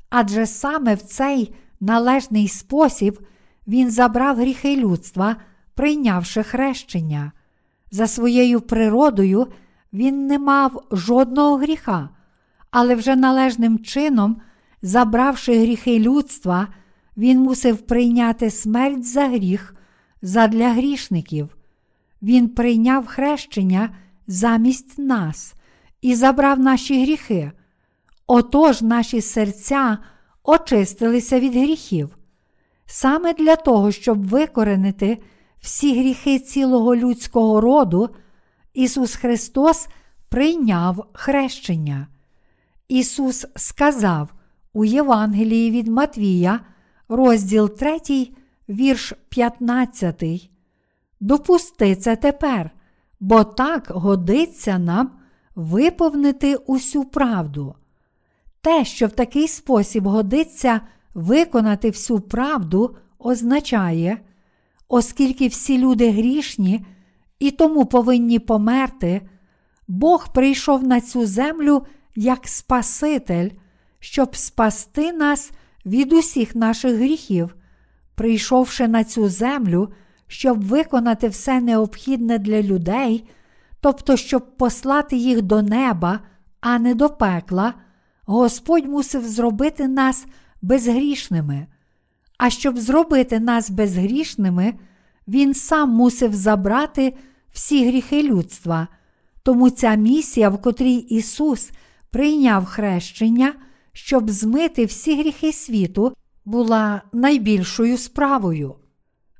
адже 0.09 0.45
саме 0.45 0.95
в 0.95 1.01
цей 1.01 1.55
належний 1.85 2.47
спосіб 2.47 3.19
Він 3.67 3.91
забрав 3.91 4.37
гріхи 4.37 4.75
людства, 4.75 5.35
прийнявши 5.73 6.43
хрещення. 6.43 7.31
За 7.91 8.07
своєю 8.07 8.61
природою 8.61 9.47
він 9.93 10.27
не 10.27 10.39
мав 10.39 10.83
жодного 10.91 11.57
гріха, 11.57 12.09
але 12.71 12.95
вже 12.95 13.15
належним 13.15 13.79
чином, 13.79 14.41
забравши 14.81 15.59
гріхи 15.59 15.99
людства, 15.99 16.67
він 17.17 17.39
мусив 17.39 17.77
прийняти 17.77 18.49
смерть 18.49 19.05
за 19.05 19.27
гріх 19.27 19.75
задля 20.21 20.73
грішників. 20.73 21.57
Він 22.21 22.49
прийняв 22.49 23.07
хрещення 23.07 23.89
замість 24.27 24.99
нас 24.99 25.53
і 26.01 26.15
забрав 26.15 26.59
наші 26.59 27.01
гріхи. 27.03 27.51
Отож 28.27 28.81
наші 28.81 29.21
серця 29.21 29.97
очистилися 30.45 31.39
від 31.39 31.53
гріхів. 31.53 32.17
Саме 32.85 33.33
для 33.33 33.55
того, 33.55 33.91
щоб 33.91 34.27
викоренити 34.27 35.17
всі 35.59 35.99
гріхи 35.99 36.39
цілого 36.39 36.95
людського 36.95 37.61
роду, 37.61 38.09
Ісус 38.73 39.15
Христос 39.15 39.87
прийняв 40.29 41.05
хрещення. 41.13 42.07
Ісус 42.87 43.45
сказав 43.55 44.33
у 44.73 44.85
Євангелії 44.85 45.71
від 45.71 45.87
Матвія, 45.87 46.59
розділ 47.09 47.69
3, 47.69 47.99
вірш 48.69 49.13
15. 49.29 50.23
Допусти 51.19 51.95
це 51.95 52.15
тепер, 52.15 52.71
бо 53.19 53.43
так 53.43 53.87
годиться 53.89 54.79
нам 54.79 55.11
виповнити 55.55 56.55
усю 56.55 57.03
правду. 57.03 57.75
Те, 58.65 58.85
що 58.85 59.07
в 59.07 59.11
такий 59.11 59.47
спосіб 59.47 60.07
годиться 60.07 60.81
виконати 61.13 61.89
всю 61.89 62.19
правду, 62.19 62.95
означає, 63.19 64.17
оскільки 64.87 65.47
всі 65.47 65.77
люди 65.77 66.11
грішні 66.11 66.85
і 67.39 67.51
тому 67.51 67.85
повинні 67.85 68.39
померти, 68.39 69.21
Бог 69.87 70.33
прийшов 70.33 70.83
на 70.83 71.01
цю 71.01 71.25
землю 71.25 71.85
як 72.15 72.47
Спаситель, 72.47 73.49
щоб 73.99 74.35
спасти 74.35 75.13
нас 75.13 75.51
від 75.85 76.13
усіх 76.13 76.55
наших 76.55 76.95
гріхів, 76.95 77.55
прийшовши 78.15 78.87
на 78.87 79.03
цю 79.03 79.29
землю, 79.29 79.89
щоб 80.27 80.63
виконати 80.63 81.27
все 81.27 81.61
необхідне 81.61 82.39
для 82.39 82.61
людей, 82.61 83.29
тобто, 83.81 84.17
щоб 84.17 84.57
послати 84.57 85.15
їх 85.15 85.41
до 85.41 85.61
неба, 85.61 86.19
а 86.61 86.79
не 86.79 86.95
до 86.95 87.09
пекла, 87.09 87.73
Господь 88.25 88.85
мусив 88.85 89.27
зробити 89.27 89.87
нас 89.87 90.25
безгрішними. 90.61 91.67
А 92.37 92.49
щоб 92.49 92.77
зробити 92.77 93.39
нас 93.39 93.69
безгрішними, 93.69 94.73
Він 95.27 95.53
сам 95.53 95.89
мусив 95.89 96.35
забрати 96.35 97.13
всі 97.53 97.87
гріхи 97.87 98.23
людства. 98.23 98.87
Тому 99.43 99.69
ця 99.69 99.95
місія, 99.95 100.49
в 100.49 100.61
котрій 100.61 100.95
Ісус 100.95 101.71
прийняв 102.11 102.65
хрещення, 102.65 103.53
щоб 103.93 104.29
змити 104.29 104.85
всі 104.85 105.19
гріхи 105.19 105.53
світу, 105.53 106.13
була 106.45 107.01
найбільшою 107.13 107.97
справою. 107.97 108.75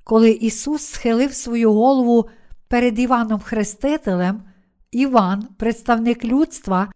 Коли 0.04 0.32
Ісус 0.32 0.86
схилив 0.86 1.34
свою 1.34 1.74
голову 1.74 2.26
перед 2.68 3.00
Іваном 3.00 3.40
Хрестителем, 3.40 4.44
Іван, 4.92 5.48
представник 5.58 6.26
людства, 6.26 6.92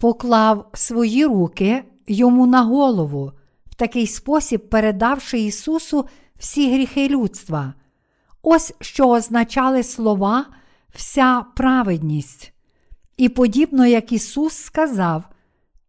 поклав 0.00 0.68
свої 0.74 1.26
руки 1.26 1.84
йому 2.06 2.46
на 2.46 2.62
голову, 2.62 3.32
в 3.66 3.74
такий 3.74 4.06
спосіб 4.06 4.68
передавши 4.68 5.38
Ісусу 5.40 6.06
всі 6.38 6.74
гріхи 6.74 7.08
людства. 7.08 7.74
Ось 8.42 8.74
що 8.80 9.08
означали 9.08 9.82
слова 9.82 10.46
вся 10.94 11.44
праведність. 11.56 12.52
І 13.16 13.28
подібно 13.28 13.86
як 13.86 14.12
Ісус 14.12 14.54
сказав, 14.54 15.24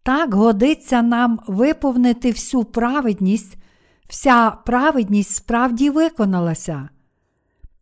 так 0.03 0.34
годиться 0.34 1.01
нам 1.01 1.39
виповнити 1.47 2.32
всю 2.32 2.64
праведність, 2.64 3.57
вся 4.07 4.51
праведність 4.51 5.36
справді 5.36 5.89
виконалася. 5.89 6.89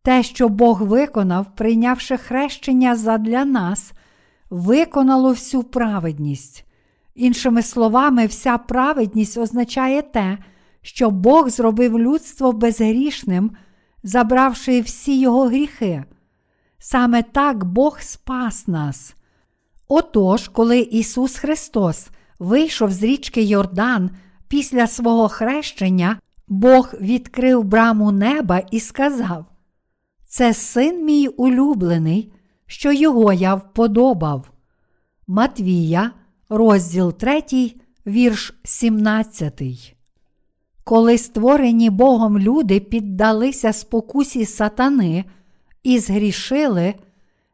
Те, 0.02 0.24
що 0.24 0.50
Бог 0.50 0.82
виконав, 0.82 1.56
прийнявши 1.56 2.18
хрещення 2.18 2.96
задля 2.96 3.46
нас, 3.46 3.94
виконало 4.50 5.30
всю 5.30 5.64
праведність. 5.64 6.66
Іншими 7.16 7.62
словами, 7.62 8.26
вся 8.26 8.58
праведність 8.58 9.38
означає 9.38 10.02
те, 10.02 10.38
що 10.82 11.10
Бог 11.10 11.50
зробив 11.50 12.00
людство 12.00 12.52
безгрішним, 12.52 13.52
забравши 14.04 14.82
всі 14.82 15.20
його 15.20 15.46
гріхи. 15.46 16.04
Саме 16.78 17.24
так 17.24 17.64
Бог 17.64 18.02
спас 18.02 18.68
нас. 18.68 19.16
Отож, 19.88 20.48
коли 20.48 20.80
Ісус 20.80 21.38
Христос 21.38 22.08
вийшов 22.40 22.92
з 22.92 23.04
річки 23.04 23.42
Йордан 23.42 24.10
після 24.48 24.88
свого 24.88 25.28
хрещення, 25.30 26.20
Бог 26.48 26.94
відкрив 27.02 27.64
браму 27.64 28.12
неба 28.12 28.62
і 28.72 28.80
сказав: 28.80 29.46
Це 30.28 30.54
син 30.54 31.06
мій 31.06 31.28
улюблений, 31.28 32.34
що 32.70 32.92
його 32.92 33.34
я 33.34 33.56
вподобав. 33.56 34.52
Матвія, 35.28 36.12
розділ 36.50 37.14
3, 37.14 37.44
вірш 38.08 38.60
17. 38.64 39.62
Коли 40.84 41.18
створені 41.18 41.90
Богом 41.90 42.40
люди 42.40 42.80
піддалися 42.80 43.74
спокусі 43.74 44.46
сатани 44.46 45.26
і 45.84 46.00
згрішили, 46.00 46.96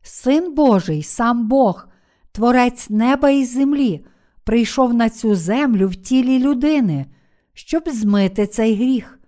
Син 0.01 0.53
Божий, 0.53 1.03
сам 1.03 1.47
Бог, 1.47 1.87
Творець 2.31 2.89
неба 2.89 3.29
і 3.29 3.45
землі, 3.45 4.05
прийшов 4.43 4.93
на 4.93 5.09
цю 5.09 5.35
землю 5.35 5.87
в 5.87 5.95
тілі 5.95 6.39
людини, 6.39 7.05
щоб 7.53 7.83
змити 7.89 8.47
цей 8.47 8.75
гріх, 8.75 9.19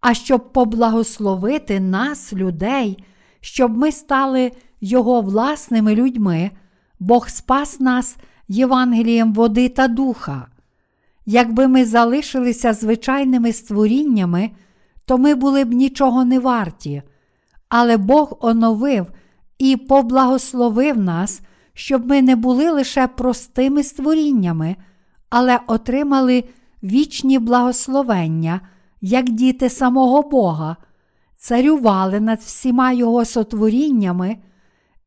а 0.00 0.14
щоб 0.14 0.52
поблагословити 0.52 1.80
нас, 1.80 2.32
людей, 2.32 3.04
щоб 3.40 3.76
ми 3.76 3.92
стали 3.92 4.52
Його 4.80 5.20
власними 5.20 5.94
людьми, 5.94 6.50
Бог 7.00 7.28
спас 7.28 7.80
нас 7.80 8.16
Євангелієм 8.48 9.32
води 9.32 9.68
та 9.68 9.88
духа. 9.88 10.46
Якби 11.26 11.68
ми 11.68 11.84
залишилися 11.84 12.72
звичайними 12.72 13.52
створіннями, 13.52 14.50
то 15.04 15.18
ми 15.18 15.34
були 15.34 15.64
б 15.64 15.72
нічого 15.72 16.24
не 16.24 16.38
варті, 16.38 17.02
але 17.68 17.96
Бог 17.96 18.38
оновив 18.40 19.06
і 19.58 19.76
поблагословив 19.76 20.98
нас, 20.98 21.40
щоб 21.74 22.06
ми 22.06 22.22
не 22.22 22.36
були 22.36 22.70
лише 22.70 23.06
простими 23.06 23.82
створіннями, 23.82 24.76
але 25.30 25.60
отримали 25.66 26.44
вічні 26.82 27.38
благословення, 27.38 28.60
як 29.00 29.30
діти 29.30 29.70
самого 29.70 30.22
Бога, 30.22 30.76
царювали 31.36 32.20
над 32.20 32.38
всіма 32.38 32.92
Його 32.92 33.24
сотворіннями 33.24 34.36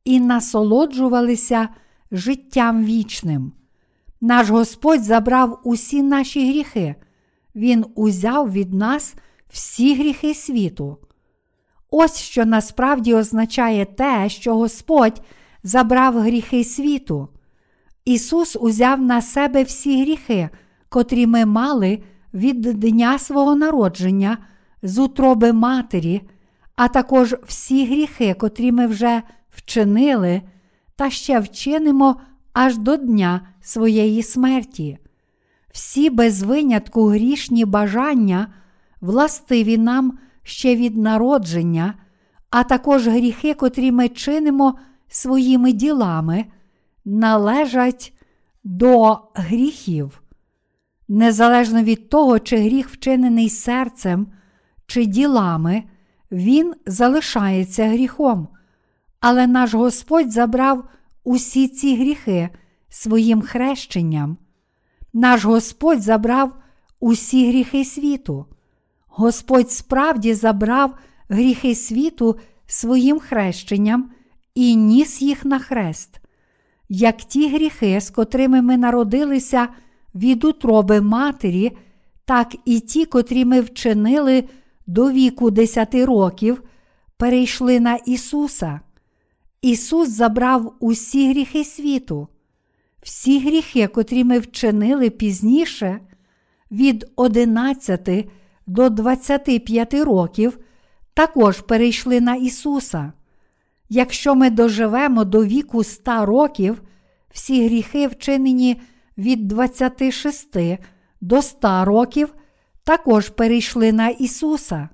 і 0.06 0.20
насолоджувалися 0.20 1.70
життям 2.12 2.86
вічним. 2.86 3.52
Наш 4.22 4.50
Господь 4.50 5.04
забрав 5.04 5.60
усі 5.64 6.04
наші 6.04 6.50
гріхи, 6.50 6.96
Він 7.56 7.86
узяв 7.96 8.52
від 8.52 8.74
нас 8.74 9.16
всі 9.50 9.96
гріхи 9.96 10.34
світу. 10.34 10.98
Ось 11.92 12.18
що 12.18 12.46
насправді 12.46 13.14
означає 13.14 13.86
те, 13.86 14.30
що 14.30 14.56
Господь 14.56 15.22
забрав 15.64 16.20
гріхи 16.20 16.64
світу. 16.64 17.28
Ісус 18.06 18.58
узяв 18.60 19.02
на 19.02 19.22
себе 19.22 19.64
всі 19.64 20.02
гріхи, 20.02 20.50
котрі 20.90 21.28
ми 21.28 21.46
мали 21.46 22.04
від 22.34 22.62
дня 22.62 23.20
свого 23.20 23.56
народження 23.56 24.38
з 24.84 24.98
утроби 24.98 25.54
Матері, 25.54 26.22
а 26.76 26.88
також 26.88 27.36
всі 27.48 27.86
гріхи, 27.86 28.34
котрі 28.34 28.72
ми 28.72 28.88
вже 28.88 29.22
вчинили, 29.52 30.42
та 30.96 31.10
ще 31.10 31.40
вчинимо 31.40 32.22
аж 32.54 32.78
до 32.78 32.98
дня 32.98 33.42
своєї 33.62 34.24
смерті. 34.24 34.98
Всі 35.72 36.10
без 36.10 36.44
винятку 36.44 37.08
грішні 37.08 37.66
бажання, 37.66 38.54
властиві 39.02 39.78
нам 39.78 40.18
ще 40.44 40.76
від 40.76 40.98
народження, 40.98 41.94
а 42.50 42.64
також 42.64 43.08
гріхи, 43.08 43.54
котрі 43.54 43.92
ми 43.92 44.10
чинимо 44.10 44.80
своїми 45.08 45.72
ділами, 45.72 46.46
належать 47.06 48.14
до 48.64 49.20
гріхів. 49.34 50.22
Незалежно 51.08 51.84
від 51.84 52.10
того, 52.10 52.40
чи 52.40 52.58
гріх 52.58 52.90
вчинений 52.90 53.50
серцем 53.50 54.28
чи 54.86 55.06
ділами, 55.06 55.84
він 56.32 56.74
залишається 56.86 57.88
гріхом. 57.88 58.48
Але 59.22 59.48
наш 59.48 59.74
Господь 59.74 60.32
забрав 60.32 60.84
усі 61.24 61.68
ці 61.68 61.96
гріхи 61.96 62.50
своїм 62.90 63.42
хрещенням. 63.42 64.38
Наш 65.14 65.46
Господь 65.46 66.02
забрав 66.02 66.52
усі 67.00 67.48
гріхи 67.50 67.86
світу. 67.86 68.46
Господь 69.08 69.72
справді 69.72 70.34
забрав 70.34 70.96
гріхи 71.30 71.76
світу 71.76 72.36
своїм 72.68 73.20
хрещенням 73.20 74.12
і 74.56 74.76
ніс 74.76 75.22
їх 75.22 75.46
на 75.46 75.60
хрест, 75.60 76.22
як 76.90 77.18
ті 77.18 77.50
гріхи, 77.50 78.02
з 78.02 78.10
котрими 78.10 78.62
ми 78.62 78.78
народилися 78.78 79.68
від 80.16 80.44
утроби 80.44 81.02
Матері, 81.02 81.72
так 82.26 82.56
і 82.66 82.80
ті, 82.80 83.06
котрі 83.06 83.46
ми 83.46 83.62
вчинили 83.62 84.44
до 84.88 85.12
віку 85.12 85.52
десяти 85.52 86.06
років, 86.06 86.64
перейшли 87.18 87.80
на 87.80 87.96
Ісуса. 87.96 88.80
Ісус 89.62 90.10
забрав 90.10 90.74
усі 90.80 91.30
гріхи 91.30 91.64
світу, 91.64 92.28
всі 93.02 93.40
гріхи, 93.40 93.88
котрі 93.88 94.24
ми 94.24 94.40
вчинили 94.40 95.10
пізніше, 95.10 96.00
від 96.72 97.12
11 97.16 98.30
до 98.68 98.90
25 98.90 99.94
років, 99.94 100.60
також 101.14 101.62
перейшли 101.62 102.22
на 102.22 102.36
Ісуса. 102.36 103.14
Якщо 103.90 104.36
ми 104.36 104.50
доживемо 104.50 105.24
до 105.24 105.46
віку 105.46 105.84
100 105.84 106.26
років, 106.26 106.82
всі 107.34 107.66
гріхи, 107.66 108.08
вчинені 108.08 108.82
від 109.18 109.48
26 109.48 110.58
до 111.22 111.42
100 111.42 111.86
років, 111.86 112.34
також 112.84 113.30
перейшли 113.30 113.92
на 113.92 114.10
Ісуса. 114.10 114.90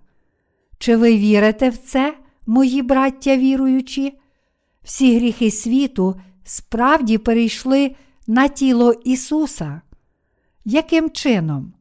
Чи 0.78 0.96
ви 0.96 1.18
вірите 1.18 1.70
в 1.70 1.78
це, 1.78 2.18
мої 2.46 2.82
браття 2.82 3.38
віруючі? 3.38 4.14
Всі 4.88 5.18
гріхи 5.18 5.52
світу 5.52 6.16
справді 6.44 7.18
перейшли 7.18 7.96
на 8.28 8.48
тіло 8.48 8.94
Ісуса. 8.94 9.82
Яким 10.66 11.10
чином? 11.10 11.74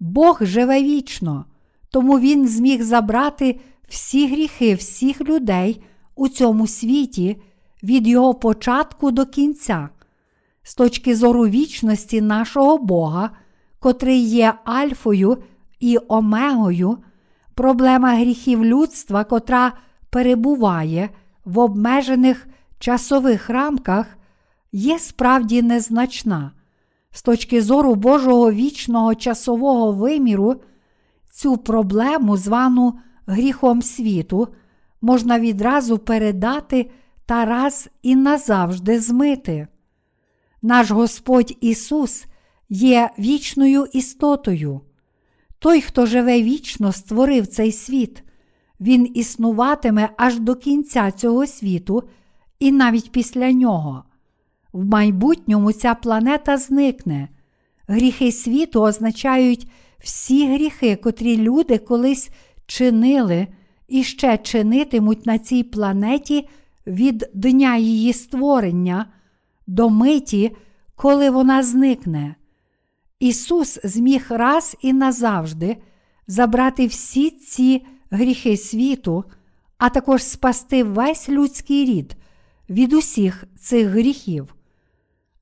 Бог 0.00 0.38
живе 0.40 0.82
вічно, 0.82 1.44
тому 1.90 2.18
Він 2.18 2.48
зміг 2.48 2.82
забрати 2.82 3.60
всі 3.88 4.26
гріхи 4.26 4.74
всіх 4.74 5.20
людей 5.20 5.82
у 6.14 6.28
цьому 6.28 6.66
світі 6.66 7.36
від 7.82 8.06
його 8.06 8.34
початку 8.34 9.10
до 9.10 9.26
кінця, 9.26 9.88
з 10.62 10.74
точки 10.74 11.16
зору 11.16 11.46
вічності 11.46 12.20
нашого 12.20 12.78
Бога, 12.78 13.30
котрий 13.78 14.20
є 14.20 14.54
Альфою 14.64 15.38
і 15.80 15.98
Омегою, 16.08 16.98
проблема 17.54 18.14
гріхів 18.14 18.64
людства, 18.64 19.24
котра 19.24 19.72
перебуває 20.10 21.10
в 21.44 21.58
обмежених 21.58 22.46
часових 22.78 23.50
рамках, 23.50 24.06
є 24.72 24.98
справді 24.98 25.62
незначна. 25.62 26.52
З 27.12 27.22
точки 27.22 27.62
зору 27.62 27.94
Божого 27.94 28.52
вічного 28.52 29.14
часового 29.14 29.92
виміру, 29.92 30.56
цю 31.30 31.56
проблему, 31.56 32.36
звану 32.36 32.98
гріхом 33.26 33.82
світу, 33.82 34.48
можна 35.00 35.40
відразу 35.40 35.98
передати 35.98 36.90
та 37.26 37.44
раз 37.44 37.88
і 38.02 38.16
назавжди 38.16 39.00
змити. 39.00 39.68
Наш 40.62 40.90
Господь 40.90 41.56
Ісус 41.60 42.26
є 42.68 43.10
вічною 43.18 43.86
істотою. 43.92 44.80
Той, 45.58 45.80
хто 45.80 46.06
живе 46.06 46.42
вічно, 46.42 46.92
створив 46.92 47.46
цей 47.46 47.72
світ, 47.72 48.23
Він 48.84 49.10
існуватиме 49.14 50.08
аж 50.16 50.38
до 50.38 50.54
кінця 50.54 51.10
цього 51.10 51.46
світу 51.46 52.02
і 52.58 52.72
навіть 52.72 53.12
після 53.12 53.52
нього. 53.52 54.04
В 54.72 54.84
майбутньому 54.84 55.72
ця 55.72 55.94
планета 55.94 56.56
зникне. 56.56 57.28
Гріхи 57.88 58.32
світу 58.32 58.82
означають 58.82 59.68
всі 59.98 60.54
гріхи, 60.54 60.96
котрі 60.96 61.36
люди 61.36 61.78
колись 61.78 62.30
чинили 62.66 63.46
і 63.88 64.02
ще 64.02 64.38
чинитимуть 64.38 65.26
на 65.26 65.38
цій 65.38 65.62
планеті 65.62 66.48
від 66.86 67.30
дня 67.34 67.76
її 67.76 68.12
створення 68.12 69.06
до 69.66 69.90
миті, 69.90 70.56
коли 70.96 71.30
вона 71.30 71.62
зникне. 71.62 72.34
Ісус 73.20 73.78
зміг 73.84 74.26
раз 74.28 74.76
і 74.82 74.92
назавжди 74.92 75.76
забрати 76.26 76.86
всі 76.86 77.30
ці 77.30 77.82
гріхи 78.14 78.56
світу, 78.56 79.24
а 79.78 79.88
також 79.88 80.22
спасти 80.22 80.84
весь 80.84 81.28
людський 81.28 81.84
рід 81.84 82.16
від 82.70 82.92
усіх 82.92 83.44
цих 83.60 83.88
гріхів. 83.88 84.54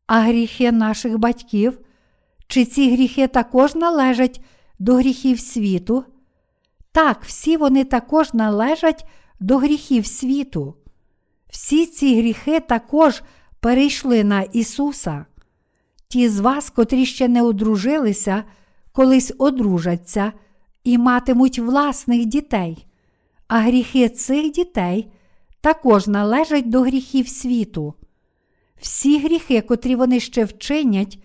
А 0.07 0.21
гріхи 0.21 0.73
наших 0.73 1.19
батьків, 1.19 1.79
чи 2.47 2.65
ці 2.65 2.93
гріхи 2.93 3.27
також 3.27 3.75
належать 3.75 4.41
до 4.79 4.95
гріхів 4.95 5.41
світу? 5.41 6.05
Так, 6.93 7.25
всі 7.25 7.57
вони 7.57 7.85
також 7.85 8.35
належать 8.35 9.07
до 9.41 9.59
гріхів 9.59 10.07
світу. 10.07 10.75
Всі 11.51 11.87
ці 11.87 12.21
гріхи 12.21 12.61
також 12.61 13.23
перейшли 13.61 14.25
на 14.25 14.43
Ісуса. 14.43 15.27
Ті 16.09 16.29
з 16.29 16.41
вас, 16.41 16.71
котрі 16.71 17.07
ще 17.07 17.29
не 17.29 17.43
одружилися, 17.43 18.45
колись 18.93 19.33
одружаться 19.39 20.33
і 20.85 20.99
матимуть 20.99 21.59
власних 21.59 22.27
дітей, 22.27 22.87
а 23.49 23.59
гріхи 23.59 24.09
цих 24.09 24.53
дітей 24.53 25.13
також 25.61 26.07
належать 26.07 26.71
до 26.71 26.81
гріхів 26.81 27.29
світу. 27.29 27.95
Всі 28.81 29.19
гріхи, 29.19 29.61
котрі 29.61 29.97
вони 29.97 30.21
ще 30.21 30.45
вчинять, 30.45 31.19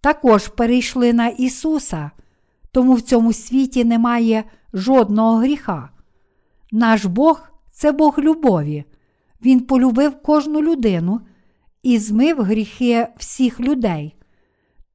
також 0.00 0.48
перейшли 0.48 1.12
на 1.12 1.28
Ісуса, 1.28 2.10
тому 2.72 2.94
в 2.94 3.00
цьому 3.00 3.32
світі 3.32 3.84
немає 3.84 4.44
жодного 4.72 5.36
гріха. 5.36 5.90
Наш 6.72 7.04
Бог 7.04 7.48
це 7.72 7.92
Бог 7.92 8.18
любові. 8.18 8.84
Він 9.42 9.60
полюбив 9.60 10.22
кожну 10.22 10.62
людину 10.62 11.20
і 11.82 11.98
змив 11.98 12.42
гріхи 12.42 13.06
всіх 13.16 13.60
людей. 13.60 14.16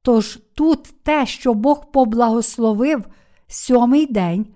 Тож 0.02 0.38
тут 0.54 1.02
те, 1.02 1.26
що 1.26 1.54
Бог 1.54 1.90
поблагословив 1.90 3.04
сьомий 3.50 4.06
день, 4.06 4.46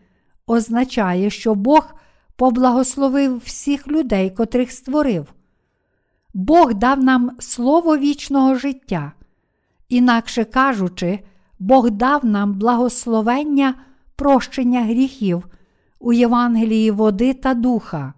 означає, 0.47 1.31
що 1.31 1.55
Бог 1.55 1.95
поблагословив 2.37 3.43
всіх 3.45 3.89
людей, 3.89 4.31
котрих 4.31 4.73
створив. 4.73 5.35
Бог 6.35 6.75
дав 6.75 7.05
нам 7.05 7.31
слово 7.39 7.99
вічного 7.99 8.55
життя. 8.55 9.13
Інакше 9.89 10.45
кажучи, 10.45 11.21
Бог 11.59 11.91
дав 11.91 12.25
нам 12.25 12.55
благословення 12.55 13.75
прощення 14.17 14.83
гріхів 14.85 15.47
у 16.01 16.13
Євангелії 16.13 16.91
води 16.91 17.35
та 17.35 17.55
духа. 17.55 18.15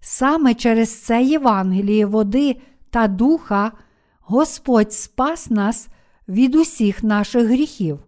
Саме 0.00 0.54
через 0.54 1.02
це 1.02 1.22
Євангеліє 1.22 2.06
води 2.06 2.56
та 2.90 3.08
духа 3.08 3.72
Господь 4.20 4.92
спас 4.92 5.50
нас 5.50 5.88
від 6.28 6.54
усіх 6.54 7.02
наших 7.02 7.46
гріхів. 7.46 7.98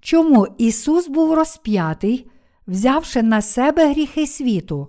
Чому 0.00 0.46
Ісус 0.58 1.08
був 1.08 1.34
розп'ятий, 1.34 2.30
взявши 2.66 3.22
на 3.22 3.42
себе 3.42 3.92
гріхи 3.92 4.26
світу? 4.26 4.88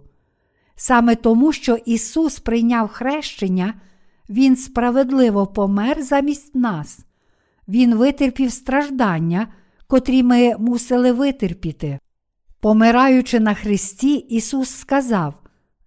Саме 0.76 1.16
тому, 1.16 1.52
що 1.52 1.76
Ісус 1.86 2.40
прийняв 2.40 2.88
хрещення, 2.88 3.74
Він 4.30 4.56
справедливо 4.56 5.48
помер 5.48 6.04
замість 6.04 6.56
нас, 6.56 7.00
Він 7.68 7.96
витерпів 7.96 8.52
страждання, 8.52 9.48
котрі 9.88 10.24
ми 10.24 10.58
мусили 10.58 11.12
витерпіти. 11.12 12.00
Помираючи 12.60 13.40
на 13.40 13.54
Христі, 13.54 14.16
Ісус 14.16 14.70
сказав: 14.70 15.34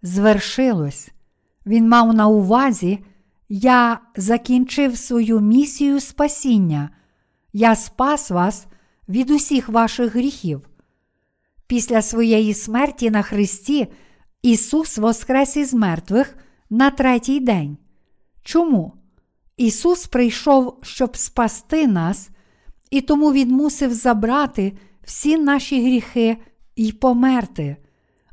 Звершилось. 0.02 1.10
Він 1.66 1.88
мав 1.88 2.14
на 2.14 2.28
увазі, 2.28 2.98
я 3.48 4.00
закінчив 4.16 4.98
свою 4.98 5.40
місію 5.40 6.00
спасіння, 6.00 6.90
я 7.52 7.76
спас 7.76 8.30
вас 8.30 8.66
від 9.08 9.30
усіх 9.30 9.68
ваших 9.68 10.14
гріхів. 10.14 10.68
Після 11.66 12.02
своєї 12.02 12.54
смерті 12.54 13.10
на 13.10 13.22
Христі 13.22 13.86
Ісус 14.42 14.98
воскрес 14.98 15.56
із 15.56 15.74
мертвих 15.74 16.36
на 16.70 16.90
третій 16.90 17.40
день. 17.40 17.76
Чому? 18.42 18.92
Ісус 19.56 20.06
прийшов, 20.06 20.78
щоб 20.82 21.16
спасти 21.16 21.86
нас, 21.86 22.30
і 22.90 23.00
тому 23.00 23.32
Він 23.32 23.50
мусив 23.50 23.92
забрати 23.92 24.72
всі 25.02 25.36
наші 25.38 25.82
гріхи 25.82 26.36
і 26.76 26.92
померти, 26.92 27.76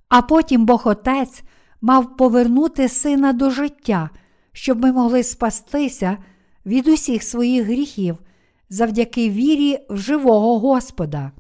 а 0.10 0.22
потім 0.22 0.66
Бог 0.66 0.82
Отець 0.86 1.44
мав 1.82 2.18
повернути 2.18 2.90
Сина 2.90 3.34
до 3.34 3.50
життя, 3.50 4.10
щоб 4.54 4.82
ми 4.82 4.92
могли 4.92 5.24
спастися 5.24 6.18
від 6.66 6.88
усіх 6.88 7.24
своїх 7.24 7.66
гріхів 7.66 8.18
завдяки 8.72 9.30
вірі 9.30 9.80
в 9.90 9.98
живого 9.98 10.60
Господа. 10.60 11.32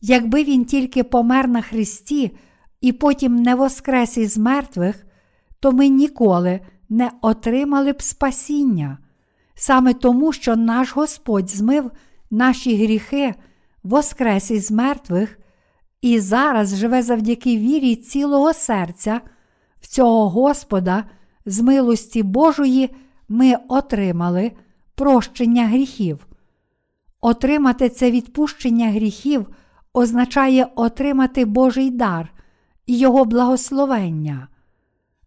Якби 0.00 0.44
він 0.44 0.64
тільки 0.64 1.04
помер 1.04 1.48
на 1.48 1.62
Христі 1.62 2.36
і 2.80 2.92
потім 2.92 3.36
не 3.36 3.54
воскрес 3.54 4.16
із 4.16 4.38
мертвих, 4.38 5.06
то 5.60 5.72
ми 5.72 5.88
ніколи 5.88 6.60
не 6.88 7.10
отримали 7.22 7.92
б 7.92 8.02
спасіння, 8.02 8.98
саме 9.54 9.94
тому, 9.94 10.32
що 10.32 10.56
наш 10.56 10.92
Господь 10.92 11.50
змив 11.50 11.90
наші 12.30 12.84
гріхи, 12.84 13.34
воскрес 13.82 14.50
із 14.50 14.70
мертвих 14.70 15.38
і 16.00 16.20
зараз 16.20 16.76
живе 16.76 17.02
завдяки 17.02 17.56
вірі 17.56 17.96
цілого 17.96 18.52
серця 18.52 19.20
в 19.80 19.86
цього 19.86 20.28
Господа, 20.28 21.04
з 21.46 21.60
милості 21.60 22.22
Божої 22.22 22.90
ми 23.28 23.54
отримали 23.68 24.52
прощення 24.94 25.66
гріхів. 25.66 26.26
Отримати 27.20 27.88
це 27.88 28.10
відпущення 28.10 28.90
гріхів 28.90 29.46
означає 29.92 30.68
отримати 30.74 31.44
Божий 31.44 31.90
дар 31.90 32.32
і 32.86 32.98
Його 32.98 33.24
благословення. 33.24 34.48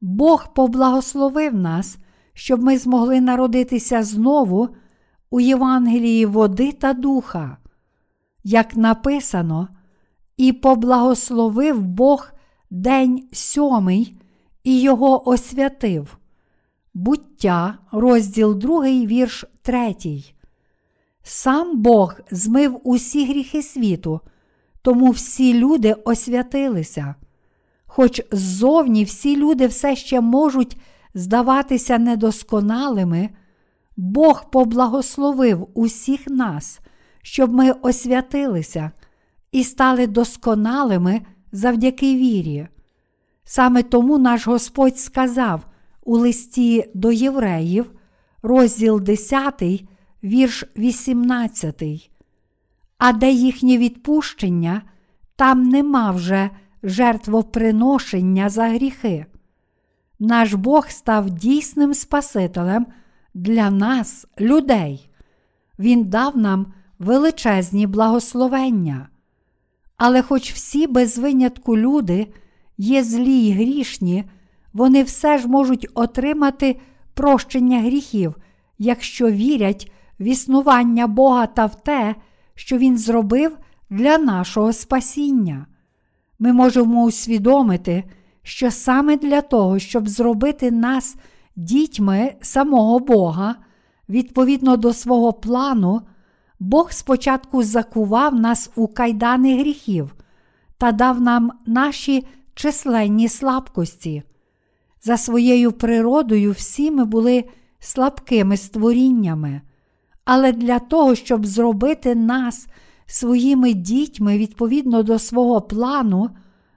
Бог 0.02 0.54
поблагословив 0.54 1.56
нас, 1.56 1.98
щоб 2.34 2.64
ми 2.64 2.78
змогли 2.78 3.22
народитися 3.22 4.04
знову 4.04 4.70
у 5.30 5.40
Євангелії 5.40 6.26
води 6.26 6.72
та 6.72 6.94
духа. 6.94 7.58
Як 8.44 8.76
написано, 8.76 9.68
і 10.38 10.54
поблагословив 10.54 11.82
Бог 11.84 12.32
день 12.70 13.28
сьомий 13.32 14.18
і 14.64 14.82
його 14.82 15.30
освятив. 15.30 16.18
Буття, 16.94 17.78
розділ 17.92 18.56
2, 18.56 18.82
вірш 18.84 19.46
3. 19.62 19.96
Сам 21.24 21.78
Бог 21.82 22.16
змив 22.32 22.80
усі 22.84 23.26
гріхи 23.26 23.62
світу, 23.64 24.22
тому 24.82 25.12
всі 25.12 25.54
люди 25.54 25.94
освятилися. 25.94 27.16
Хоч 27.86 28.22
ззовні 28.32 29.04
всі 29.04 29.38
люди 29.38 29.68
все 29.68 29.96
ще 29.96 30.22
можуть 30.22 30.78
здаватися 31.14 31.98
недосконалими, 31.98 33.30
Бог 33.98 34.50
поблагословив 34.50 35.68
усіх 35.74 36.28
нас, 36.28 36.80
щоб 37.22 37.54
ми 37.54 37.72
освятилися 37.72 38.92
і 39.52 39.64
стали 39.64 40.08
досконалими 40.08 41.22
завдяки 41.52 42.16
вірі. 42.16 42.68
Саме 43.44 43.84
тому 43.84 44.18
наш 44.18 44.48
Господь 44.48 45.00
сказав 45.00 45.66
у 46.04 46.18
листі 46.18 46.92
до 46.94 47.12
євреїв, 47.12 47.92
розділ 48.42 49.02
10, 49.02 49.64
вірш 50.24 50.64
18. 50.78 51.84
А 52.98 53.14
де 53.14 53.32
їхнє 53.32 53.78
відпущення, 53.78 54.82
там 55.36 55.64
нема 55.64 56.12
вже 56.12 56.50
жертвоприношення 56.84 58.50
за 58.50 58.68
гріхи. 58.68 59.26
Наш 60.20 60.54
Бог 60.54 60.90
став 60.90 61.30
дійсним 61.30 61.94
Спасителем 61.94 62.86
для 63.34 63.72
нас, 63.72 64.28
людей. 64.40 65.10
Він 65.80 66.04
дав 66.04 66.38
нам 66.38 66.74
величезні 67.00 67.88
благословення. 67.88 69.08
Але 69.98 70.22
хоч 70.22 70.54
всі 70.54 70.88
без 70.88 71.18
винятку 71.18 71.78
люди 71.78 72.28
є 72.78 73.04
злі 73.04 73.32
й 73.32 73.54
грішні, 73.54 74.24
вони 74.74 75.04
все 75.04 75.38
ж 75.38 75.48
можуть 75.48 75.88
отримати 75.94 76.80
прощення 77.14 77.82
гріхів, 77.82 78.36
якщо 78.78 79.32
вірять 79.32 79.92
в 80.20 80.24
існування 80.24 81.08
Бога 81.08 81.46
та 81.46 81.66
в 81.66 81.76
те, 81.76 82.16
що 82.56 82.78
Він 82.78 82.98
зробив 82.98 83.58
для 83.90 84.18
нашого 84.18 84.74
спасіння. 84.74 85.66
Ми 86.40 86.54
можемо 86.54 87.04
усвідомити, 87.04 88.04
що 88.44 88.72
саме 88.72 89.18
для 89.18 89.42
того, 89.42 89.80
щоб 89.80 90.10
зробити 90.10 90.72
нас 90.72 91.16
дітьми 91.56 92.36
самого 92.42 93.00
Бога, 93.00 93.56
відповідно 94.10 94.78
до 94.78 94.94
свого 94.94 95.34
плану, 95.34 96.02
Бог 96.60 96.92
спочатку 96.92 97.64
закував 97.64 98.36
нас 98.36 98.72
у 98.76 98.88
кайдани 98.88 99.60
гріхів 99.60 100.16
та 100.78 100.92
дав 100.92 101.22
нам 101.22 101.52
наші 101.66 102.28
численні 102.54 103.30
слабкості. 103.30 104.24
За 105.04 105.18
своєю 105.18 105.72
природою 105.72 106.52
всі 106.52 106.92
ми 106.92 107.06
були 107.06 107.44
слабкими 107.80 108.58
створіннями, 108.58 109.62
але 110.26 110.52
для 110.52 110.80
того, 110.80 111.16
щоб 111.16 111.46
зробити 111.46 112.16
нас 112.16 112.68
своїми 113.06 113.74
дітьми 113.74 114.38
відповідно 114.38 115.04
до 115.04 115.20
свого 115.20 115.62
плану, 115.62 116.30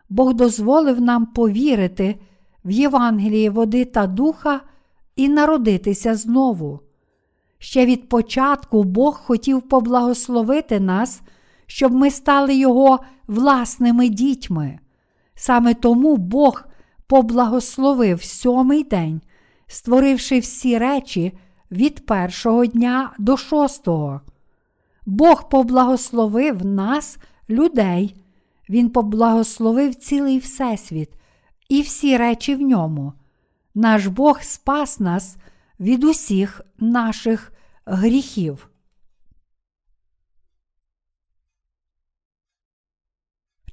Бог 0.08 0.34
дозволив 0.34 1.00
нам 1.00 1.26
повірити 1.26 2.20
в 2.64 2.70
Євангеліє 2.70 3.50
води 3.50 3.84
та 3.84 4.06
духа 4.06 4.60
і 5.16 5.28
народитися 5.28 6.14
знову. 6.14 6.80
Ще 7.58 7.86
від 7.86 8.08
початку 8.08 8.84
Бог 8.84 9.20
хотів 9.24 9.62
поблагословити 9.62 10.80
нас, 10.80 11.22
щоб 11.66 11.92
ми 11.92 12.10
стали 12.10 12.54
Його 12.54 12.98
власними 13.26 14.08
дітьми. 14.08 14.78
Саме 15.34 15.74
тому 15.74 16.16
Бог 16.16 16.64
поблагословив 17.06 18.22
сьомий 18.22 18.84
день, 18.84 19.20
створивши 19.66 20.38
всі 20.38 20.78
речі 20.78 21.32
від 21.70 22.06
першого 22.06 22.66
дня 22.66 23.14
до 23.18 23.36
шостого. 23.36 24.20
Бог 25.06 25.48
поблагословив 25.48 26.66
нас, 26.66 27.18
людей, 27.50 28.16
Він 28.68 28.90
поблагословив 28.90 29.94
цілий 29.94 30.38
Всесвіт 30.38 31.10
і 31.68 31.82
всі 31.82 32.16
речі 32.16 32.54
в 32.54 32.60
ньому. 32.60 33.12
Наш 33.74 34.06
Бог 34.06 34.42
спас 34.42 35.00
нас 35.00 35.36
від 35.80 36.04
усіх 36.04 36.60
наших 36.78 37.52
гріхів. 37.86 38.70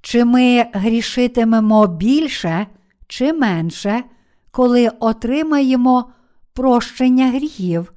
Чи 0.01 0.25
ми 0.25 0.65
грішитимемо 0.73 1.87
більше 1.87 2.67
чи 3.07 3.33
менше, 3.33 4.03
коли 4.51 4.89
отримаємо 4.89 6.11
прощення 6.53 7.31
гріхів 7.31 7.93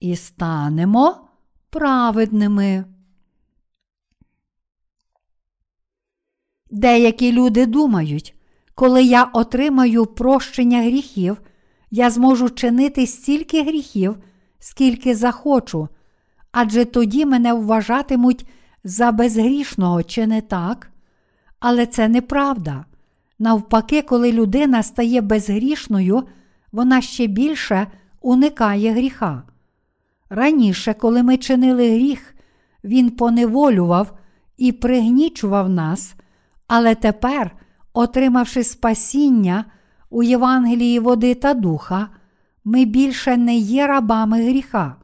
і 0.00 0.16
станемо 0.16 1.28
праведними? 1.70 2.84
Деякі 6.70 7.32
люди 7.32 7.66
думають, 7.66 8.34
коли 8.74 9.04
я 9.04 9.24
отримаю 9.24 10.06
прощення 10.06 10.82
гріхів, 10.82 11.40
я 11.90 12.10
зможу 12.10 12.50
чинити 12.50 13.06
стільки 13.06 13.62
гріхів, 13.62 14.16
скільки 14.58 15.14
захочу, 15.14 15.88
адже 16.52 16.84
тоді 16.84 17.26
мене 17.26 17.54
вважатимуть 17.54 18.46
за 18.84 19.12
безгрішного, 19.12 20.02
чи 20.02 20.26
не 20.26 20.40
так? 20.40 20.90
Але 21.60 21.86
це 21.86 22.08
неправда. 22.08 22.84
Навпаки, 23.38 24.02
коли 24.02 24.32
людина 24.32 24.82
стає 24.82 25.20
безгрішною, 25.20 26.22
вона 26.72 27.00
ще 27.00 27.26
більше 27.26 27.86
уникає 28.20 28.92
гріха. 28.92 29.42
Раніше, 30.30 30.94
коли 30.94 31.22
ми 31.22 31.36
чинили 31.36 31.94
гріх, 31.94 32.34
він 32.84 33.10
поневолював 33.10 34.18
і 34.56 34.72
пригнічував 34.72 35.68
нас, 35.68 36.14
але 36.66 36.94
тепер, 36.94 37.56
отримавши 37.92 38.64
спасіння 38.64 39.64
у 40.10 40.22
Євангелії 40.22 40.98
води 40.98 41.34
та 41.34 41.54
духа, 41.54 42.08
ми 42.64 42.84
більше 42.84 43.36
не 43.36 43.56
є 43.56 43.86
рабами 43.86 44.42
гріха. 44.42 44.96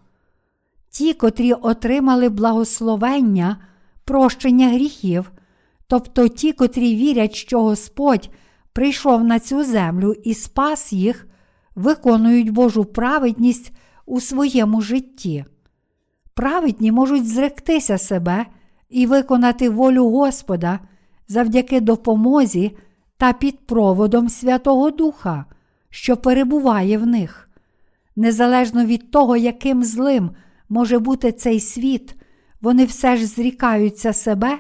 Ті, 0.90 1.14
котрі 1.14 1.52
отримали 1.52 2.28
благословення, 2.28 3.56
прощення 4.04 4.68
гріхів, 4.68 5.32
тобто 5.86 6.28
ті, 6.28 6.52
котрі 6.52 6.96
вірять, 6.96 7.34
що 7.34 7.62
Господь 7.62 8.30
прийшов 8.72 9.24
на 9.24 9.38
цю 9.38 9.64
землю 9.64 10.14
і 10.24 10.34
спас 10.34 10.92
їх, 10.92 11.27
виконують 11.78 12.50
Божу 12.50 12.84
праведність 12.84 13.72
у 14.06 14.20
своєму 14.20 14.80
житті. 14.80 15.44
Праведні 16.34 16.92
можуть 16.92 17.28
зректися 17.28 17.98
себе 17.98 18.46
і 18.88 19.06
виконати 19.06 19.70
волю 19.70 20.10
Господа 20.10 20.80
завдяки 21.28 21.80
допомозі 21.80 22.76
та 23.16 23.32
під 23.32 23.66
проводом 23.66 24.28
Святого 24.28 24.90
Духа, 24.90 25.44
що 25.90 26.16
перебуває 26.16 26.98
в 26.98 27.06
них. 27.06 27.50
Незалежно 28.16 28.84
від 28.84 29.10
того, 29.10 29.36
яким 29.36 29.84
злим 29.84 30.30
може 30.68 30.98
бути 30.98 31.32
цей 31.32 31.60
світ, 31.60 32.14
вони 32.60 32.84
все 32.84 33.16
ж 33.16 33.26
зрікаються 33.26 34.12
себе 34.12 34.58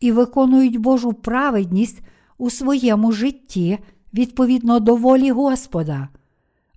і 0.00 0.12
виконують 0.12 0.76
Божу 0.76 1.12
праведність 1.12 2.00
у 2.38 2.50
своєму 2.50 3.12
житті 3.12 3.78
відповідно 4.14 4.80
до 4.80 4.96
волі 4.96 5.30
Господа. 5.30 6.08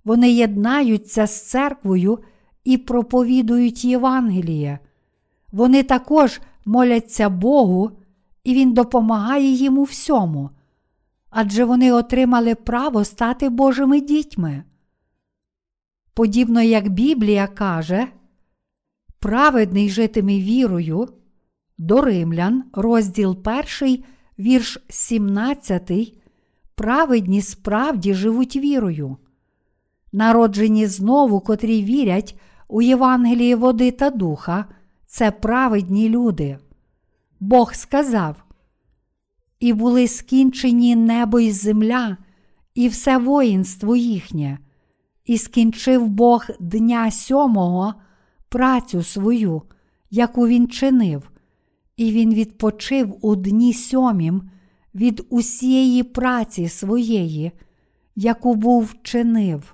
Вони 0.04 0.32
єднаються 0.32 1.26
з 1.26 1.48
церквою 1.48 2.18
і 2.64 2.78
проповідують 2.78 3.84
Євангеліє. 3.84 4.78
Вони 5.52 5.82
також 5.82 6.40
моляться 6.64 7.28
Богу, 7.28 7.90
і 8.44 8.54
Він 8.54 8.72
допомагає 8.72 9.50
їм 9.50 9.78
у 9.78 9.82
всьому, 9.82 10.50
адже 11.30 11.64
вони 11.64 11.92
отримали 11.92 12.54
право 12.54 13.04
стати 13.04 13.48
Божими 13.48 14.00
дітьми. 14.00 14.64
Подібно 16.14 16.62
як 16.62 16.88
Біблія 16.88 17.46
каже, 17.46 18.08
праведний 19.18 19.88
житиме 19.88 20.38
вірою 20.38 21.08
до 21.78 22.00
Римлян, 22.00 22.64
розділ 22.72 23.38
1, 23.82 24.04
вірш 24.38 24.78
17, 24.88 25.92
праведні 26.74 27.42
справді 27.42 28.14
живуть 28.14 28.56
вірою. 28.56 29.16
Народжені 30.14 30.86
знову, 30.86 31.40
котрі 31.40 31.82
вірять 31.82 32.38
у 32.68 32.82
Євангелії 32.82 33.54
води 33.54 33.90
та 33.90 34.10
духа, 34.10 34.64
це 35.06 35.30
праведні 35.30 36.08
люди. 36.08 36.58
Бог 37.40 37.74
сказав: 37.74 38.44
І 39.60 39.72
були 39.72 40.08
скінчені 40.08 40.96
небо 40.96 41.40
і 41.40 41.50
земля, 41.50 42.16
і 42.74 42.88
все 42.88 43.18
воїнство 43.18 43.96
їхнє, 43.96 44.58
і 45.24 45.38
скінчив 45.38 46.08
Бог 46.08 46.46
дня 46.60 47.10
сьомого 47.10 47.94
працю 48.48 49.02
свою, 49.02 49.62
яку 50.10 50.46
він 50.46 50.68
чинив, 50.68 51.30
і 51.96 52.12
він 52.12 52.34
відпочив 52.34 53.16
у 53.20 53.36
дні 53.36 53.72
сьомім 53.72 54.50
від 54.94 55.26
усієї 55.30 56.02
праці 56.02 56.68
своєї, 56.68 57.52
яку 58.16 58.54
був 58.54 58.94
чинив, 59.02 59.73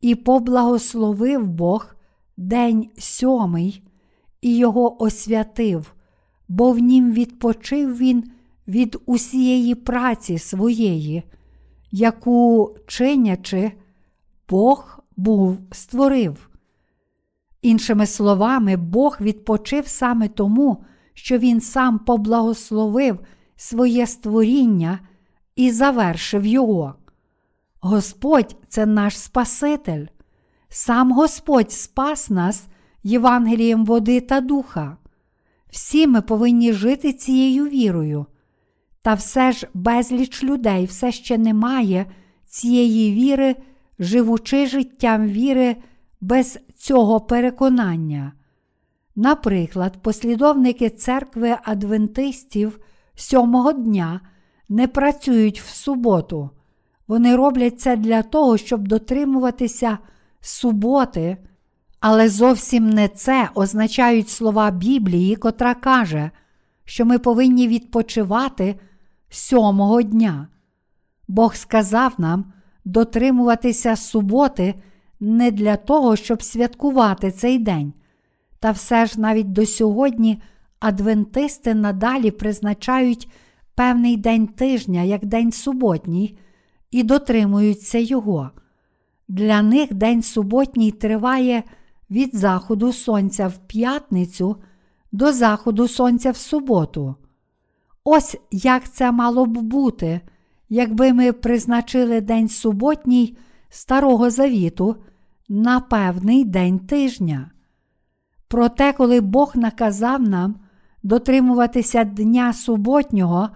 і 0.00 0.14
поблагословив 0.14 1.46
Бог 1.46 1.96
день 2.36 2.88
сьомий 2.98 3.82
і 4.40 4.56
його 4.56 5.02
освятив, 5.02 5.94
бо 6.48 6.72
в 6.72 6.78
нім 6.78 7.12
відпочив 7.12 7.96
він 7.96 8.30
від 8.68 8.96
усієї 9.06 9.74
праці 9.74 10.38
своєї, 10.38 11.22
яку 11.90 12.74
чинячи, 12.86 13.72
Бог 14.48 14.98
був 15.16 15.58
створив. 15.72 16.50
Іншими 17.62 18.06
словами, 18.06 18.76
Бог 18.76 19.16
відпочив 19.20 19.86
саме 19.86 20.28
тому, 20.28 20.84
що 21.14 21.38
Він 21.38 21.60
сам 21.60 21.98
поблагословив 21.98 23.18
своє 23.56 24.06
створіння 24.06 24.98
і 25.56 25.70
завершив 25.70 26.46
його. 26.46 26.94
Господь 27.86 28.56
це 28.68 28.86
наш 28.86 29.18
Спаситель. 29.18 30.06
Сам 30.68 31.12
Господь 31.12 31.72
спас 31.72 32.30
нас 32.30 32.66
Євангелієм 33.02 33.84
води 33.84 34.20
та 34.20 34.40
духа. 34.40 34.96
Всі 35.70 36.06
ми 36.06 36.22
повинні 36.22 36.72
жити 36.72 37.12
цією 37.12 37.68
вірою. 37.68 38.26
Та 39.02 39.14
все 39.14 39.52
ж 39.52 39.68
безліч 39.74 40.44
людей 40.44 40.84
все 40.84 41.12
ще 41.12 41.38
не 41.38 41.54
має 41.54 42.06
цієї 42.46 43.12
віри, 43.12 43.56
живучи 43.98 44.66
життям 44.66 45.26
віри 45.26 45.76
без 46.20 46.58
цього 46.76 47.20
переконання. 47.20 48.32
Наприклад, 49.16 50.02
послідовники 50.02 50.90
церкви 50.90 51.56
адвентистів 51.64 52.80
сьомого 53.14 53.72
дня 53.72 54.20
не 54.68 54.88
працюють 54.88 55.60
в 55.60 55.68
суботу. 55.68 56.50
Вони 57.08 57.36
роблять 57.36 57.80
це 57.80 57.96
для 57.96 58.22
того, 58.22 58.56
щоб 58.56 58.88
дотримуватися 58.88 59.98
суботи, 60.40 61.36
але 62.00 62.28
зовсім 62.28 62.90
не 62.90 63.08
це 63.08 63.48
означають 63.54 64.28
слова 64.28 64.70
Біблії, 64.70 65.36
котра 65.36 65.74
каже, 65.74 66.30
що 66.84 67.04
ми 67.04 67.18
повинні 67.18 67.68
відпочивати 67.68 68.80
сьомого 69.28 70.02
дня. 70.02 70.48
Бог 71.28 71.54
сказав 71.54 72.14
нам 72.18 72.52
дотримуватися 72.84 73.96
суботи 73.96 74.74
не 75.20 75.50
для 75.50 75.76
того, 75.76 76.16
щоб 76.16 76.42
святкувати 76.42 77.30
цей 77.30 77.58
день. 77.58 77.92
Та 78.60 78.70
все 78.70 79.06
ж 79.06 79.20
навіть 79.20 79.52
до 79.52 79.66
сьогодні 79.66 80.42
адвентисти 80.80 81.74
надалі 81.74 82.30
призначають 82.30 83.30
певний 83.74 84.16
день 84.16 84.46
тижня 84.46 85.02
як 85.02 85.26
день 85.26 85.52
суботній 85.52 86.38
і 86.96 87.02
дотримуються 87.02 87.98
його. 87.98 88.50
Для 89.28 89.62
них 89.62 89.94
день 89.94 90.22
суботній 90.22 90.90
триває 90.90 91.62
від 92.10 92.36
заходу 92.36 92.92
сонця 92.92 93.48
в 93.48 93.58
п'ятницю 93.58 94.56
до 95.12 95.32
заходу 95.32 95.88
сонця 95.88 96.30
в 96.30 96.36
суботу. 96.36 97.14
Ось 98.04 98.36
як 98.50 98.92
це 98.92 99.12
мало 99.12 99.46
б 99.46 99.58
бути, 99.58 100.20
якби 100.68 101.12
ми 101.12 101.32
призначили 101.32 102.20
день 102.20 102.48
суботній 102.48 103.36
Старого 103.68 104.30
Завіту 104.30 104.96
на 105.48 105.80
певний 105.80 106.44
день 106.44 106.78
тижня. 106.78 107.50
Проте, 108.48 108.92
коли 108.92 109.20
Бог 109.20 109.52
наказав 109.56 110.22
нам 110.22 110.54
дотримуватися 111.02 112.04
дня 112.04 112.52
суботнього, 112.52 113.48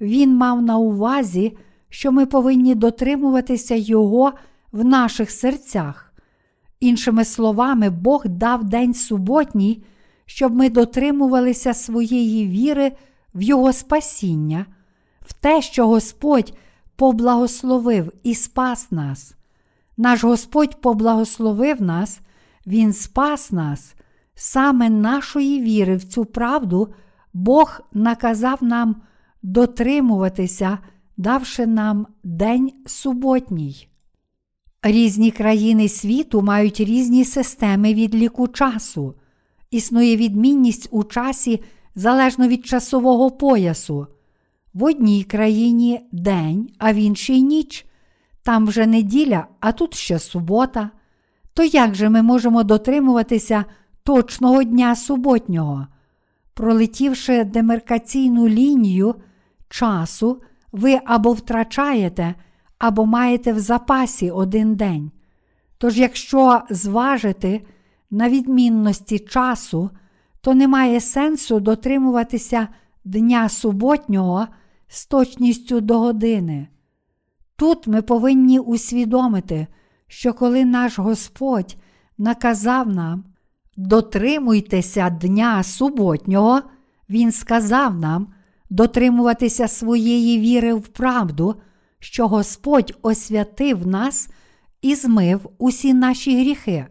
Він 0.00 0.36
мав 0.36 0.62
на 0.62 0.78
увазі, 0.78 1.56
що 1.88 2.12
ми 2.12 2.26
повинні 2.26 2.74
дотримуватися 2.74 3.74
Його 3.74 4.32
в 4.72 4.84
наших 4.84 5.30
серцях. 5.30 6.12
Іншими 6.80 7.24
словами, 7.24 7.90
Бог 7.90 8.26
дав 8.26 8.64
день 8.64 8.94
суботній, 8.94 9.84
щоб 10.26 10.54
ми 10.54 10.70
дотримувалися 10.70 11.74
своєї 11.74 12.48
віри 12.48 12.92
в 13.34 13.42
Його 13.42 13.72
спасіння, 13.72 14.66
в 15.20 15.32
те, 15.32 15.62
що 15.62 15.86
Господь 15.86 16.52
поблагословив 16.96 18.12
і 18.22 18.34
спас 18.34 18.92
нас. 18.92 19.34
Наш 19.96 20.24
Господь 20.24 20.80
поблагословив 20.80 21.82
нас, 21.82 22.20
Він 22.66 22.92
спас 22.92 23.52
нас, 23.52 23.94
саме 24.34 24.90
нашої 24.90 25.62
віри 25.62 25.96
в 25.96 26.04
цю 26.04 26.24
правду 26.24 26.94
Бог 27.32 27.80
наказав 27.92 28.58
нам 28.62 28.96
дотримуватися, 29.42 30.78
давши 31.18 31.66
нам 31.66 32.06
день 32.24 32.72
суботній. 32.86 33.88
Різні 34.82 35.30
країни 35.30 35.88
світу 35.88 36.42
мають 36.42 36.80
різні 36.80 37.24
системи 37.24 37.94
відліку 37.94 38.48
часу. 38.48 39.14
Існує 39.70 40.16
відмінність 40.16 40.88
у 40.90 41.04
часі 41.04 41.62
залежно 41.94 42.48
від 42.48 42.66
часового 42.66 43.30
поясу. 43.30 44.06
В 44.74 44.84
одній 44.84 45.24
країні 45.24 46.00
день, 46.12 46.70
а 46.78 46.92
в 46.92 46.96
іншій 46.96 47.42
ніч. 47.42 47.86
Там 48.42 48.66
вже 48.66 48.86
неділя, 48.86 49.46
а 49.60 49.72
тут 49.72 49.94
ще 49.94 50.18
субота. 50.18 50.90
То 51.54 51.64
як 51.64 51.94
же 51.94 52.08
ми 52.08 52.22
можемо 52.22 52.62
дотримуватися 52.62 53.64
точного 54.02 54.62
дня 54.62 54.96
суботнього? 54.96 55.86
Пролетівши 56.54 57.44
демаркаційну 57.44 58.48
лінію 58.48 59.14
часу, 59.68 60.42
ви 60.72 61.00
або 61.04 61.32
втрачаєте, 61.32 62.34
або 62.78 63.06
маєте 63.06 63.52
в 63.52 63.58
запасі 63.58 64.30
один 64.30 64.74
день. 64.74 65.10
Тож, 65.78 65.98
якщо 65.98 66.62
зважити 66.70 67.66
на 68.10 68.28
відмінності 68.28 69.18
часу, 69.18 69.90
то 70.40 70.54
немає 70.54 71.00
сенсу 71.00 71.60
дотримуватися 71.60 72.68
дня 73.04 73.48
суботнього 73.48 74.46
з 74.88 75.06
точністю 75.06 75.80
до 75.80 75.98
години. 75.98 76.68
Тут 77.56 77.86
ми 77.86 78.02
повинні 78.02 78.58
усвідомити, 78.58 79.66
що 80.06 80.34
коли 80.34 80.64
наш 80.64 80.98
Господь 80.98 81.76
наказав 82.18 82.88
нам 82.88 83.24
дотримуйтеся 83.76 85.10
дня 85.10 85.62
суботнього, 85.62 86.62
Він 87.10 87.32
сказав 87.32 87.98
нам 87.98 88.26
дотримуватися 88.70 89.68
своєї 89.68 90.38
віри 90.38 90.74
в 90.74 90.88
правду, 90.88 91.54
що 91.98 92.28
Господь 92.28 92.98
освятив 93.02 93.86
нас 93.86 94.28
і 94.82 94.94
змив 94.94 95.50
усі 95.58 95.94
наші 95.94 96.40
гріхи. 96.40 96.86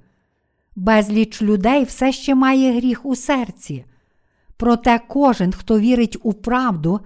Безліч 0.76 1.42
людей 1.42 1.84
все 1.84 2.12
ще 2.12 2.36
має 2.36 2.78
гріх 2.78 3.06
у 3.06 3.16
серці. 3.16 3.86
Проте 4.58 5.00
кожен, 5.08 5.52
хто 5.54 5.80
вірить 5.80 6.18
у 6.24 6.34
правду, 6.34 7.00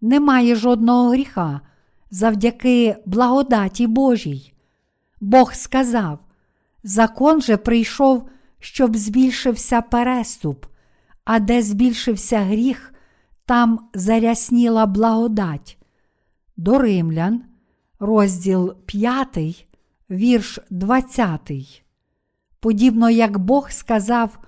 не 0.00 0.20
має 0.20 0.54
жодного 0.54 1.10
гріха 1.10 1.60
завдяки 2.10 2.96
благодаті 3.06 3.86
Божій. 3.86 4.52
Бог 5.20 5.54
сказав: 5.54 6.18
закон 6.82 7.42
же 7.42 7.56
прийшов, 7.56 8.28
щоб 8.60 8.96
збільшився 8.96 9.80
переступ, 9.80 10.66
а 11.24 11.38
де 11.38 11.62
збільшився 11.62 12.38
гріх, 12.38 12.93
там 13.46 13.88
зарясніла 13.94 14.86
благодать. 14.86 15.78
До 16.56 16.78
Римлян, 16.78 17.42
розділ 18.00 18.74
5, 18.74 19.66
вірш 20.10 20.58
20. 20.70 21.84
Подібно 22.60 23.10
як 23.10 23.38
Бог 23.38 23.70
сказав, 23.70 24.38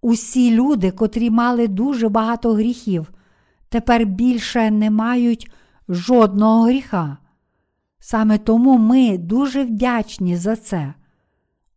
усі 0.00 0.54
люди, 0.54 0.90
котрі 0.90 1.30
мали 1.30 1.68
дуже 1.68 2.08
багато 2.08 2.52
гріхів, 2.52 3.12
тепер 3.68 4.06
більше 4.06 4.70
не 4.70 4.90
мають 4.90 5.50
жодного 5.88 6.62
гріха. 6.62 7.16
Саме 7.98 8.38
тому 8.38 8.78
ми 8.78 9.18
дуже 9.18 9.64
вдячні 9.64 10.36
за 10.36 10.56
це. 10.56 10.94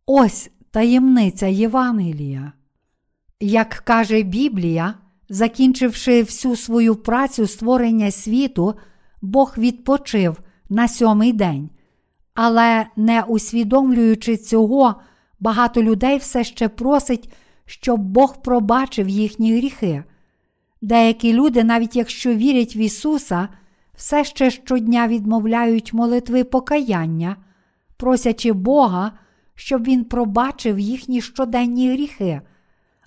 Ось 0.06 0.50
таємниця 0.70 1.46
Євангелія. 1.46 2.52
Як 3.40 3.68
каже 3.68 4.22
Біблія, 4.22 4.94
закінчивши 5.30 6.22
всю 6.22 6.56
свою 6.56 6.96
працю 6.96 7.46
створення 7.46 8.10
світу, 8.10 8.74
Бог 9.22 9.54
відпочив 9.58 10.40
на 10.68 10.88
сьомий 10.88 11.32
день. 11.32 11.70
Але 12.34 12.86
не 12.96 13.22
усвідомлюючи 13.22 14.36
цього, 14.36 14.94
багато 15.40 15.82
людей 15.82 16.18
все 16.18 16.44
ще 16.44 16.68
просить, 16.68 17.32
щоб 17.66 18.00
Бог 18.00 18.42
пробачив 18.42 19.08
їхні 19.08 19.56
гріхи. 19.56 20.04
Деякі 20.82 21.32
люди, 21.32 21.64
навіть 21.64 21.96
якщо 21.96 22.34
вірять 22.34 22.76
в 22.76 22.78
Ісуса, 22.78 23.48
все 23.94 24.24
ще 24.24 24.50
щодня 24.50 25.08
відмовляють 25.08 25.92
молитви 25.92 26.44
покаяння, 26.44 27.36
просячи 27.96 28.52
Бога, 28.52 29.12
щоб 29.54 29.84
Він 29.84 30.04
пробачив 30.04 30.78
їхні 30.78 31.20
щоденні 31.20 31.92
гріхи, 31.92 32.40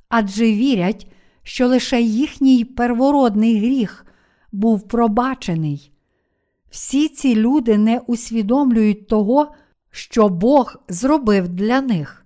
адже 0.10 0.46
вірять, 0.46 1.08
що 1.44 1.68
лише 1.68 2.02
їхній 2.02 2.66
первородний 2.66 3.58
гріх 3.58 4.06
був 4.52 4.88
пробачений. 4.88 5.92
Всі 6.70 7.08
ці 7.08 7.36
люди 7.36 7.78
не 7.78 8.00
усвідомлюють 8.00 9.08
того, 9.08 9.52
що 9.92 10.30
Бог 10.30 10.76
зробив 10.90 11.48
для 11.48 11.82
них. 11.82 12.26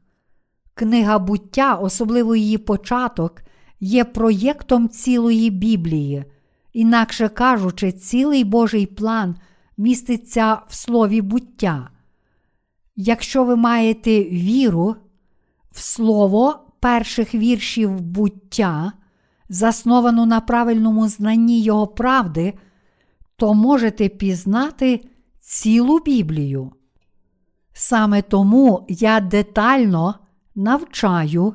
Книга 0.73 1.19
буття, 1.19 1.76
особливо 1.76 2.35
її 2.35 2.57
початок, 2.57 3.41
є 3.80 4.03
проєктом 4.03 4.89
цілої 4.89 5.49
Біблії. 5.49 6.26
Інакше 6.73 7.30
кажучи, 7.30 7.91
цілий 7.91 8.44
Божий 8.44 8.85
план 8.85 9.35
міститься 9.77 10.61
в 10.68 10.76
слові 10.76 11.22
буття. 11.22 11.89
Якщо 12.95 13.44
ви 13.44 13.56
маєте 13.56 14.23
віру 14.23 14.95
в 15.72 15.80
слово 15.80 16.60
перших 16.80 17.35
віршів 17.35 18.02
буття, 18.02 18.94
засновану 19.49 20.25
на 20.25 20.39
правильному 20.39 21.07
знанні 21.07 21.61
його 21.61 21.87
правди, 21.87 22.53
то 23.35 23.53
можете 23.53 24.09
пізнати 24.09 25.01
цілу 25.39 25.99
Біблію. 25.99 26.71
Саме 27.73 28.21
тому 28.21 28.85
я 28.89 29.19
детально 29.19 30.15
навчаю 30.55 31.53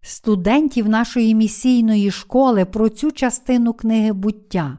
студентів 0.00 0.88
нашої 0.88 1.34
місійної 1.34 2.10
школи 2.10 2.64
про 2.64 2.88
цю 2.88 3.12
частину 3.12 3.72
книги 3.72 4.12
буття. 4.12 4.78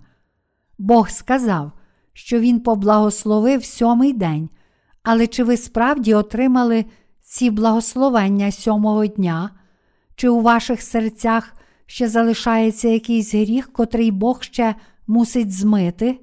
Бог 0.78 1.10
сказав, 1.10 1.72
що 2.14 2.40
Він 2.40 2.60
поблагословив 2.60 3.66
сьомий 3.66 4.14
день, 4.14 4.50
але 5.04 5.28
чи 5.28 5.44
ви 5.44 5.58
справді 5.58 6.14
отримали 6.14 6.86
ці 7.22 7.50
благословення 7.50 8.52
сьомого 8.52 9.06
дня? 9.06 9.50
Чи 10.16 10.30
у 10.30 10.42
ваших 10.42 10.82
серцях 10.82 11.54
ще 11.86 12.10
залишається 12.10 12.88
якийсь 12.88 13.36
гріх, 13.36 13.74
котрий 13.74 14.12
Бог 14.12 14.44
ще 14.44 14.76
мусить 15.08 15.52
змити? 15.52 16.20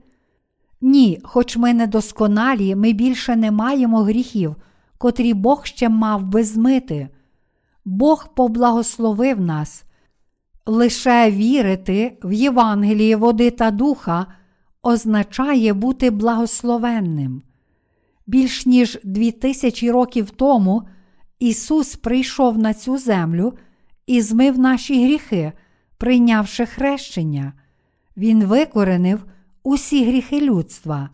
Ні, 0.81 1.21
хоч 1.23 1.57
ми 1.57 1.75
недосконалі, 1.75 2.75
ми 2.75 2.93
більше 2.93 3.37
не 3.37 3.51
маємо 3.51 4.03
гріхів, 4.03 4.57
котрі 4.99 5.35
Бог 5.35 5.67
ще 5.67 5.89
мав 5.89 6.27
би 6.27 6.45
змити. 6.45 7.09
Бог 7.85 8.35
поблагословив 8.35 9.41
нас. 9.41 9.85
Лише 10.67 11.31
вірити 11.31 12.19
в 12.23 12.33
Євангеліє 12.33 13.17
води 13.17 13.51
та 13.51 13.71
духа 13.71 14.27
означає 14.83 15.73
бути 15.73 16.11
благословенним. 16.11 17.43
Більш 18.27 18.67
ніж 18.67 18.99
дві 19.05 19.31
тисячі 19.31 19.91
років 19.91 20.31
тому 20.31 20.83
Ісус 21.39 21.97
прийшов 21.97 22.59
на 22.59 22.75
цю 22.75 22.99
землю 22.99 23.53
і 24.07 24.21
змив 24.21 24.59
наші 24.59 25.05
гріхи, 25.05 25.53
прийнявши 25.99 26.67
хрещення. 26.67 27.53
Він 28.17 28.45
викоренив 28.45 29.25
усі 29.63 30.05
гріхи 30.05 30.41
людства, 30.41 31.11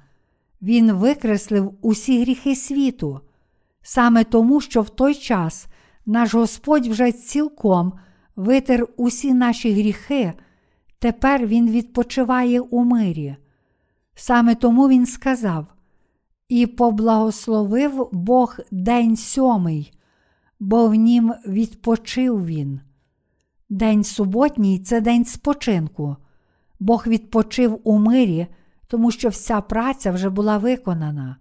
Він 0.62 0.92
викреслив 0.92 1.74
усі 1.80 2.22
гріхи 2.22 2.56
світу, 2.56 3.20
саме 3.82 4.24
тому, 4.24 4.60
що 4.60 4.82
в 4.82 4.88
той 4.88 5.14
час 5.14 5.66
наш 6.06 6.34
Господь 6.34 6.86
вже 6.86 7.12
цілком 7.12 7.92
витер 8.36 8.86
усі 8.96 9.34
наші 9.34 9.72
гріхи, 9.72 10.32
тепер 10.98 11.46
Він 11.46 11.70
відпочиває 11.70 12.60
у 12.60 12.84
мирі. 12.84 13.36
Саме 14.14 14.54
тому 14.54 14.88
Він 14.88 15.06
сказав: 15.06 15.66
І 16.48 16.66
поблагословив 16.66 18.08
Бог 18.12 18.58
день 18.70 19.16
сьомий, 19.16 19.92
бо 20.60 20.88
в 20.88 20.94
нім 20.94 21.34
відпочив 21.46 22.46
він. 22.46 22.80
День 23.68 24.04
суботній 24.04 24.78
це 24.78 25.00
день 25.00 25.24
спочинку. 25.24 26.16
Бог 26.80 27.04
відпочив 27.06 27.80
у 27.84 27.98
мирі, 27.98 28.46
тому 28.86 29.10
що 29.10 29.28
вся 29.28 29.60
праця 29.60 30.10
вже 30.10 30.30
була 30.30 30.58
виконана. 30.58 31.36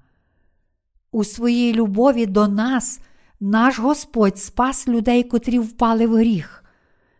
У 1.11 1.23
своїй 1.23 1.73
любові 1.73 2.25
до 2.25 2.47
нас 2.47 2.99
наш 3.39 3.79
Господь 3.79 4.39
спас 4.39 4.87
людей, 4.87 5.23
котрі 5.23 5.59
впали 5.59 6.07
в 6.07 6.15
гріх. 6.15 6.63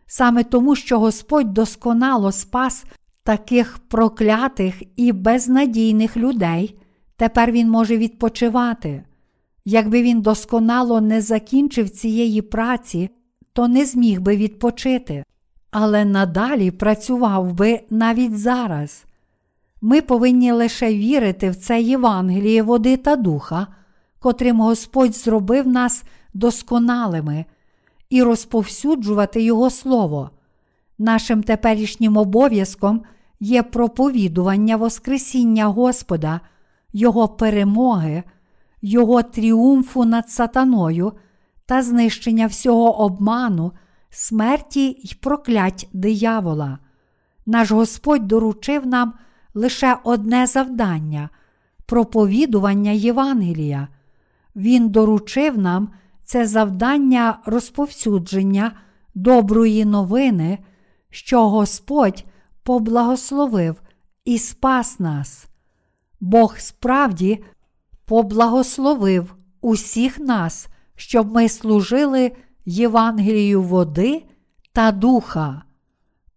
Саме 0.06 0.44
тому, 0.44 0.76
що 0.76 0.98
Господь 0.98 1.52
досконало 1.52 2.32
спас 2.32 2.84
таких 3.22 3.78
проклятих 3.78 4.82
і 4.96 5.12
безнадійних 5.12 6.16
людей, 6.16 6.80
тепер 7.16 7.52
Він 7.52 7.70
може 7.70 7.96
відпочивати. 7.96 9.04
Якби 9.70 10.02
він 10.02 10.20
досконало 10.20 11.00
не 11.00 11.20
закінчив 11.20 11.90
цієї 11.90 12.42
праці, 12.42 13.10
то 13.52 13.68
не 13.68 13.84
зміг 13.84 14.20
би 14.20 14.36
відпочити, 14.36 15.24
але 15.70 16.04
надалі 16.04 16.70
працював 16.70 17.52
би 17.52 17.80
навіть 17.90 18.38
зараз. 18.38 19.04
Ми 19.80 20.00
повинні 20.00 20.52
лише 20.52 20.94
вірити 20.94 21.50
в 21.50 21.56
це 21.56 21.80
Євангеліє 21.80 22.62
води 22.62 22.96
та 22.96 23.16
духа, 23.16 23.66
котрим 24.18 24.60
Господь 24.60 25.16
зробив 25.16 25.66
нас 25.68 26.02
досконалими, 26.34 27.44
і 28.10 28.22
розповсюджувати 28.22 29.42
Його 29.42 29.70
Слово. 29.70 30.30
Нашим 30.98 31.42
теперішнім 31.42 32.16
обов'язком 32.16 33.02
є 33.40 33.62
проповідування 33.62 34.76
Воскресіння 34.76 35.66
Господа, 35.66 36.40
Його 36.92 37.28
перемоги, 37.28 38.22
Його 38.82 39.22
тріумфу 39.22 40.04
над 40.04 40.30
сатаною 40.30 41.12
та 41.66 41.82
знищення 41.82 42.46
всього 42.46 43.00
обману, 43.00 43.72
смерті 44.10 44.86
й 44.88 45.14
проклять 45.20 45.88
диявола. 45.92 46.78
Наш 47.46 47.70
Господь 47.70 48.26
доручив 48.26 48.86
нам 48.86 49.12
лише 49.54 49.96
одне 50.04 50.46
завдання 50.46 51.28
проповідування 51.86 52.90
Євангелія. 52.90 53.88
Він 54.56 54.88
доручив 54.88 55.58
нам 55.58 55.90
це 56.24 56.46
завдання 56.46 57.38
розповсюдження 57.46 58.72
доброї 59.14 59.84
новини, 59.84 60.58
що 61.10 61.48
Господь 61.48 62.24
поблагословив 62.62 63.82
і 64.24 64.38
спас 64.38 65.00
нас. 65.00 65.48
Бог 66.20 66.58
справді 66.58 67.44
поблагословив 68.08 69.34
усіх 69.60 70.18
нас, 70.18 70.68
щоб 70.96 71.32
ми 71.34 71.48
служили 71.48 72.32
Євангелію 72.64 73.62
води 73.62 74.22
та 74.72 74.92
духа. 74.92 75.62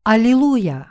Алілуя! 0.04 0.91